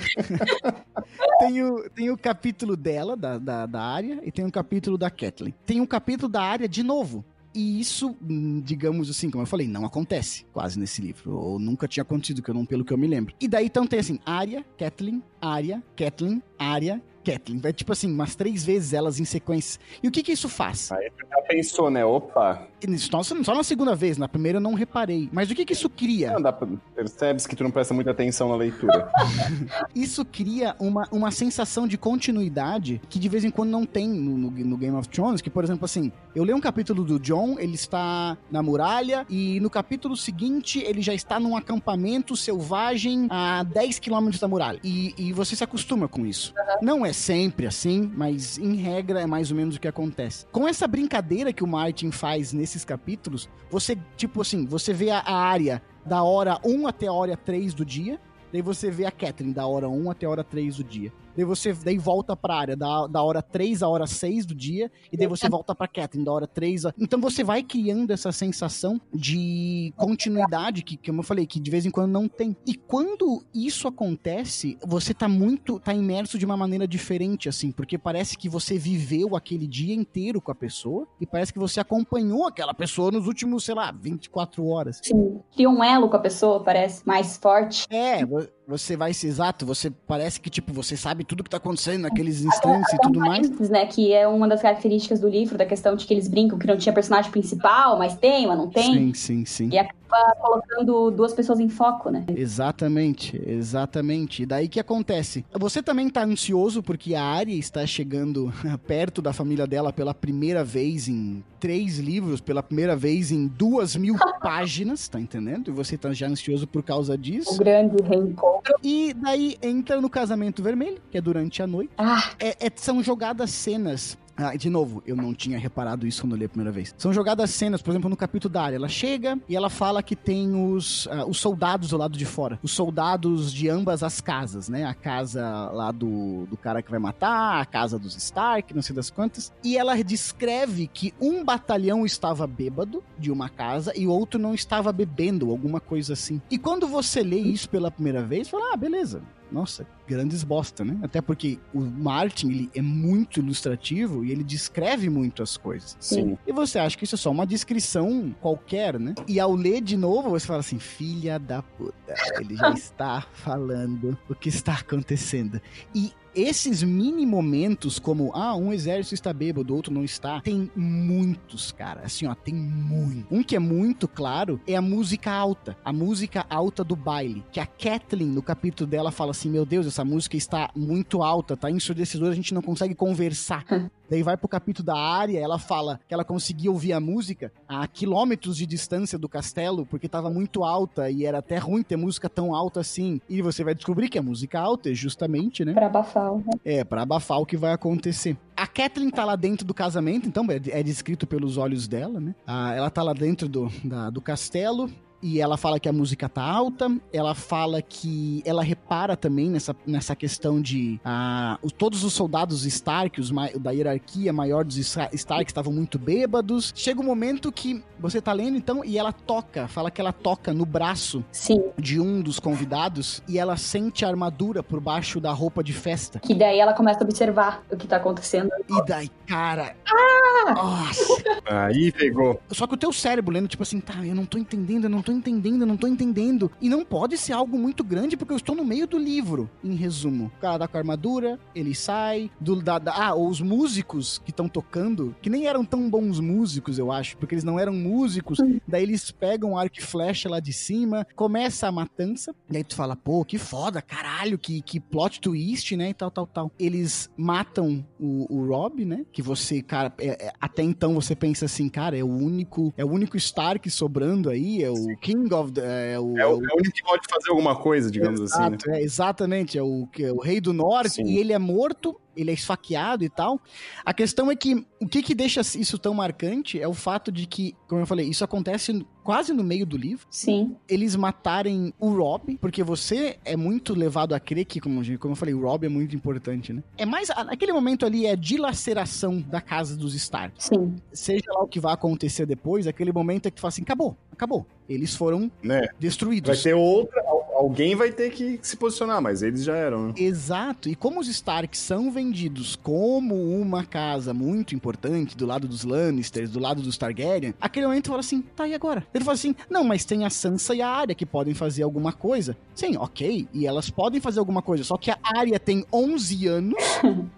tem, 1.38 1.62
o, 1.62 1.90
tem 1.90 2.10
o 2.10 2.16
capítulo 2.16 2.76
dela, 2.76 3.16
da, 3.16 3.38
da, 3.38 3.66
da 3.66 3.80
área, 3.80 4.20
e 4.24 4.32
tem 4.32 4.44
o 4.44 4.50
capítulo 4.50 4.96
da 4.96 5.10
Kathleen. 5.10 5.54
Tem 5.66 5.80
um 5.80 5.86
capítulo 5.86 6.30
da 6.30 6.42
área 6.42 6.68
de 6.68 6.82
novo. 6.82 7.24
E 7.54 7.80
isso, 7.80 8.16
hum, 8.22 8.62
digamos 8.64 9.10
assim, 9.10 9.30
como 9.30 9.42
eu 9.42 9.46
falei, 9.46 9.68
não 9.68 9.84
acontece 9.84 10.46
quase 10.52 10.78
nesse 10.78 11.02
livro. 11.02 11.36
Ou 11.36 11.58
nunca 11.58 11.86
tinha 11.86 12.02
acontecido, 12.02 12.42
que 12.42 12.50
eu 12.50 12.54
não, 12.54 12.64
pelo 12.64 12.84
que 12.84 12.92
eu 12.92 12.98
me 12.98 13.06
lembro. 13.06 13.34
E 13.38 13.46
daí 13.46 13.66
então 13.66 13.86
tem 13.86 14.00
assim, 14.00 14.18
área, 14.24 14.64
Kathleen, 14.78 15.22
área, 15.40 15.82
Kathleen, 15.94 16.42
área, 16.58 17.02
Kathleen. 17.22 17.60
Vai 17.60 17.72
tipo 17.72 17.92
assim, 17.92 18.10
umas 18.10 18.34
três 18.34 18.64
vezes 18.64 18.94
elas 18.94 19.20
em 19.20 19.24
sequência. 19.24 19.78
E 20.02 20.08
o 20.08 20.10
que 20.10 20.22
que 20.22 20.32
isso 20.32 20.48
faz? 20.48 20.90
Aí 20.92 21.10
tu 21.10 21.26
já 21.42 21.48
pensou, 21.48 21.90
né? 21.90 22.04
Opa, 22.04 22.66
Só, 22.98 23.22
só 23.22 23.54
na 23.54 23.62
segunda 23.62 23.94
vez, 23.94 24.18
na 24.18 24.28
primeira 24.28 24.56
eu 24.56 24.60
não 24.60 24.74
reparei. 24.74 25.28
Mas 25.32 25.48
o 25.50 25.54
que 25.54 25.64
que 25.64 25.72
isso 25.72 25.88
cria? 25.88 26.32
não 26.32 26.42
dá 26.42 26.52
pra... 26.52 26.66
percebes 26.96 27.46
que 27.46 27.54
tu 27.54 27.62
não 27.62 27.70
presta 27.70 27.94
muita 27.94 28.10
atenção 28.10 28.48
na 28.48 28.56
leitura. 28.56 29.08
Isso 29.94 30.24
cria 30.24 30.74
uma, 30.80 31.06
uma 31.12 31.30
sensação 31.30 31.86
de 31.86 31.96
continuidade 31.96 33.00
que 33.08 33.18
de 33.18 33.28
vez 33.28 33.44
em 33.44 33.50
quando 33.50 33.70
não 33.70 33.84
tem 33.86 34.08
no, 34.08 34.36
no- 34.36 34.50
no 34.50 34.76
Game 34.76 34.96
of 34.96 35.08
Thrones, 35.08 35.40
que, 35.40 35.48
por 35.50 35.62
exemplo, 35.62 35.84
assim, 35.84 36.10
eu 36.34 36.42
leio 36.44 36.56
um 36.56 36.60
capítulo 36.60 37.04
do 37.04 37.18
John, 37.20 37.56
ele 37.58 37.74
está 37.74 38.36
na 38.50 38.62
muralha, 38.62 39.24
e 39.30 39.60
no 39.60 39.70
capítulo 39.70 40.16
seguinte 40.16 40.80
ele 40.84 41.00
já 41.02 41.14
está 41.14 41.38
num 41.38 41.56
acampamento 41.56 42.36
selvagem 42.36 43.26
a 43.30 43.62
10 43.62 43.98
quilômetros 44.00 44.40
da 44.40 44.48
muralha. 44.48 44.80
E, 44.82 45.14
e 45.16 45.32
você 45.32 45.54
se 45.54 45.62
acostuma 45.62 46.08
com 46.08 46.26
isso. 46.26 46.52
Não 46.80 47.06
é 47.06 47.12
é 47.12 47.14
sempre 47.14 47.66
assim, 47.66 48.10
mas 48.16 48.56
em 48.56 48.74
regra 48.74 49.20
é 49.20 49.26
mais 49.26 49.50
ou 49.50 49.56
menos 49.58 49.76
o 49.76 49.80
que 49.80 49.86
acontece. 49.86 50.46
Com 50.50 50.66
essa 50.66 50.88
brincadeira 50.88 51.31
que 51.52 51.64
o 51.64 51.66
Martin 51.66 52.10
faz 52.10 52.52
nesses 52.52 52.84
capítulos, 52.84 53.48
você, 53.70 53.96
tipo 54.16 54.40
assim, 54.40 54.66
você 54.66 54.92
vê 54.92 55.10
a, 55.10 55.18
a 55.18 55.34
área 55.34 55.82
da 56.04 56.22
hora 56.22 56.58
1 56.64 56.86
até 56.86 57.06
a 57.06 57.12
hora 57.12 57.36
3 57.36 57.74
do 57.74 57.84
dia, 57.84 58.20
daí 58.52 58.60
você 58.60 58.90
vê 58.90 59.06
a 59.06 59.10
Catherine 59.10 59.54
da 59.54 59.66
hora 59.66 59.88
1 59.88 60.10
até 60.10 60.26
a 60.26 60.30
hora 60.30 60.44
3 60.44 60.76
do 60.76 60.84
dia. 60.84 61.12
Daí 61.36 61.44
você 61.44 61.72
daí 61.72 61.98
volta 61.98 62.36
pra 62.36 62.54
área 62.54 62.76
da, 62.76 63.06
da 63.06 63.22
hora 63.22 63.42
3 63.42 63.82
à 63.82 63.88
hora 63.88 64.06
6 64.06 64.46
do 64.46 64.54
dia, 64.54 64.90
e 65.10 65.16
daí 65.16 65.26
você 65.26 65.48
volta 65.48 65.74
pra 65.74 65.88
Catherine 65.88 66.24
da 66.24 66.32
hora 66.32 66.46
3 66.46 66.86
a... 66.86 66.94
Então 66.98 67.20
você 67.20 67.42
vai 67.42 67.62
criando 67.62 68.10
essa 68.10 68.32
sensação 68.32 69.00
de 69.12 69.92
continuidade, 69.96 70.82
que, 70.82 70.96
como 70.96 71.20
eu 71.20 71.24
falei, 71.24 71.46
que 71.46 71.60
de 71.60 71.70
vez 71.70 71.86
em 71.86 71.90
quando 71.90 72.10
não 72.10 72.28
tem. 72.28 72.56
E 72.66 72.74
quando 72.74 73.44
isso 73.54 73.88
acontece, 73.88 74.78
você 74.86 75.14
tá 75.14 75.28
muito, 75.28 75.78
tá 75.80 75.94
imerso 75.94 76.38
de 76.38 76.44
uma 76.44 76.56
maneira 76.56 76.86
diferente, 76.86 77.48
assim, 77.48 77.70
porque 77.70 77.96
parece 77.96 78.36
que 78.36 78.48
você 78.48 78.76
viveu 78.78 79.36
aquele 79.36 79.66
dia 79.66 79.94
inteiro 79.94 80.40
com 80.40 80.52
a 80.52 80.54
pessoa, 80.54 81.06
e 81.20 81.26
parece 81.26 81.52
que 81.52 81.58
você 81.58 81.80
acompanhou 81.80 82.46
aquela 82.46 82.74
pessoa 82.74 83.10
nos 83.10 83.26
últimos, 83.26 83.64
sei 83.64 83.74
lá, 83.74 83.92
24 83.92 84.66
horas. 84.66 85.00
Sim. 85.02 85.40
Cria 85.52 85.68
um 85.68 85.82
elo 85.82 86.08
com 86.08 86.16
a 86.16 86.20
pessoa, 86.20 86.62
parece 86.62 87.06
mais 87.06 87.36
forte. 87.36 87.86
É, 87.90 88.20
você 88.66 88.96
vai 88.96 89.12
ser 89.12 89.28
exato, 89.28 89.66
você 89.66 89.90
parece 89.90 90.40
que, 90.40 90.48
tipo, 90.48 90.72
você 90.72 90.96
sabe 90.96 91.24
tudo 91.24 91.42
que 91.42 91.50
tá 91.50 91.56
acontecendo 91.56 92.02
naqueles 92.02 92.42
instantes 92.42 92.92
e 92.92 92.98
tudo 92.98 93.18
mais. 93.18 93.50
Né, 93.68 93.86
que 93.86 94.12
é 94.12 94.26
uma 94.26 94.48
das 94.48 94.62
características 94.62 95.20
do 95.20 95.28
livro, 95.28 95.58
da 95.58 95.66
questão 95.66 95.96
de 95.96 96.06
que 96.06 96.14
eles 96.14 96.28
brincam 96.28 96.58
que 96.58 96.66
não 96.66 96.76
tinha 96.76 96.92
personagem 96.92 97.30
principal, 97.30 97.98
mas 97.98 98.16
tem, 98.16 98.46
mas 98.46 98.56
não 98.56 98.68
tem. 98.68 98.92
Sim, 98.92 99.14
sim, 99.14 99.44
sim. 99.44 99.70
E 99.72 99.78
acaba 100.14 100.34
colocando 100.36 101.10
duas 101.10 101.32
pessoas 101.32 101.60
em 101.60 101.68
foco, 101.68 102.10
né? 102.10 102.24
Exatamente, 102.36 103.40
exatamente. 103.46 104.42
E 104.42 104.46
daí 104.46 104.68
que 104.68 104.80
acontece? 104.80 105.44
Você 105.52 105.82
também 105.82 106.08
tá 106.08 106.24
ansioso 106.24 106.82
porque 106.82 107.14
a 107.14 107.22
Arya 107.22 107.54
está 107.56 107.86
chegando 107.86 108.52
perto 108.86 109.20
da 109.22 109.32
família 109.32 109.66
dela 109.66 109.92
pela 109.92 110.14
primeira 110.14 110.62
vez 110.64 111.08
em 111.08 111.42
três 111.60 111.98
livros, 111.98 112.40
pela 112.40 112.62
primeira 112.62 112.96
vez 112.96 113.30
em 113.30 113.46
duas 113.46 113.94
mil 113.94 114.16
páginas, 114.42 115.06
tá 115.08 115.20
entendendo? 115.20 115.68
E 115.70 115.72
você 115.72 115.96
tá 115.96 116.12
já 116.12 116.26
ansioso 116.26 116.66
por 116.66 116.82
causa 116.82 117.14
O 117.14 117.18
disso. 117.18 117.56
grande 117.58 117.96
reencontro. 118.02 118.74
E 118.82 119.14
daí 119.14 119.56
entra 119.62 120.00
no 120.00 120.10
casamento 120.10 120.62
vermelho, 120.62 120.98
que 121.10 121.18
é 121.18 121.20
durante 121.20 121.62
a 121.62 121.66
noite. 121.66 121.90
Ah, 121.96 122.30
É- 122.40 122.66
é- 122.66 122.72
são 122.74 123.02
jogadas 123.02 123.50
cenas. 123.50 124.18
Ah, 124.42 124.56
de 124.56 124.68
novo, 124.68 125.02
eu 125.06 125.14
não 125.14 125.32
tinha 125.32 125.58
reparado 125.58 126.06
isso 126.06 126.22
quando 126.22 126.32
eu 126.32 126.38
li 126.38 126.44
a 126.44 126.48
primeira 126.48 126.72
vez. 126.72 126.94
São 126.98 127.12
jogadas 127.12 127.50
cenas, 127.50 127.80
por 127.80 127.90
exemplo, 127.90 128.10
no 128.10 128.16
capítulo 128.16 128.52
da 128.52 128.62
área. 128.62 128.76
Ela 128.76 128.88
chega 128.88 129.38
e 129.48 129.56
ela 129.56 129.70
fala 129.70 130.02
que 130.02 130.16
tem 130.16 130.54
os, 130.54 131.08
ah, 131.10 131.24
os 131.26 131.38
soldados 131.38 131.90
do 131.90 131.96
lado 131.96 132.18
de 132.18 132.24
fora. 132.24 132.58
Os 132.62 132.72
soldados 132.72 133.52
de 133.52 133.68
ambas 133.68 134.02
as 134.02 134.20
casas, 134.20 134.68
né? 134.68 134.84
A 134.84 134.94
casa 134.94 135.70
lá 135.72 135.92
do, 135.92 136.46
do 136.46 136.56
cara 136.56 136.82
que 136.82 136.90
vai 136.90 136.98
matar, 136.98 137.60
a 137.60 137.66
casa 137.66 137.98
dos 137.98 138.16
Stark, 138.16 138.74
não 138.74 138.82
sei 138.82 138.94
das 138.94 139.10
quantas. 139.10 139.52
E 139.62 139.76
ela 139.76 140.02
descreve 140.02 140.86
que 140.86 141.14
um 141.20 141.44
batalhão 141.44 142.04
estava 142.04 142.46
bêbado 142.46 143.02
de 143.18 143.30
uma 143.30 143.48
casa 143.48 143.92
e 143.96 144.06
o 144.06 144.10
outro 144.10 144.40
não 144.40 144.54
estava 144.54 144.92
bebendo, 144.92 145.50
alguma 145.50 145.80
coisa 145.80 146.14
assim. 146.14 146.40
E 146.50 146.58
quando 146.58 146.86
você 146.86 147.22
lê 147.22 147.38
isso 147.38 147.68
pela 147.68 147.90
primeira 147.90 148.22
vez, 148.22 148.48
fala, 148.48 148.72
ah, 148.72 148.76
beleza. 148.76 149.22
Nossa, 149.52 149.86
grandes 150.06 150.44
bosta, 150.44 150.84
né? 150.84 150.98
Até 151.02 151.20
porque 151.20 151.58
o 151.72 151.80
Martin, 151.80 152.50
ele 152.50 152.70
é 152.74 152.82
muito 152.82 153.40
ilustrativo 153.40 154.24
e 154.24 154.30
ele 154.30 154.44
descreve 154.44 155.08
muito 155.08 155.42
as 155.42 155.56
coisas. 155.56 155.96
Sim. 156.00 156.36
E 156.46 156.52
você 156.52 156.78
acha 156.78 156.96
que 156.96 157.04
isso 157.04 157.14
é 157.14 157.18
só 157.18 157.30
uma 157.30 157.46
descrição 157.46 158.34
qualquer, 158.40 158.98
né? 158.98 159.14
E 159.26 159.38
ao 159.40 159.54
ler 159.54 159.80
de 159.80 159.96
novo, 159.96 160.30
você 160.30 160.46
fala 160.46 160.60
assim, 160.60 160.78
filha 160.78 161.38
da 161.38 161.62
puta, 161.62 162.14
ele 162.40 162.56
já 162.56 162.70
está 162.74 163.26
falando 163.32 164.16
o 164.28 164.34
que 164.34 164.48
está 164.48 164.74
acontecendo. 164.74 165.60
E 165.94 166.12
esses 166.34 166.82
mini 166.82 167.26
momentos, 167.26 167.98
como, 167.98 168.32
ah, 168.34 168.56
um 168.56 168.72
exército 168.72 169.14
está 169.14 169.32
bêbado, 169.32 169.72
o 169.72 169.76
outro 169.76 169.92
não 169.92 170.02
está, 170.02 170.40
tem 170.40 170.70
muitos, 170.74 171.72
cara. 171.72 172.00
Assim, 172.04 172.26
ó, 172.26 172.34
tem 172.34 172.54
muito. 172.54 173.26
Um 173.30 173.42
que 173.42 173.54
é 173.54 173.58
muito 173.58 174.08
claro 174.08 174.60
é 174.66 174.74
a 174.74 174.82
música 174.82 175.30
alta. 175.30 175.76
A 175.84 175.92
música 175.92 176.46
alta 176.48 176.82
do 176.82 176.96
baile. 176.96 177.44
Que 177.52 177.60
a 177.60 177.66
Kathleen, 177.66 178.30
no 178.30 178.42
capítulo 178.42 178.88
dela, 178.88 179.10
fala 179.10 179.32
assim: 179.32 179.50
Meu 179.50 179.66
Deus, 179.66 179.86
essa 179.86 180.01
música 180.04 180.36
está 180.36 180.70
muito 180.76 181.22
alta, 181.22 181.56
tá 181.56 181.70
ensurdecedora, 181.70 182.32
a 182.32 182.34
gente 182.34 182.54
não 182.54 182.62
consegue 182.62 182.94
conversar. 182.94 183.64
Daí 184.10 184.22
vai 184.22 184.36
pro 184.36 184.46
capítulo 184.46 184.84
da 184.84 184.98
área, 184.98 185.38
ela 185.38 185.58
fala 185.58 185.98
que 186.06 186.12
ela 186.12 186.22
conseguia 186.24 186.70
ouvir 186.70 186.92
a 186.92 187.00
música 187.00 187.50
a 187.66 187.86
quilômetros 187.88 188.58
de 188.58 188.66
distância 188.66 189.18
do 189.18 189.26
castelo, 189.26 189.86
porque 189.86 190.06
tava 190.06 190.28
muito 190.28 190.62
alta 190.64 191.08
e 191.10 191.24
era 191.24 191.38
até 191.38 191.56
ruim 191.56 191.82
ter 191.82 191.96
música 191.96 192.28
tão 192.28 192.54
alta 192.54 192.80
assim. 192.80 193.20
E 193.26 193.40
você 193.40 193.64
vai 193.64 193.74
descobrir 193.74 194.10
que 194.10 194.18
a 194.18 194.22
música 194.22 194.60
alta 194.60 194.90
é 194.90 194.94
justamente, 194.94 195.64
né? 195.64 195.72
pra 195.72 195.86
abafar. 195.86 196.34
né? 196.36 196.44
É, 196.62 196.84
pra 196.84 197.02
abafar 197.02 197.38
o 197.40 197.46
que 197.46 197.56
vai 197.56 197.72
acontecer. 197.72 198.36
A 198.54 198.66
Kathleen 198.66 199.08
tá 199.10 199.24
lá 199.24 199.34
dentro 199.34 199.66
do 199.66 199.72
casamento, 199.72 200.28
então 200.28 200.44
é, 200.50 200.60
é 200.78 200.82
descrito 200.82 201.26
pelos 201.26 201.56
olhos 201.56 201.88
dela, 201.88 202.20
né? 202.20 202.34
Ah, 202.46 202.74
ela 202.74 202.90
tá 202.90 203.02
lá 203.02 203.14
dentro 203.14 203.48
do, 203.48 203.72
da- 203.82 204.10
do 204.10 204.20
castelo. 204.20 204.90
E 205.22 205.40
ela 205.40 205.56
fala 205.56 205.78
que 205.78 205.88
a 205.88 205.92
música 205.92 206.28
tá 206.28 206.42
alta, 206.42 206.90
ela 207.12 207.32
fala 207.34 207.80
que 207.80 208.42
ela 208.44 208.62
repara 208.62 209.16
também 209.16 209.48
nessa, 209.48 209.74
nessa 209.86 210.16
questão 210.16 210.60
de 210.60 211.00
ah, 211.04 211.58
os- 211.62 211.72
todos 211.72 212.02
os 212.02 212.12
soldados 212.12 212.66
Stark, 212.66 213.20
os 213.20 213.30
da 213.60 213.70
hierarquia 213.70 214.32
maior 214.32 214.64
dos 214.64 214.76
Stark 214.76 215.46
estavam 215.46 215.72
muito 215.72 215.98
bêbados. 215.98 216.72
Chega 216.74 217.00
um 217.00 217.04
momento 217.04 217.52
que 217.52 217.82
você 218.00 218.20
tá 218.20 218.32
lendo 218.32 218.56
então 218.56 218.84
e 218.84 218.98
ela 218.98 219.12
toca, 219.12 219.68
fala 219.68 219.90
que 219.92 220.00
ela 220.00 220.12
toca 220.12 220.52
no 220.52 220.66
braço 220.66 221.24
Sim. 221.30 221.62
de 221.78 222.00
um 222.00 222.20
dos 222.20 222.40
convidados 222.40 223.22
e 223.28 223.38
ela 223.38 223.56
sente 223.56 224.04
a 224.04 224.08
armadura 224.08 224.60
por 224.62 224.80
baixo 224.80 225.20
da 225.20 225.30
roupa 225.32 225.62
de 225.62 225.72
festa. 225.72 226.18
Que 226.18 226.34
daí 226.34 226.58
ela 226.58 226.72
começa 226.74 227.00
a 227.00 227.04
observar 227.04 227.62
o 227.70 227.76
que 227.76 227.86
tá 227.86 227.96
acontecendo. 227.96 228.50
E 228.68 228.84
daí, 228.86 229.08
cara. 229.26 229.76
Ah! 229.86 230.52
Nossa. 230.54 231.22
Aí 231.46 231.92
pegou. 231.92 232.40
Só 232.50 232.66
que 232.66 232.74
o 232.74 232.76
teu 232.76 232.92
cérebro 232.92 233.32
lendo, 233.32 233.46
tipo 233.46 233.62
assim, 233.62 233.78
tá, 233.80 233.94
eu 234.04 234.14
não 234.14 234.24
tô 234.26 234.36
entendendo, 234.38 234.84
eu 234.84 234.90
não 234.90 235.00
tô 235.02 235.11
entendendo, 235.12 235.62
eu 235.62 235.66
não 235.66 235.76
tô 235.76 235.86
entendendo. 235.86 236.50
E 236.60 236.68
não 236.68 236.84
pode 236.84 237.16
ser 237.18 237.32
algo 237.32 237.58
muito 237.58 237.84
grande, 237.84 238.16
porque 238.16 238.32
eu 238.32 238.36
estou 238.36 238.54
no 238.56 238.64
meio 238.64 238.86
do 238.86 238.98
livro, 238.98 239.48
em 239.62 239.74
resumo. 239.74 240.26
O 240.36 240.40
cara 240.40 240.58
tá 240.60 240.68
com 240.68 240.76
a 240.76 240.80
armadura, 240.80 241.38
ele 241.54 241.74
sai. 241.74 242.30
Do, 242.40 242.60
da, 242.62 242.78
da- 242.78 242.92
ah, 243.08 243.14
os 243.14 243.40
músicos 243.40 244.18
que 244.24 244.30
estão 244.30 244.48
tocando, 244.48 245.14
que 245.22 245.30
nem 245.30 245.46
eram 245.46 245.64
tão 245.64 245.88
bons 245.88 246.18
músicos, 246.20 246.78
eu 246.78 246.90
acho, 246.90 247.16
porque 247.16 247.34
eles 247.34 247.44
não 247.44 247.58
eram 247.58 247.72
músicos. 247.72 248.38
Daí 248.66 248.82
eles 248.82 249.10
pegam 249.10 249.52
o 249.52 249.58
arco 249.58 249.78
e 249.78 249.82
flecha 249.82 250.28
lá 250.28 250.40
de 250.40 250.52
cima, 250.52 251.06
começa 251.14 251.66
a 251.68 251.72
matança. 251.72 252.34
E 252.50 252.56
aí 252.56 252.64
tu 252.64 252.74
fala, 252.74 252.96
pô, 252.96 253.24
que 253.24 253.38
foda, 253.38 253.80
caralho, 253.82 254.38
que, 254.38 254.60
que 254.62 254.80
plot 254.80 255.20
twist, 255.20 255.76
né? 255.76 255.90
E 255.90 255.94
tal, 255.94 256.10
tal, 256.10 256.26
tal. 256.26 256.50
Eles 256.58 257.10
matam 257.16 257.84
o, 258.00 258.26
o 258.34 258.46
Rob, 258.46 258.84
né? 258.84 259.04
Que 259.12 259.22
você, 259.22 259.62
cara, 259.62 259.92
é- 259.98 260.26
é- 260.26 260.32
até 260.40 260.62
então 260.62 260.94
você 260.94 261.14
pensa 261.14 261.44
assim, 261.46 261.68
cara, 261.68 261.96
é 261.96 262.02
o 262.02 262.08
único, 262.08 262.72
é 262.76 262.84
o 262.84 262.90
único 262.90 263.16
Stark 263.16 263.68
sobrando 263.70 264.28
aí, 264.30 264.62
é 264.62 264.70
o 264.70 264.96
King 265.02 265.34
of 265.34 265.52
the, 265.52 265.92
é 265.94 265.98
o, 265.98 266.16
É 266.16 266.24
o, 266.24 266.30
é 266.30 266.54
o 266.54 266.56
único 266.56 266.72
que 266.72 266.82
pode 266.82 267.02
fazer 267.10 267.30
alguma 267.30 267.56
coisa, 267.56 267.90
digamos 267.90 268.20
assim, 268.20 268.38
né? 268.38 268.46
Exato, 268.46 268.70
é, 268.70 268.82
exatamente, 268.82 269.58
é 269.58 269.62
o, 269.62 269.86
que 269.92 270.04
é 270.04 270.12
o 270.12 270.20
rei 270.20 270.40
do 270.40 270.52
norte 270.52 270.94
Sim. 270.94 271.04
e 271.04 271.18
ele 271.18 271.32
é 271.32 271.38
morto, 271.38 272.00
ele 272.16 272.30
é 272.30 272.34
esfaqueado 272.34 273.04
e 273.04 273.10
tal. 273.10 273.40
A 273.84 273.92
questão 273.92 274.30
é 274.30 274.36
que 274.36 274.64
o 274.80 274.86
que 274.86 275.02
que 275.02 275.14
deixa 275.14 275.40
isso 275.40 275.76
tão 275.76 275.92
marcante 275.92 276.60
é 276.60 276.68
o 276.68 276.72
fato 276.72 277.10
de 277.10 277.26
que, 277.26 277.56
como 277.66 277.82
eu 277.82 277.86
falei, 277.86 278.06
isso 278.06 278.22
acontece 278.22 278.86
quase 279.02 279.32
no 279.32 279.42
meio 279.42 279.66
do 279.66 279.76
livro. 279.76 280.06
Sim. 280.10 280.56
Eles 280.68 280.96
matarem 280.96 281.72
o 281.78 281.90
Rob, 281.90 282.36
porque 282.40 282.62
você 282.62 283.18
é 283.24 283.36
muito 283.36 283.74
levado 283.74 284.14
a 284.14 284.20
crer 284.20 284.44
que, 284.44 284.60
como, 284.60 284.80
como 284.98 285.12
eu 285.12 285.16
falei, 285.16 285.34
o 285.34 285.40
Rob 285.42 285.64
é 285.66 285.68
muito 285.68 285.94
importante, 285.96 286.52
né? 286.52 286.62
É 286.76 286.86
mais, 286.86 287.10
aquele 287.10 287.52
momento 287.52 287.84
ali 287.84 288.06
é 288.06 288.16
dilaceração 288.16 289.20
da 289.20 289.40
casa 289.40 289.76
dos 289.76 289.94
Stark 289.94 290.34
Sim. 290.42 290.74
seja 290.92 291.24
lá 291.32 291.42
o 291.42 291.48
que 291.48 291.60
vai 291.60 291.72
acontecer 291.74 292.26
depois, 292.26 292.66
aquele 292.66 292.92
momento 292.92 293.26
é 293.26 293.30
que 293.30 293.36
tu 293.36 293.40
fala 293.40 293.48
assim, 293.50 293.62
acabou, 293.62 293.96
acabou. 294.12 294.46
Eles 294.68 294.94
foram 294.94 295.30
Né? 295.42 295.60
Vai 295.60 295.68
destruídos. 295.78 296.42
ter 296.42 296.54
outra, 296.54 297.01
alguém 297.42 297.74
vai 297.74 297.90
ter 297.90 298.10
que 298.10 298.38
se 298.42 298.56
posicionar, 298.56 299.02
mas 299.02 299.22
eles 299.22 299.42
já 299.44 299.56
eram, 299.56 299.88
né? 299.88 299.94
Exato. 299.96 300.68
E 300.68 300.74
como 300.74 301.00
os 301.00 301.08
Stark 301.08 301.56
são 301.58 301.90
vendidos 301.90 302.56
como 302.56 303.14
uma 303.14 303.64
casa 303.64 304.14
muito 304.14 304.54
importante 304.54 305.16
do 305.16 305.26
lado 305.26 305.48
dos 305.48 305.64
Lannisters, 305.64 306.30
do 306.30 306.38
lado 306.38 306.62
dos 306.62 306.78
Targaryen, 306.78 307.34
aquele 307.40 307.66
momento 307.66 307.88
fala 307.88 308.00
assim, 308.00 308.22
tá, 308.36 308.46
e 308.46 308.54
agora? 308.54 308.86
Ele 308.94 309.04
fala 309.04 309.14
assim, 309.14 309.34
não, 309.50 309.64
mas 309.64 309.84
tem 309.84 310.04
a 310.04 310.10
Sansa 310.10 310.54
e 310.54 310.62
a 310.62 310.68
Arya 310.68 310.94
que 310.94 311.04
podem 311.04 311.34
fazer 311.34 311.62
alguma 311.62 311.92
coisa. 311.92 312.36
Sim, 312.54 312.76
ok, 312.76 313.26
e 313.32 313.46
elas 313.46 313.70
podem 313.70 314.00
fazer 314.00 314.20
alguma 314.20 314.42
coisa, 314.42 314.62
só 314.62 314.76
que 314.76 314.90
a 314.90 314.98
Arya 315.02 315.40
tem 315.40 315.64
11 315.72 316.26
anos 316.28 316.62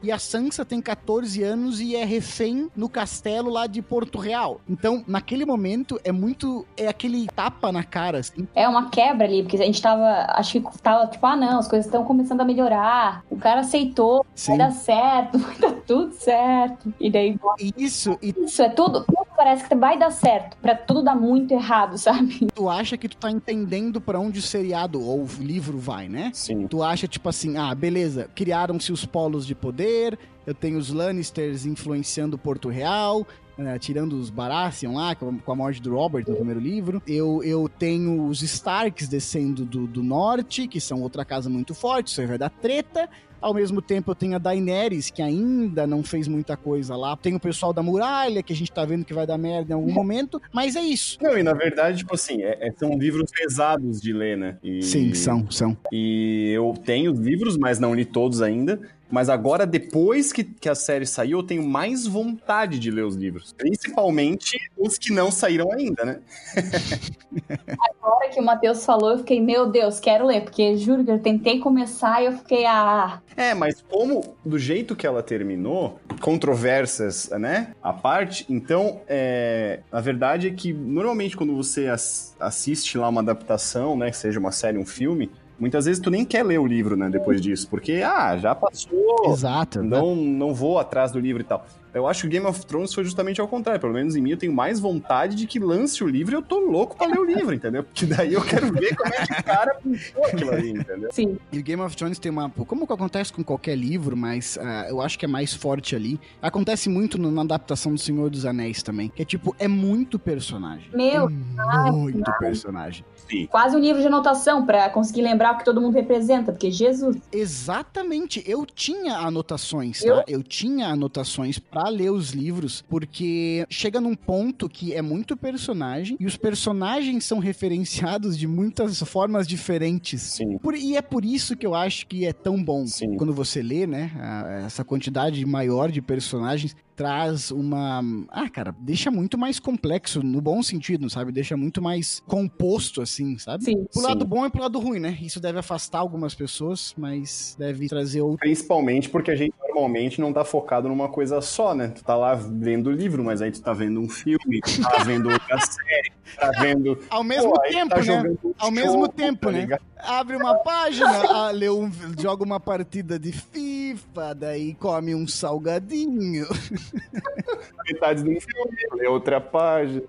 e 0.02 0.10
a 0.10 0.18
Sansa 0.18 0.64
tem 0.64 0.80
14 0.80 1.42
anos 1.42 1.80
e 1.80 1.96
é 1.96 2.04
refém 2.04 2.70
no 2.74 2.88
castelo 2.88 3.50
lá 3.50 3.66
de 3.66 3.82
Porto 3.82 4.18
Real. 4.18 4.60
Então, 4.68 5.04
naquele 5.06 5.44
momento, 5.44 6.00
é 6.02 6.12
muito... 6.12 6.66
é 6.76 6.88
aquele 6.88 7.26
tapa 7.26 7.70
na 7.70 7.84
cara, 7.84 8.18
assim. 8.18 8.48
É 8.54 8.66
uma 8.66 8.88
quebra 8.88 9.26
ali, 9.26 9.42
porque 9.42 9.56
a 9.56 9.66
gente 9.66 9.82
tava. 9.82 10.13
Acho 10.30 10.60
que 10.60 10.78
tava 10.78 11.06
tipo, 11.06 11.24
ah, 11.26 11.36
não, 11.36 11.58
as 11.58 11.68
coisas 11.68 11.86
estão 11.86 12.04
começando 12.04 12.40
a 12.40 12.44
melhorar. 12.44 13.24
O 13.30 13.36
cara 13.36 13.60
aceitou, 13.60 14.24
Sim. 14.34 14.52
vai 14.52 14.58
dar 14.58 14.72
certo, 14.72 15.38
vai 15.38 15.56
dar 15.56 15.72
tudo 15.86 16.12
certo. 16.14 16.92
E 17.00 17.10
daí, 17.10 17.38
Isso, 17.76 18.18
e 18.22 18.34
isso 18.44 18.62
é 18.62 18.68
tudo, 18.68 19.04
tudo 19.04 19.26
parece 19.36 19.68
que 19.68 19.74
vai 19.74 19.98
dar 19.98 20.10
certo, 20.10 20.56
pra 20.58 20.74
tudo 20.74 21.02
dar 21.02 21.14
muito 21.14 21.52
errado, 21.52 21.98
sabe? 21.98 22.48
Tu 22.54 22.68
acha 22.68 22.96
que 22.96 23.08
tu 23.08 23.16
tá 23.16 23.30
entendendo 23.30 24.00
pra 24.00 24.18
onde 24.18 24.38
o 24.38 24.42
seriado 24.42 25.02
ou 25.02 25.22
o 25.22 25.28
livro 25.42 25.78
vai, 25.78 26.08
né? 26.08 26.30
Sim. 26.32 26.66
Tu 26.66 26.82
acha, 26.82 27.06
tipo 27.06 27.28
assim, 27.28 27.56
ah, 27.56 27.74
beleza, 27.74 28.28
criaram-se 28.34 28.92
os 28.92 29.04
polos 29.04 29.46
de 29.46 29.54
poder, 29.54 30.18
eu 30.46 30.54
tenho 30.54 30.78
os 30.78 30.90
Lannisters 30.90 31.66
influenciando 31.66 32.38
Porto 32.38 32.68
Real, 32.68 33.26
né, 33.56 33.78
tirando 33.78 34.14
os 34.14 34.30
Baratheon 34.30 34.94
lá, 34.94 35.14
com 35.14 35.52
a 35.52 35.54
morte 35.54 35.80
do 35.80 35.94
Robert 35.94 36.24
no 36.26 36.34
primeiro 36.36 36.60
livro. 36.60 37.02
Eu, 37.06 37.42
eu 37.44 37.68
tenho 37.68 38.26
os 38.26 38.42
Starks 38.42 39.08
descendo 39.08 39.64
do, 39.64 39.86
do 39.86 40.02
norte, 40.02 40.66
que 40.66 40.80
são 40.80 41.02
outra 41.02 41.24
casa 41.24 41.48
muito 41.48 41.74
forte, 41.74 42.08
isso 42.08 42.26
vai 42.26 42.38
dar 42.38 42.50
treta. 42.50 43.08
Ao 43.40 43.52
mesmo 43.52 43.82
tempo, 43.82 44.10
eu 44.10 44.14
tenho 44.14 44.36
a 44.36 44.38
Daenerys, 44.38 45.10
que 45.10 45.20
ainda 45.20 45.86
não 45.86 46.02
fez 46.02 46.26
muita 46.26 46.56
coisa 46.56 46.96
lá. 46.96 47.14
Tem 47.14 47.34
o 47.34 47.40
pessoal 47.40 47.74
da 47.74 47.82
muralha, 47.82 48.42
que 48.42 48.54
a 48.54 48.56
gente 48.56 48.72
tá 48.72 48.86
vendo 48.86 49.04
que 49.04 49.12
vai 49.12 49.26
dar 49.26 49.36
merda 49.36 49.72
em 49.72 49.76
algum 49.76 49.92
momento. 49.92 50.40
Mas 50.50 50.76
é 50.76 50.80
isso. 50.80 51.18
Não, 51.20 51.36
e 51.36 51.42
na 51.42 51.52
verdade, 51.52 51.98
tipo 51.98 52.14
assim, 52.14 52.42
é- 52.42 52.68
é- 52.68 52.72
são 52.72 52.96
livros 52.96 53.30
pesados 53.30 54.00
de 54.00 54.14
ler, 54.14 54.38
né? 54.38 54.56
E- 54.62 54.80
Sim, 54.82 55.12
são, 55.12 55.50
são. 55.50 55.76
E 55.92 56.52
eu 56.54 56.72
tenho 56.86 57.12
os 57.12 57.18
livros, 57.18 57.58
mas 57.58 57.78
não 57.78 57.94
li 57.94 58.06
todos 58.06 58.40
ainda. 58.40 58.80
Mas 59.14 59.28
agora, 59.28 59.64
depois 59.64 60.32
que, 60.32 60.42
que 60.42 60.68
a 60.68 60.74
série 60.74 61.06
saiu, 61.06 61.38
eu 61.38 61.42
tenho 61.44 61.62
mais 61.62 62.04
vontade 62.04 62.80
de 62.80 62.90
ler 62.90 63.04
os 63.04 63.14
livros. 63.14 63.52
Principalmente 63.52 64.58
os 64.76 64.98
que 64.98 65.12
não 65.12 65.30
saíram 65.30 65.70
ainda, 65.70 66.04
né? 66.04 66.18
Agora 67.78 68.28
que 68.28 68.40
o 68.40 68.44
Matheus 68.44 68.84
falou, 68.84 69.12
eu 69.12 69.18
fiquei, 69.18 69.40
meu 69.40 69.70
Deus, 69.70 70.00
quero 70.00 70.26
ler, 70.26 70.42
porque 70.42 70.76
juro 70.76 71.04
que 71.04 71.12
eu 71.12 71.20
tentei 71.20 71.60
começar 71.60 72.22
e 72.22 72.26
eu 72.26 72.32
fiquei, 72.32 72.66
ah, 72.66 73.20
É, 73.36 73.54
mas 73.54 73.84
como 73.88 74.34
do 74.44 74.58
jeito 74.58 74.96
que 74.96 75.06
ela 75.06 75.22
terminou, 75.22 76.00
controvérsias, 76.20 77.30
né? 77.38 77.72
A 77.80 77.92
parte, 77.92 78.44
então, 78.48 79.00
é, 79.06 79.78
a 79.92 80.00
verdade 80.00 80.48
é 80.48 80.50
que 80.50 80.72
normalmente 80.72 81.36
quando 81.36 81.54
você 81.54 81.86
ass- 81.86 82.34
assiste 82.40 82.98
lá 82.98 83.08
uma 83.08 83.20
adaptação, 83.20 83.96
né? 83.96 84.10
Seja 84.10 84.40
uma 84.40 84.50
série, 84.50 84.76
um 84.76 84.84
filme, 84.86 85.30
muitas 85.64 85.86
vezes 85.86 85.98
tu 85.98 86.10
nem 86.10 86.26
quer 86.26 86.42
ler 86.42 86.58
o 86.60 86.66
livro, 86.66 86.94
né? 86.94 87.08
Depois 87.08 87.40
disso, 87.40 87.66
porque, 87.70 88.02
ah, 88.04 88.36
já 88.36 88.54
passou, 88.54 89.32
Exato. 89.32 89.82
não, 89.82 90.14
não 90.14 90.52
vou 90.52 90.78
atrás 90.78 91.10
do 91.10 91.18
livro 91.18 91.40
e 91.40 91.44
tal. 91.44 91.64
Eu 91.94 92.06
acho 92.06 92.22
que 92.22 92.28
Game 92.28 92.46
of 92.46 92.66
Thrones 92.66 92.92
foi 92.92 93.04
justamente 93.04 93.40
ao 93.40 93.48
contrário. 93.48 93.80
Pelo 93.80 93.92
menos 93.92 94.16
em 94.16 94.20
mim, 94.20 94.30
eu 94.30 94.36
tenho 94.36 94.52
mais 94.52 94.80
vontade 94.80 95.36
de 95.36 95.46
que 95.46 95.58
lance 95.58 96.02
o 96.02 96.08
livro 96.08 96.34
e 96.34 96.36
eu 96.36 96.42
tô 96.42 96.58
louco 96.58 96.96
pra 96.96 97.06
ler 97.06 97.18
o 97.18 97.24
livro, 97.24 97.54
entendeu? 97.54 97.84
Porque 97.84 98.04
daí 98.06 98.34
eu 98.34 98.42
quero 98.42 98.72
ver 98.72 98.94
como 98.96 99.14
é 99.14 99.26
que 99.26 99.32
o 99.32 99.44
cara 99.44 99.74
pensou 99.76 100.24
aquilo 100.26 100.50
ali, 100.50 100.70
entendeu? 100.70 101.08
sim. 101.12 101.38
E 101.52 101.58
o 101.58 101.62
Game 101.62 101.80
of 101.82 101.96
Thrones 101.96 102.18
tem 102.18 102.30
uma. 102.32 102.50
Como 102.50 102.86
que 102.86 102.92
acontece 102.92 103.32
com 103.32 103.44
qualquer 103.44 103.76
livro, 103.76 104.16
mas 104.16 104.58
ah, 104.60 104.86
eu 104.88 105.00
acho 105.00 105.18
que 105.18 105.24
é 105.24 105.28
mais 105.28 105.54
forte 105.54 105.94
ali. 105.94 106.20
Acontece 106.42 106.88
muito 106.88 107.18
na 107.18 107.42
adaptação 107.42 107.92
do 107.92 107.98
Senhor 107.98 108.28
dos 108.28 108.44
Anéis 108.44 108.82
também. 108.82 109.08
Que 109.08 109.22
é 109.22 109.24
tipo, 109.24 109.54
é 109.58 109.68
muito 109.68 110.18
personagem. 110.18 110.90
Meu, 110.92 111.28
É 111.28 111.90
muito 111.90 112.30
personagem. 112.38 113.04
Sim. 113.28 113.46
quase 113.46 113.74
um 113.74 113.80
livro 113.80 114.02
de 114.02 114.06
anotação 114.06 114.66
pra 114.66 114.90
conseguir 114.90 115.22
lembrar 115.22 115.54
o 115.54 115.58
que 115.58 115.64
todo 115.64 115.80
mundo 115.80 115.94
representa, 115.94 116.52
porque 116.52 116.70
Jesus, 116.70 117.16
Exatamente. 117.32 118.42
Eu 118.46 118.66
tinha 118.66 119.16
anotações, 119.16 120.00
tá? 120.00 120.06
Eu? 120.06 120.24
Eu 120.26 120.42
tinha 120.42 120.88
anotações 120.88 121.58
pra 121.58 121.83
ler 121.88 122.10
os 122.10 122.30
livros, 122.30 122.82
porque 122.88 123.64
chega 123.68 124.00
num 124.00 124.14
ponto 124.14 124.68
que 124.68 124.92
é 124.92 125.02
muito 125.02 125.36
personagem 125.36 126.16
e 126.20 126.26
os 126.26 126.36
personagens 126.36 127.24
são 127.24 127.38
referenciados 127.40 128.36
de 128.38 128.46
muitas 128.46 129.00
formas 129.02 129.46
diferentes. 129.46 130.22
Sim. 130.22 130.58
Por- 130.58 130.74
e 130.74 130.96
é 130.96 131.02
por 131.02 131.24
isso 131.24 131.56
que 131.56 131.66
eu 131.66 131.74
acho 131.74 132.06
que 132.06 132.24
é 132.26 132.32
tão 132.32 132.62
bom. 132.62 132.86
Sim. 132.86 133.16
Quando 133.16 133.32
você 133.34 133.62
lê, 133.62 133.86
né, 133.86 134.10
a- 134.16 134.62
essa 134.66 134.84
quantidade 134.84 135.44
maior 135.44 135.90
de 135.90 136.00
personagens 136.00 136.74
traz 136.94 137.50
uma. 137.50 138.02
Ah, 138.30 138.48
cara, 138.48 138.74
deixa 138.78 139.10
muito 139.10 139.36
mais 139.36 139.58
complexo, 139.58 140.22
no 140.22 140.40
bom 140.40 140.62
sentido, 140.62 141.08
sabe? 141.10 141.32
Deixa 141.32 141.56
muito 141.56 141.82
mais 141.82 142.22
composto, 142.26 143.02
assim, 143.02 143.38
sabe? 143.38 143.64
sim. 143.64 143.84
Pro 143.92 144.02
Sim. 144.02 144.08
lado 144.08 144.24
bom 144.24 144.46
e 144.46 144.50
pro 144.50 144.62
lado 144.62 144.78
ruim, 144.78 144.98
né? 144.98 145.16
Isso 145.20 145.40
deve 145.40 145.58
afastar 145.58 145.98
algumas 145.98 146.34
pessoas, 146.34 146.94
mas 146.96 147.56
deve 147.58 147.88
trazer 147.88 148.20
outro. 148.20 148.38
Principalmente 148.38 149.08
porque 149.08 149.30
a 149.30 149.36
gente 149.36 149.54
normalmente 149.74 150.20
não 150.20 150.32
tá 150.32 150.44
focado 150.44 150.88
numa 150.88 151.08
coisa 151.08 151.40
só, 151.40 151.74
né? 151.74 151.88
Tu 151.88 152.04
tá 152.04 152.16
lá 152.16 152.34
vendo 152.34 152.88
o 152.88 152.92
livro, 152.92 153.24
mas 153.24 153.42
aí 153.42 153.50
tu 153.50 153.60
tá 153.60 153.72
vendo 153.72 154.00
um 154.00 154.08
filme, 154.08 154.60
tu 154.64 154.82
tá 154.82 154.98
vendo 155.04 155.30
outra 155.30 155.58
série, 155.60 156.12
tá 156.36 156.50
vendo. 156.60 156.98
Ao 157.10 157.24
mesmo 157.24 157.52
Pô, 157.52 157.62
aí 157.62 157.72
tempo, 157.72 157.94
tá 157.94 158.02
né? 158.02 158.36
um 158.44 158.54
Ao 158.58 158.70
mesmo 158.70 158.92
jogo, 158.92 159.08
tempo, 159.08 159.46
tá 159.46 159.52
né? 159.52 159.66
Abre 159.98 160.36
uma 160.36 160.54
página, 160.56 161.22
ah, 161.30 161.50
lê 161.50 161.68
um, 161.70 161.90
joga 162.20 162.44
uma 162.44 162.60
partida 162.60 163.18
de 163.18 163.32
FIFA, 163.32 164.34
daí 164.34 164.74
come 164.74 165.14
um 165.14 165.26
salgadinho. 165.26 166.46
Metade 167.86 168.22
de 168.22 168.30
um 168.30 168.40
filme, 168.40 168.76
lê 168.94 169.06
outra 169.06 169.40
página. 169.40 170.02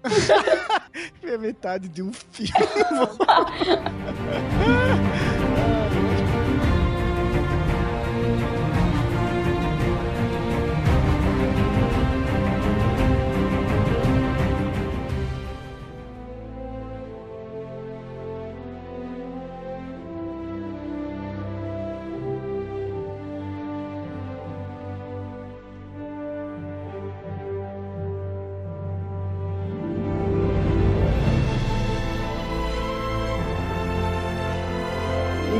É 1.23 1.37
metade 1.37 1.87
de 1.87 2.01
um 2.01 2.11
filme. 2.13 2.51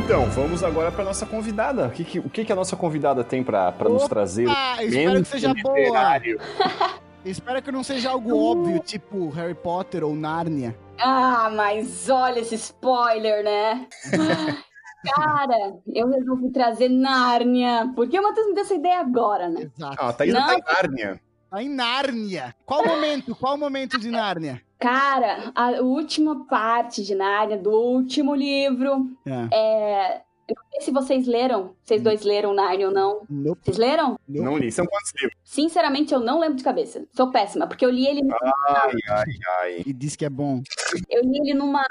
Então, 0.06 0.30
vamos 0.30 0.63
agora 0.63 0.91
pra 0.91 1.04
nossa 1.04 1.26
convidada. 1.26 1.88
O 1.88 1.89
que, 1.91 2.04
que- 2.04 2.20
o 2.20 2.30
que, 2.30 2.46
que 2.46 2.52
a 2.54 2.56
nossa 2.56 2.76
convidada 2.76 3.24
tem 3.24 3.44
pra 3.44 3.72
pra 3.72 3.89
nos 3.89 4.08
trazer? 4.08 4.48
espero 4.82 5.20
que 5.24 5.28
seja 5.28 5.54
boa. 5.63 5.78
literário. 5.78 6.39
Espero 7.26 7.60
que 7.60 7.72
não 7.72 7.84
seja 7.84 8.12
algo 8.12 8.38
óbvio, 8.38 8.80
tipo 8.82 9.30
Harry 9.30 9.56
Potter 9.56 10.04
ou 10.04 10.13
Nárnia. 10.15 10.78
Ah, 11.00 11.50
mas 11.56 12.08
olha 12.08 12.39
esse 12.39 12.54
spoiler, 12.54 13.44
né? 13.44 13.88
Cara, 15.15 15.74
eu 15.91 16.08
resolvi 16.08 16.52
trazer 16.52 16.88
Nárnia. 16.88 17.91
Porque 17.96 18.20
o 18.20 18.22
Matheus 18.22 18.46
me 18.50 18.54
deu 18.54 18.63
essa 18.63 18.76
ideia 18.76 19.00
agora, 19.00 19.50
né? 19.50 19.72
Exato. 19.76 19.96
Ah, 20.00 20.10
a 20.10 20.13
Thaís 20.13 20.32
Não. 20.36 20.46
tá 20.46 20.54
em 20.54 20.62
Nárnia. 20.62 21.22
Tá 21.50 21.63
em 21.63 21.70
Nárnia. 21.70 22.56
Qual 22.63 22.86
momento? 22.86 23.34
Qual 23.36 23.58
momento 23.58 23.98
de 24.00 24.12
Nárnia? 24.12 24.62
Cara, 24.86 25.52
a 25.56 25.82
última 25.82 26.45
parte 26.45 27.04
de 27.04 27.15
Nárnia, 27.15 27.58
do 27.58 27.71
último 27.71 28.36
livro, 28.36 29.10
É. 29.26 29.56
é. 29.58 30.21
Eu 30.48 30.54
não 30.56 30.69
sei 30.74 30.82
se 30.82 30.91
vocês 30.91 31.26
leram. 31.26 31.71
Vocês 31.84 32.04
dois 32.04 32.21
leram 32.21 32.54
Nárnia 32.54 32.88
ou 32.89 32.93
não. 32.93 33.21
Nope. 33.28 33.62
Vocês 33.63 33.78
leram? 33.78 34.12
Nope. 34.30 34.45
Não 34.45 34.58
li. 34.60 34.71
São 34.71 34.86
quantos 34.86 35.12
livros? 35.19 35.36
Sinceramente, 35.43 36.13
eu 36.13 36.19
não 36.19 36.39
lembro 36.39 36.56
de 36.56 36.63
cabeça. 36.63 37.04
Sou 37.13 37.32
péssima, 37.32 37.65
porque 37.65 37.84
eu 37.84 37.89
li 37.89 38.06
ele, 38.06 38.21
Ai, 38.67 38.91
ai, 39.10 39.26
ai. 39.62 39.84
E 39.88 39.91
diz 39.91 40.15
que 40.15 40.24
é 40.24 40.30
bom. 40.30 40.62
eu 41.10 41.24
li 41.24 41.39
ele 41.39 41.56
numa. 41.56 41.84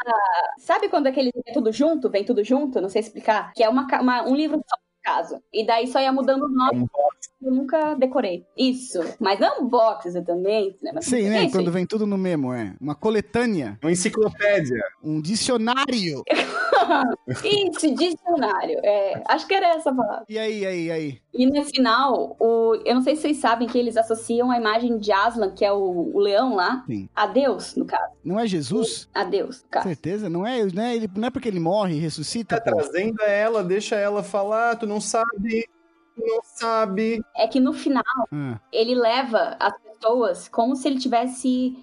Sabe 0.59 0.89
quando 0.89 1.09
aquele 1.09 1.33
vem 1.45 1.53
tudo 1.53 1.73
junto? 1.73 2.09
Vem 2.09 2.25
tudo 2.25 2.45
junto? 2.45 2.81
Não 2.81 2.89
sei 2.89 3.01
explicar. 3.01 3.53
Que 3.55 3.65
é 3.65 3.69
uma, 3.69 3.89
uma- 4.01 4.23
um 4.29 4.37
livro 4.37 4.59
só, 4.59 4.77
caso. 5.05 5.41
E 5.53 5.67
daí 5.67 5.87
só 5.87 6.01
ia 6.01 6.13
mudando 6.13 6.47
os 6.47 6.55
nomes. 6.55 6.83
Um 6.83 7.47
Eu 7.47 7.53
nunca 7.53 7.95
decorei. 7.95 8.45
Isso. 8.57 9.01
Mas 9.21 9.39
unboxes 9.61 10.15
eu 10.15 10.25
também. 10.25 10.77
Né? 10.83 10.93
Mas 10.95 11.05
Sim, 11.05 11.27
é 11.27 11.31
né? 11.31 11.51
Quando 11.51 11.71
vem 11.71 11.87
tudo 11.87 12.07
no 12.07 12.17
mesmo, 12.17 12.53
é. 12.53 12.75
Uma 12.81 12.95
coletânea, 12.95 13.79
Uma 13.83 13.93
enciclopédia. 13.93 14.83
um 15.03 15.21
dicionário. 15.21 16.25
Isso, 17.45 17.95
dicionário. 17.95 18.79
É, 18.85 19.23
acho 19.29 19.47
que 19.47 19.55
era 19.55 19.69
essa 19.75 19.91
a 19.91 19.95
palavra. 19.95 20.25
E 20.29 20.39
aí, 20.39 20.65
aí, 20.67 20.91
aí? 20.91 21.21
E 21.33 21.47
no 21.47 21.65
final, 21.65 22.37
o, 22.39 22.75
eu 22.85 22.95
não 22.95 23.03
sei 23.03 23.17
se 23.17 23.23
vocês 23.23 23.37
sabem 23.39 23.67
que 23.69 23.79
eles 23.79 23.97
associam 23.97 24.51
a 24.51 24.57
imagem 24.57 24.99
de 24.99 25.13
Aslan, 25.13 25.51
que 25.51 25.65
é 25.65 25.73
o, 25.73 26.13
o 26.15 26.19
leão 26.19 26.55
lá, 26.55 26.85
Sim. 26.87 27.09
a 27.15 27.27
Deus, 27.27 27.75
no 27.77 27.85
caso. 27.85 28.13
Não 28.25 28.39
é 28.39 28.47
Jesus? 28.47 29.09
A 29.15 29.25
Deus, 29.25 29.63
no 29.63 29.69
caso. 29.69 29.89
Certeza? 29.89 30.29
Não 30.29 30.47
é, 30.47 30.65
não 30.67 30.83
é, 30.83 30.95
ele, 30.97 31.11
não 31.17 31.29
é 31.29 31.31
porque 31.31 31.49
ele 31.49 31.61
morre 31.61 31.97
e 31.97 32.01
ressuscita, 32.01 32.61
Tá 32.61 32.71
pô. 32.71 32.79
trazendo 32.79 33.21
ela, 33.23 33.63
deixa 33.65 33.97
ela 33.97 34.23
falar, 34.23 34.77
tu 34.77 34.87
não 34.87 35.01
sabe. 35.01 35.67
Tu 36.15 36.25
não 36.25 36.41
sabe. 36.45 37.25
É 37.37 37.49
que 37.49 37.59
no 37.59 37.73
final, 37.73 38.05
Ah, 38.33 38.61
ele 38.73 38.95
leva 38.95 39.57
as 39.59 39.75
pessoas 39.81 40.49
como 40.49 40.77
se 40.77 40.87
ele 40.87 40.99
tivesse 41.01 41.77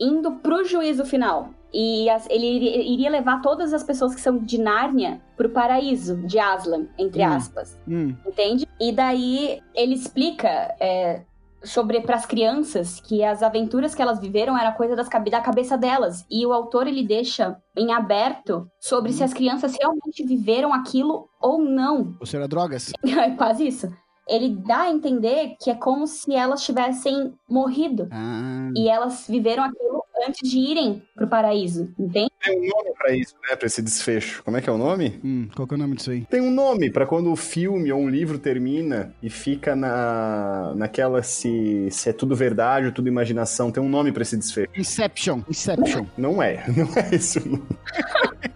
indo 0.00 0.32
pro 0.36 0.64
juízo 0.64 1.04
final. 1.04 1.50
E 1.74 2.08
as- 2.08 2.28
ele 2.30 2.46
iria- 2.46 3.10
levar 3.10 3.42
todas 3.42 3.74
as 3.74 3.82
pessoas 3.82 4.14
que 4.14 4.20
são 4.20 4.38
de 4.38 4.58
Nárnia 4.58 5.20
pro 5.36 5.50
paraíso 5.50 6.16
de 6.26 6.38
Aslan, 6.38 6.86
entre 6.96 7.20
Hum. 7.22 7.32
aspas. 7.32 7.76
hum, 7.88 8.14
Entende? 8.24 8.68
E 8.80 8.92
daí 8.92 9.60
ele 9.74 9.94
explica 9.94 10.48
é, 10.80 11.22
sobre 11.64 12.00
para 12.02 12.14
as 12.14 12.26
crianças 12.26 13.00
que 13.00 13.24
as 13.24 13.42
aventuras 13.42 13.94
que 13.94 14.02
elas 14.02 14.20
viveram 14.20 14.56
era 14.56 14.70
coisa 14.70 14.94
das, 14.94 15.08
da 15.08 15.40
cabeça 15.40 15.76
delas. 15.76 16.24
E 16.30 16.44
o 16.46 16.52
autor 16.52 16.86
ele 16.86 17.02
deixa 17.06 17.56
em 17.76 17.90
aberto 17.92 18.68
sobre 18.78 19.12
se 19.12 19.24
as 19.24 19.32
crianças 19.32 19.74
realmente 19.80 20.22
viveram 20.24 20.72
aquilo 20.74 21.26
ou 21.40 21.58
não. 21.58 22.14
ou 22.20 22.26
será 22.26 22.46
drogas? 22.46 22.92
É 23.26 23.30
quase 23.30 23.66
isso. 23.66 23.90
Ele 24.28 24.50
dá 24.66 24.82
a 24.82 24.90
entender 24.90 25.56
que 25.60 25.70
é 25.70 25.74
como 25.74 26.06
se 26.06 26.34
elas 26.34 26.62
tivessem 26.62 27.34
morrido. 27.48 28.08
Ah, 28.10 28.70
E 28.76 28.88
elas 28.88 29.26
viveram 29.28 29.64
aquilo 29.64 30.02
antes 30.26 30.48
de 30.48 30.58
irem 30.58 31.02
pro 31.14 31.26
paraíso, 31.28 31.92
entende? 31.98 32.30
Tem 32.42 32.56
um 32.56 32.68
nome 32.68 32.94
pra 32.96 33.14
isso, 33.14 33.34
né? 33.48 33.56
Pra 33.56 33.66
esse 33.66 33.82
desfecho. 33.82 34.42
Como 34.42 34.56
é 34.56 34.62
que 34.62 34.70
é 34.70 34.72
o 34.72 34.78
nome? 34.78 35.20
hum, 35.22 35.48
qual 35.54 35.66
que 35.68 35.74
é 35.74 35.76
o 35.76 35.80
nome 35.80 35.96
disso 35.96 36.10
aí? 36.10 36.24
Tem 36.30 36.40
um 36.40 36.50
nome 36.50 36.90
pra 36.90 37.04
quando 37.06 37.30
o 37.30 37.36
filme 37.36 37.92
ou 37.92 38.00
um 38.00 38.08
livro 38.08 38.38
termina 38.38 39.12
e 39.22 39.28
fica 39.28 39.74
na 39.76 40.72
naquela 40.76 41.22
se, 41.22 41.88
se 41.90 42.08
é 42.08 42.12
tudo 42.12 42.34
verdade 42.34 42.86
ou 42.86 42.92
tudo 42.92 43.08
imaginação. 43.08 43.70
Tem 43.70 43.82
um 43.82 43.88
nome 43.88 44.12
pra 44.12 44.22
esse 44.22 44.36
desfecho. 44.36 44.70
Inception. 44.76 45.40
Inception. 45.48 46.06
Não 46.16 46.42
é, 46.42 46.64
não 46.68 46.88
é 46.96 47.14
isso. 47.14 47.40
o 47.40 47.48
nome. 47.48 47.66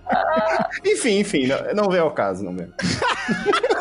enfim, 0.86 1.18
enfim, 1.18 1.46
não, 1.46 1.74
não 1.84 1.90
vem 1.90 2.00
ao 2.00 2.12
caso, 2.12 2.42
não 2.44 2.54
vem. 2.56 2.68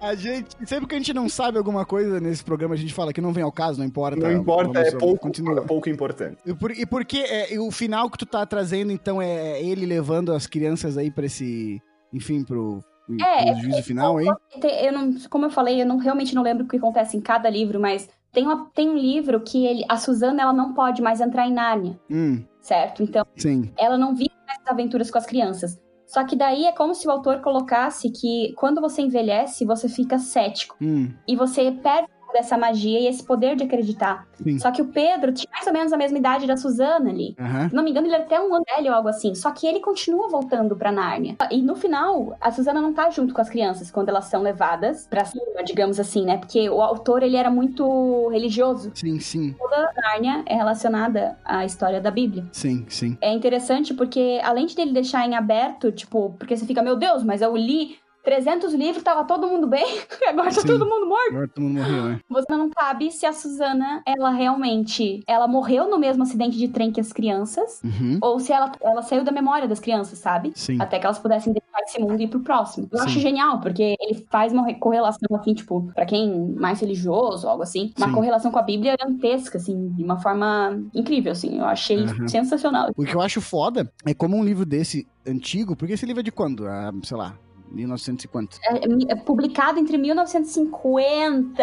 A 0.00 0.14
gente, 0.14 0.48
sempre 0.66 0.86
que 0.86 0.94
a 0.94 0.98
gente 0.98 1.12
não 1.14 1.28
sabe 1.28 1.58
alguma 1.58 1.84
coisa 1.84 2.20
nesse 2.20 2.44
programa, 2.44 2.74
a 2.74 2.78
gente 2.78 2.92
fala 2.94 3.12
que 3.12 3.20
não 3.20 3.32
vem 3.32 3.42
ao 3.44 3.52
caso, 3.52 3.78
não 3.78 3.86
importa. 3.86 4.16
Não 4.16 4.32
importa, 4.32 4.72
Vamos- 4.72 4.88
é 4.94 4.96
pouco, 4.98 5.18
Continua. 5.22 5.62
pouco 5.62 5.88
importante. 5.88 6.36
E 6.44 6.54
por, 6.54 6.70
e 6.70 6.84
por 6.86 7.04
que 7.04 7.18
é, 7.22 7.54
e 7.54 7.58
o 7.58 7.70
final 7.70 8.10
que 8.10 8.18
tu 8.18 8.26
tá 8.26 8.44
trazendo, 8.46 8.92
então, 8.92 9.20
é 9.20 9.62
ele 9.62 9.86
levando 9.86 10.32
as 10.32 10.46
crianças 10.46 10.96
aí 10.98 11.10
pra 11.10 11.26
esse. 11.26 11.80
Enfim, 12.12 12.44
pro, 12.44 12.80
É, 13.20 13.50
é 13.50 13.54
juízo 13.56 13.82
final 13.82 14.18
aí? 14.18 14.26
Tem- 14.60 14.84
Eu 14.86 14.92
não, 14.92 15.14
como 15.28 15.46
eu 15.46 15.50
falei, 15.50 15.82
eu 15.82 15.86
não, 15.86 15.98
realmente 15.98 16.34
não 16.34 16.42
lembro 16.42 16.64
o 16.64 16.68
que 16.68 16.76
acontece 16.76 17.16
em 17.16 17.20
cada 17.20 17.50
livro, 17.50 17.80
mas 17.80 18.08
tem, 18.32 18.44
uma, 18.44 18.70
tem 18.74 18.88
um 18.88 18.96
livro 18.96 19.40
que 19.40 19.66
ele, 19.66 19.84
a 19.88 19.96
Suzana 19.96 20.42
ela 20.42 20.52
não 20.52 20.72
pode 20.74 21.02
mais 21.02 21.20
entrar 21.20 21.46
em 21.46 21.52
Nárnia, 21.52 21.98
Hum, 22.10 22.42
certo? 22.60 23.02
Então 23.02 23.24
sim. 23.36 23.70
ela 23.78 23.98
não 23.98 24.14
vive 24.14 24.30
essas 24.48 24.66
aventuras 24.68 25.10
com 25.10 25.18
as 25.18 25.26
crianças. 25.26 25.78
Só 26.14 26.22
que 26.24 26.36
daí 26.36 26.64
é 26.64 26.70
como 26.70 26.94
se 26.94 27.08
o 27.08 27.10
autor 27.10 27.40
colocasse 27.40 28.08
que 28.08 28.54
quando 28.56 28.80
você 28.80 29.02
envelhece, 29.02 29.64
você 29.64 29.88
fica 29.88 30.16
cético. 30.16 30.76
Hum, 30.80 31.12
E 31.26 31.34
você 31.34 31.72
perde 31.72 32.08
dessa 32.34 32.58
magia 32.58 33.00
e 33.00 33.06
esse 33.06 33.24
poder 33.24 33.56
de 33.56 33.64
acreditar. 33.64 34.26
sim. 34.42 34.58
Só 34.58 34.70
que 34.70 34.82
o 34.82 34.86
Pedro 34.88 35.32
tinha 35.32 35.48
mais 35.52 35.66
ou 35.66 35.72
menos 35.72 35.92
a 35.92 35.96
mesma 35.96 36.18
idade 36.18 36.46
da 36.46 36.56
Suzana 36.56 37.08
ali. 37.10 37.34
Aham. 37.40 37.68
Se 37.70 37.74
não 37.74 37.82
me 37.82 37.90
engano, 37.90 38.06
ele 38.06 38.14
era 38.14 38.24
até 38.24 38.38
um 38.40 38.54
ano 38.54 38.64
velho 38.76 38.90
ou 38.90 38.94
algo 38.96 39.08
assim. 39.08 39.34
Só 39.34 39.50
que 39.52 39.66
ele 39.66 39.80
continua 39.80 40.28
voltando 40.28 40.76
pra 40.76 40.92
Nárnia. 40.92 41.36
E 41.50 41.62
no 41.62 41.74
final, 41.76 42.36
a 42.40 42.50
Suzana 42.50 42.80
não 42.80 42.92
tá 42.92 43.08
junto 43.10 43.32
com 43.32 43.40
as 43.40 43.48
crianças 43.48 43.90
quando 43.90 44.08
elas 44.10 44.26
são 44.26 44.42
levadas 44.42 45.06
pra 45.08 45.24
cima, 45.24 45.62
digamos 45.64 45.98
assim, 46.00 46.24
né? 46.24 46.36
Porque 46.36 46.68
o 46.68 46.82
autor, 46.82 47.22
ele 47.22 47.36
era 47.36 47.50
muito 47.50 48.28
religioso. 48.28 48.90
Sim, 48.94 49.18
sim, 49.20 49.54
Toda 49.58 49.90
Nárnia 49.96 50.42
é 50.46 50.54
relacionada 50.56 51.38
à 51.44 51.64
história 51.64 52.00
da 52.00 52.10
Bíblia. 52.10 52.44
sim, 52.52 52.84
sim. 52.88 53.16
É 53.20 53.32
interessante 53.32 53.94
porque, 53.94 54.40
além 54.42 54.66
de 54.66 54.80
ele 54.80 54.92
deixar 54.92 55.26
em 55.26 55.34
aberto, 55.36 55.92
tipo, 55.92 56.34
porque 56.38 56.56
você 56.56 56.66
fica, 56.66 56.82
meu 56.82 56.96
Deus, 56.96 57.22
mas 57.22 57.40
eu 57.40 57.56
li 57.56 57.96
300 58.24 58.72
livros, 58.74 59.02
tava 59.04 59.24
todo 59.24 59.46
mundo 59.46 59.66
bem, 59.66 59.84
agora 60.28 60.50
tá 60.52 60.60
Sim. 60.62 60.66
todo 60.68 60.86
mundo 60.86 61.06
morto. 61.06 61.28
Agora 61.30 61.48
todo 61.48 61.62
mundo 61.62 61.74
morreu, 61.74 62.04
né? 62.04 62.20
Você 62.28 62.56
não 62.56 62.70
sabe 62.78 63.10
se 63.10 63.26
a 63.26 63.32
Suzana, 63.32 64.02
ela 64.06 64.30
realmente, 64.30 65.22
ela 65.26 65.46
morreu 65.46 65.88
no 65.88 65.98
mesmo 65.98 66.22
acidente 66.22 66.56
de 66.56 66.68
trem 66.68 66.90
que 66.90 67.00
as 67.00 67.12
crianças, 67.12 67.80
Uhum. 67.84 68.18
ou 68.22 68.40
se 68.40 68.52
ela, 68.52 68.72
ela 68.80 69.02
saiu 69.02 69.22
da 69.24 69.30
memória 69.32 69.68
das 69.68 69.78
crianças, 69.80 70.18
sabe? 70.18 70.52
Sim. 70.54 70.80
Até 70.80 70.98
que 70.98 71.06
elas 71.06 71.18
pudessem 71.18 71.52
deixar 71.52 71.80
esse 71.82 72.00
mundo 72.00 72.20
e 72.20 72.24
ir 72.24 72.28
pro 72.28 72.40
próximo. 72.40 72.88
Eu 72.90 72.98
Sim. 72.98 73.04
acho 73.04 73.20
genial, 73.20 73.60
porque 73.60 73.94
ele 74.00 74.26
faz 74.30 74.52
uma 74.52 74.64
re- 74.66 74.74
correlação, 74.74 75.28
assim, 75.36 75.52
tipo, 75.54 75.90
pra 75.94 76.06
quem 76.06 76.52
mais 76.54 76.80
religioso, 76.80 77.46
algo 77.48 77.62
assim, 77.62 77.92
uma 77.98 78.10
correlação 78.12 78.50
com 78.50 78.58
a 78.58 78.62
Bíblia 78.62 78.96
gigantesca, 78.98 79.58
assim, 79.58 79.88
de 79.90 80.02
uma 80.02 80.18
forma 80.18 80.80
incrível, 80.94 81.32
assim. 81.32 81.58
Eu 81.58 81.66
achei 81.66 82.04
Uhum. 82.04 82.28
sensacional. 82.28 82.90
O 82.96 83.04
que 83.04 83.14
eu 83.14 83.20
acho 83.20 83.40
foda 83.40 83.92
é 84.06 84.14
como 84.14 84.36
um 84.36 84.44
livro 84.44 84.64
desse 84.64 85.06
antigo, 85.26 85.76
porque 85.76 85.94
esse 85.94 86.06
livro 86.06 86.20
é 86.20 86.22
de 86.22 86.32
quando? 86.32 86.66
Ah, 86.66 86.90
sei 87.02 87.16
lá, 87.16 87.34
1900 87.74 88.24
e 88.24 88.28
quanto? 88.28 88.58
É, 88.62 89.12
é 89.12 89.14
publicado 89.16 89.78
entre 89.78 89.98
1950 89.98 91.62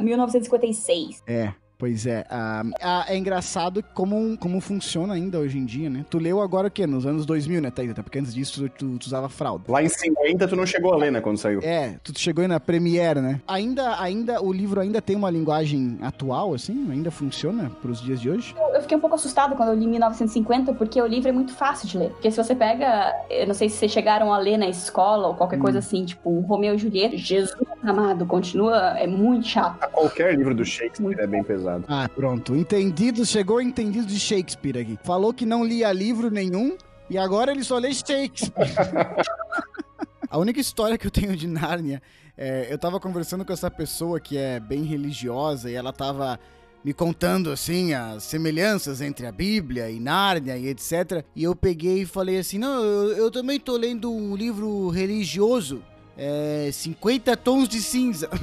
e 0.00 0.02
1956. 0.02 1.22
É, 1.26 1.52
pois 1.80 2.06
é. 2.06 2.26
Ah, 2.28 2.62
ah, 2.82 3.04
é 3.08 3.16
engraçado 3.16 3.82
como, 3.94 4.36
como 4.36 4.60
funciona 4.60 5.14
ainda 5.14 5.38
hoje 5.38 5.56
em 5.56 5.64
dia, 5.64 5.88
né? 5.88 6.04
Tu 6.10 6.18
leu 6.18 6.42
agora 6.42 6.68
o 6.68 6.70
quê? 6.70 6.86
Nos 6.86 7.06
anos 7.06 7.24
2000, 7.24 7.62
né, 7.62 7.70
Thaís? 7.70 7.90
Até 7.90 8.02
porque 8.02 8.18
antes 8.18 8.34
disso 8.34 8.68
tu, 8.68 8.68
tu, 8.68 8.98
tu 8.98 9.06
usava 9.06 9.30
fralda. 9.30 9.64
Lá 9.66 9.82
em 9.82 9.88
50 9.88 10.46
tu 10.46 10.54
não 10.54 10.66
chegou 10.66 10.92
a 10.92 10.96
ler, 10.98 11.10
né, 11.10 11.22
quando 11.22 11.38
saiu. 11.38 11.60
É, 11.62 11.96
tu 12.04 12.12
chegou 12.18 12.42
aí 12.42 12.48
na 12.48 12.60
Premiere, 12.60 13.22
né? 13.22 13.40
Ainda, 13.48 13.98
ainda, 13.98 14.42
o 14.42 14.52
livro 14.52 14.78
ainda 14.78 15.00
tem 15.00 15.16
uma 15.16 15.30
linguagem 15.30 15.98
atual, 16.02 16.52
assim? 16.52 16.90
Ainda 16.90 17.10
funciona 17.10 17.70
pros 17.80 18.02
dias 18.02 18.20
de 18.20 18.28
hoje? 18.28 18.54
Eu, 18.58 18.74
eu 18.74 18.82
fiquei 18.82 18.96
um 18.96 19.00
pouco 19.00 19.16
assustada 19.16 19.56
quando 19.56 19.70
eu 19.70 19.74
li 19.74 19.86
1950, 19.86 20.74
porque 20.74 21.00
o 21.00 21.06
livro 21.06 21.30
é 21.30 21.32
muito 21.32 21.54
fácil 21.54 21.88
de 21.88 21.96
ler. 21.96 22.10
Porque 22.10 22.30
se 22.30 22.36
você 22.36 22.54
pega, 22.54 23.14
eu 23.30 23.46
não 23.46 23.54
sei 23.54 23.70
se 23.70 23.76
vocês 23.76 23.90
chegaram 23.90 24.34
a 24.34 24.38
ler 24.38 24.58
na 24.58 24.68
escola 24.68 25.28
ou 25.28 25.34
qualquer 25.34 25.56
Hum. 25.56 25.62
coisa 25.62 25.78
assim, 25.78 26.04
tipo, 26.04 26.40
Romeu 26.40 26.74
e 26.74 26.78
Julieta, 26.78 27.16
Jesus 27.16 27.56
amado, 27.82 28.26
continua, 28.26 28.98
é 28.98 29.06
muito 29.06 29.46
chato. 29.46 29.82
A 29.82 29.86
qualquer 29.86 30.34
livro 30.36 30.54
do 30.54 30.64
Shakespeare 30.64 31.18
é 31.18 31.26
bem 31.26 31.42
pesado. 31.42 31.69
Ah, 31.88 32.08
pronto. 32.08 32.56
Entendido, 32.56 33.24
chegou 33.26 33.60
entendido 33.60 34.06
de 34.06 34.18
Shakespeare 34.18 34.78
aqui. 34.78 34.98
Falou 35.04 35.32
que 35.32 35.44
não 35.44 35.64
lia 35.64 35.92
livro 35.92 36.30
nenhum 36.30 36.76
e 37.08 37.18
agora 37.18 37.50
ele 37.52 37.64
só 37.64 37.78
lê 37.78 37.92
Shakespeare. 37.92 38.52
A 40.30 40.38
única 40.38 40.60
história 40.60 40.96
que 40.96 41.06
eu 41.06 41.10
tenho 41.10 41.36
de 41.36 41.48
Nárnia 41.48 42.00
é, 42.42 42.68
eu 42.70 42.78
tava 42.78 42.98
conversando 42.98 43.44
com 43.44 43.52
essa 43.52 43.70
pessoa 43.70 44.18
que 44.18 44.38
é 44.38 44.58
bem 44.58 44.82
religiosa 44.84 45.70
e 45.70 45.74
ela 45.74 45.92
tava 45.92 46.40
me 46.82 46.94
contando 46.94 47.50
assim 47.50 47.92
as 47.92 48.22
semelhanças 48.22 49.02
entre 49.02 49.26
a 49.26 49.32
Bíblia 49.32 49.90
e 49.90 50.00
Nárnia 50.00 50.56
e 50.56 50.68
etc. 50.68 51.22
E 51.36 51.44
eu 51.44 51.54
peguei 51.54 52.00
e 52.00 52.06
falei 52.06 52.38
assim: 52.38 52.58
"Não, 52.58 52.82
eu, 52.82 53.16
eu 53.16 53.30
também 53.30 53.60
tô 53.60 53.76
lendo 53.76 54.10
um 54.10 54.34
livro 54.34 54.88
religioso, 54.88 55.82
é 56.16 56.70
50 56.72 57.36
tons 57.36 57.68
de 57.68 57.82
cinza". 57.82 58.30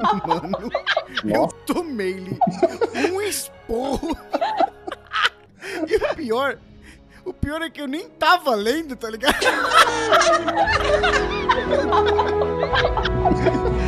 Mano, 0.00 0.70
eu 1.24 1.48
tomei-lhe 1.66 2.38
um 3.12 3.20
esporro. 3.20 4.16
E 5.86 5.96
o 5.96 6.14
pior, 6.14 6.58
o 7.24 7.32
pior 7.32 7.62
é 7.62 7.70
que 7.70 7.80
eu 7.80 7.86
nem 7.86 8.08
tava 8.08 8.54
lendo, 8.54 8.96
tá 8.96 9.10
ligado? 9.10 9.36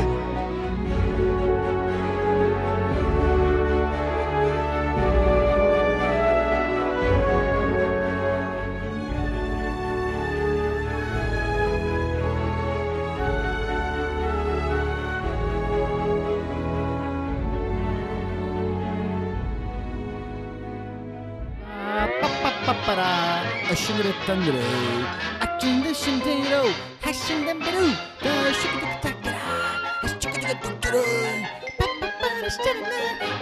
aşırı 23.72 24.12
tanrı. 24.26 24.62
Açında 25.40 25.94
şindero, 25.94 26.66
haşinden 27.00 27.60
beru, 27.60 27.86
da 28.24 28.52
şıkı 28.54 28.80
tıkı 28.80 29.00
taktara, 29.02 30.08
şıkı 30.08 30.40
tıkı 30.40 30.62
taktara. 30.62 31.02
Papa 31.78 32.12
para 32.20 32.50
şarına, 32.50 33.41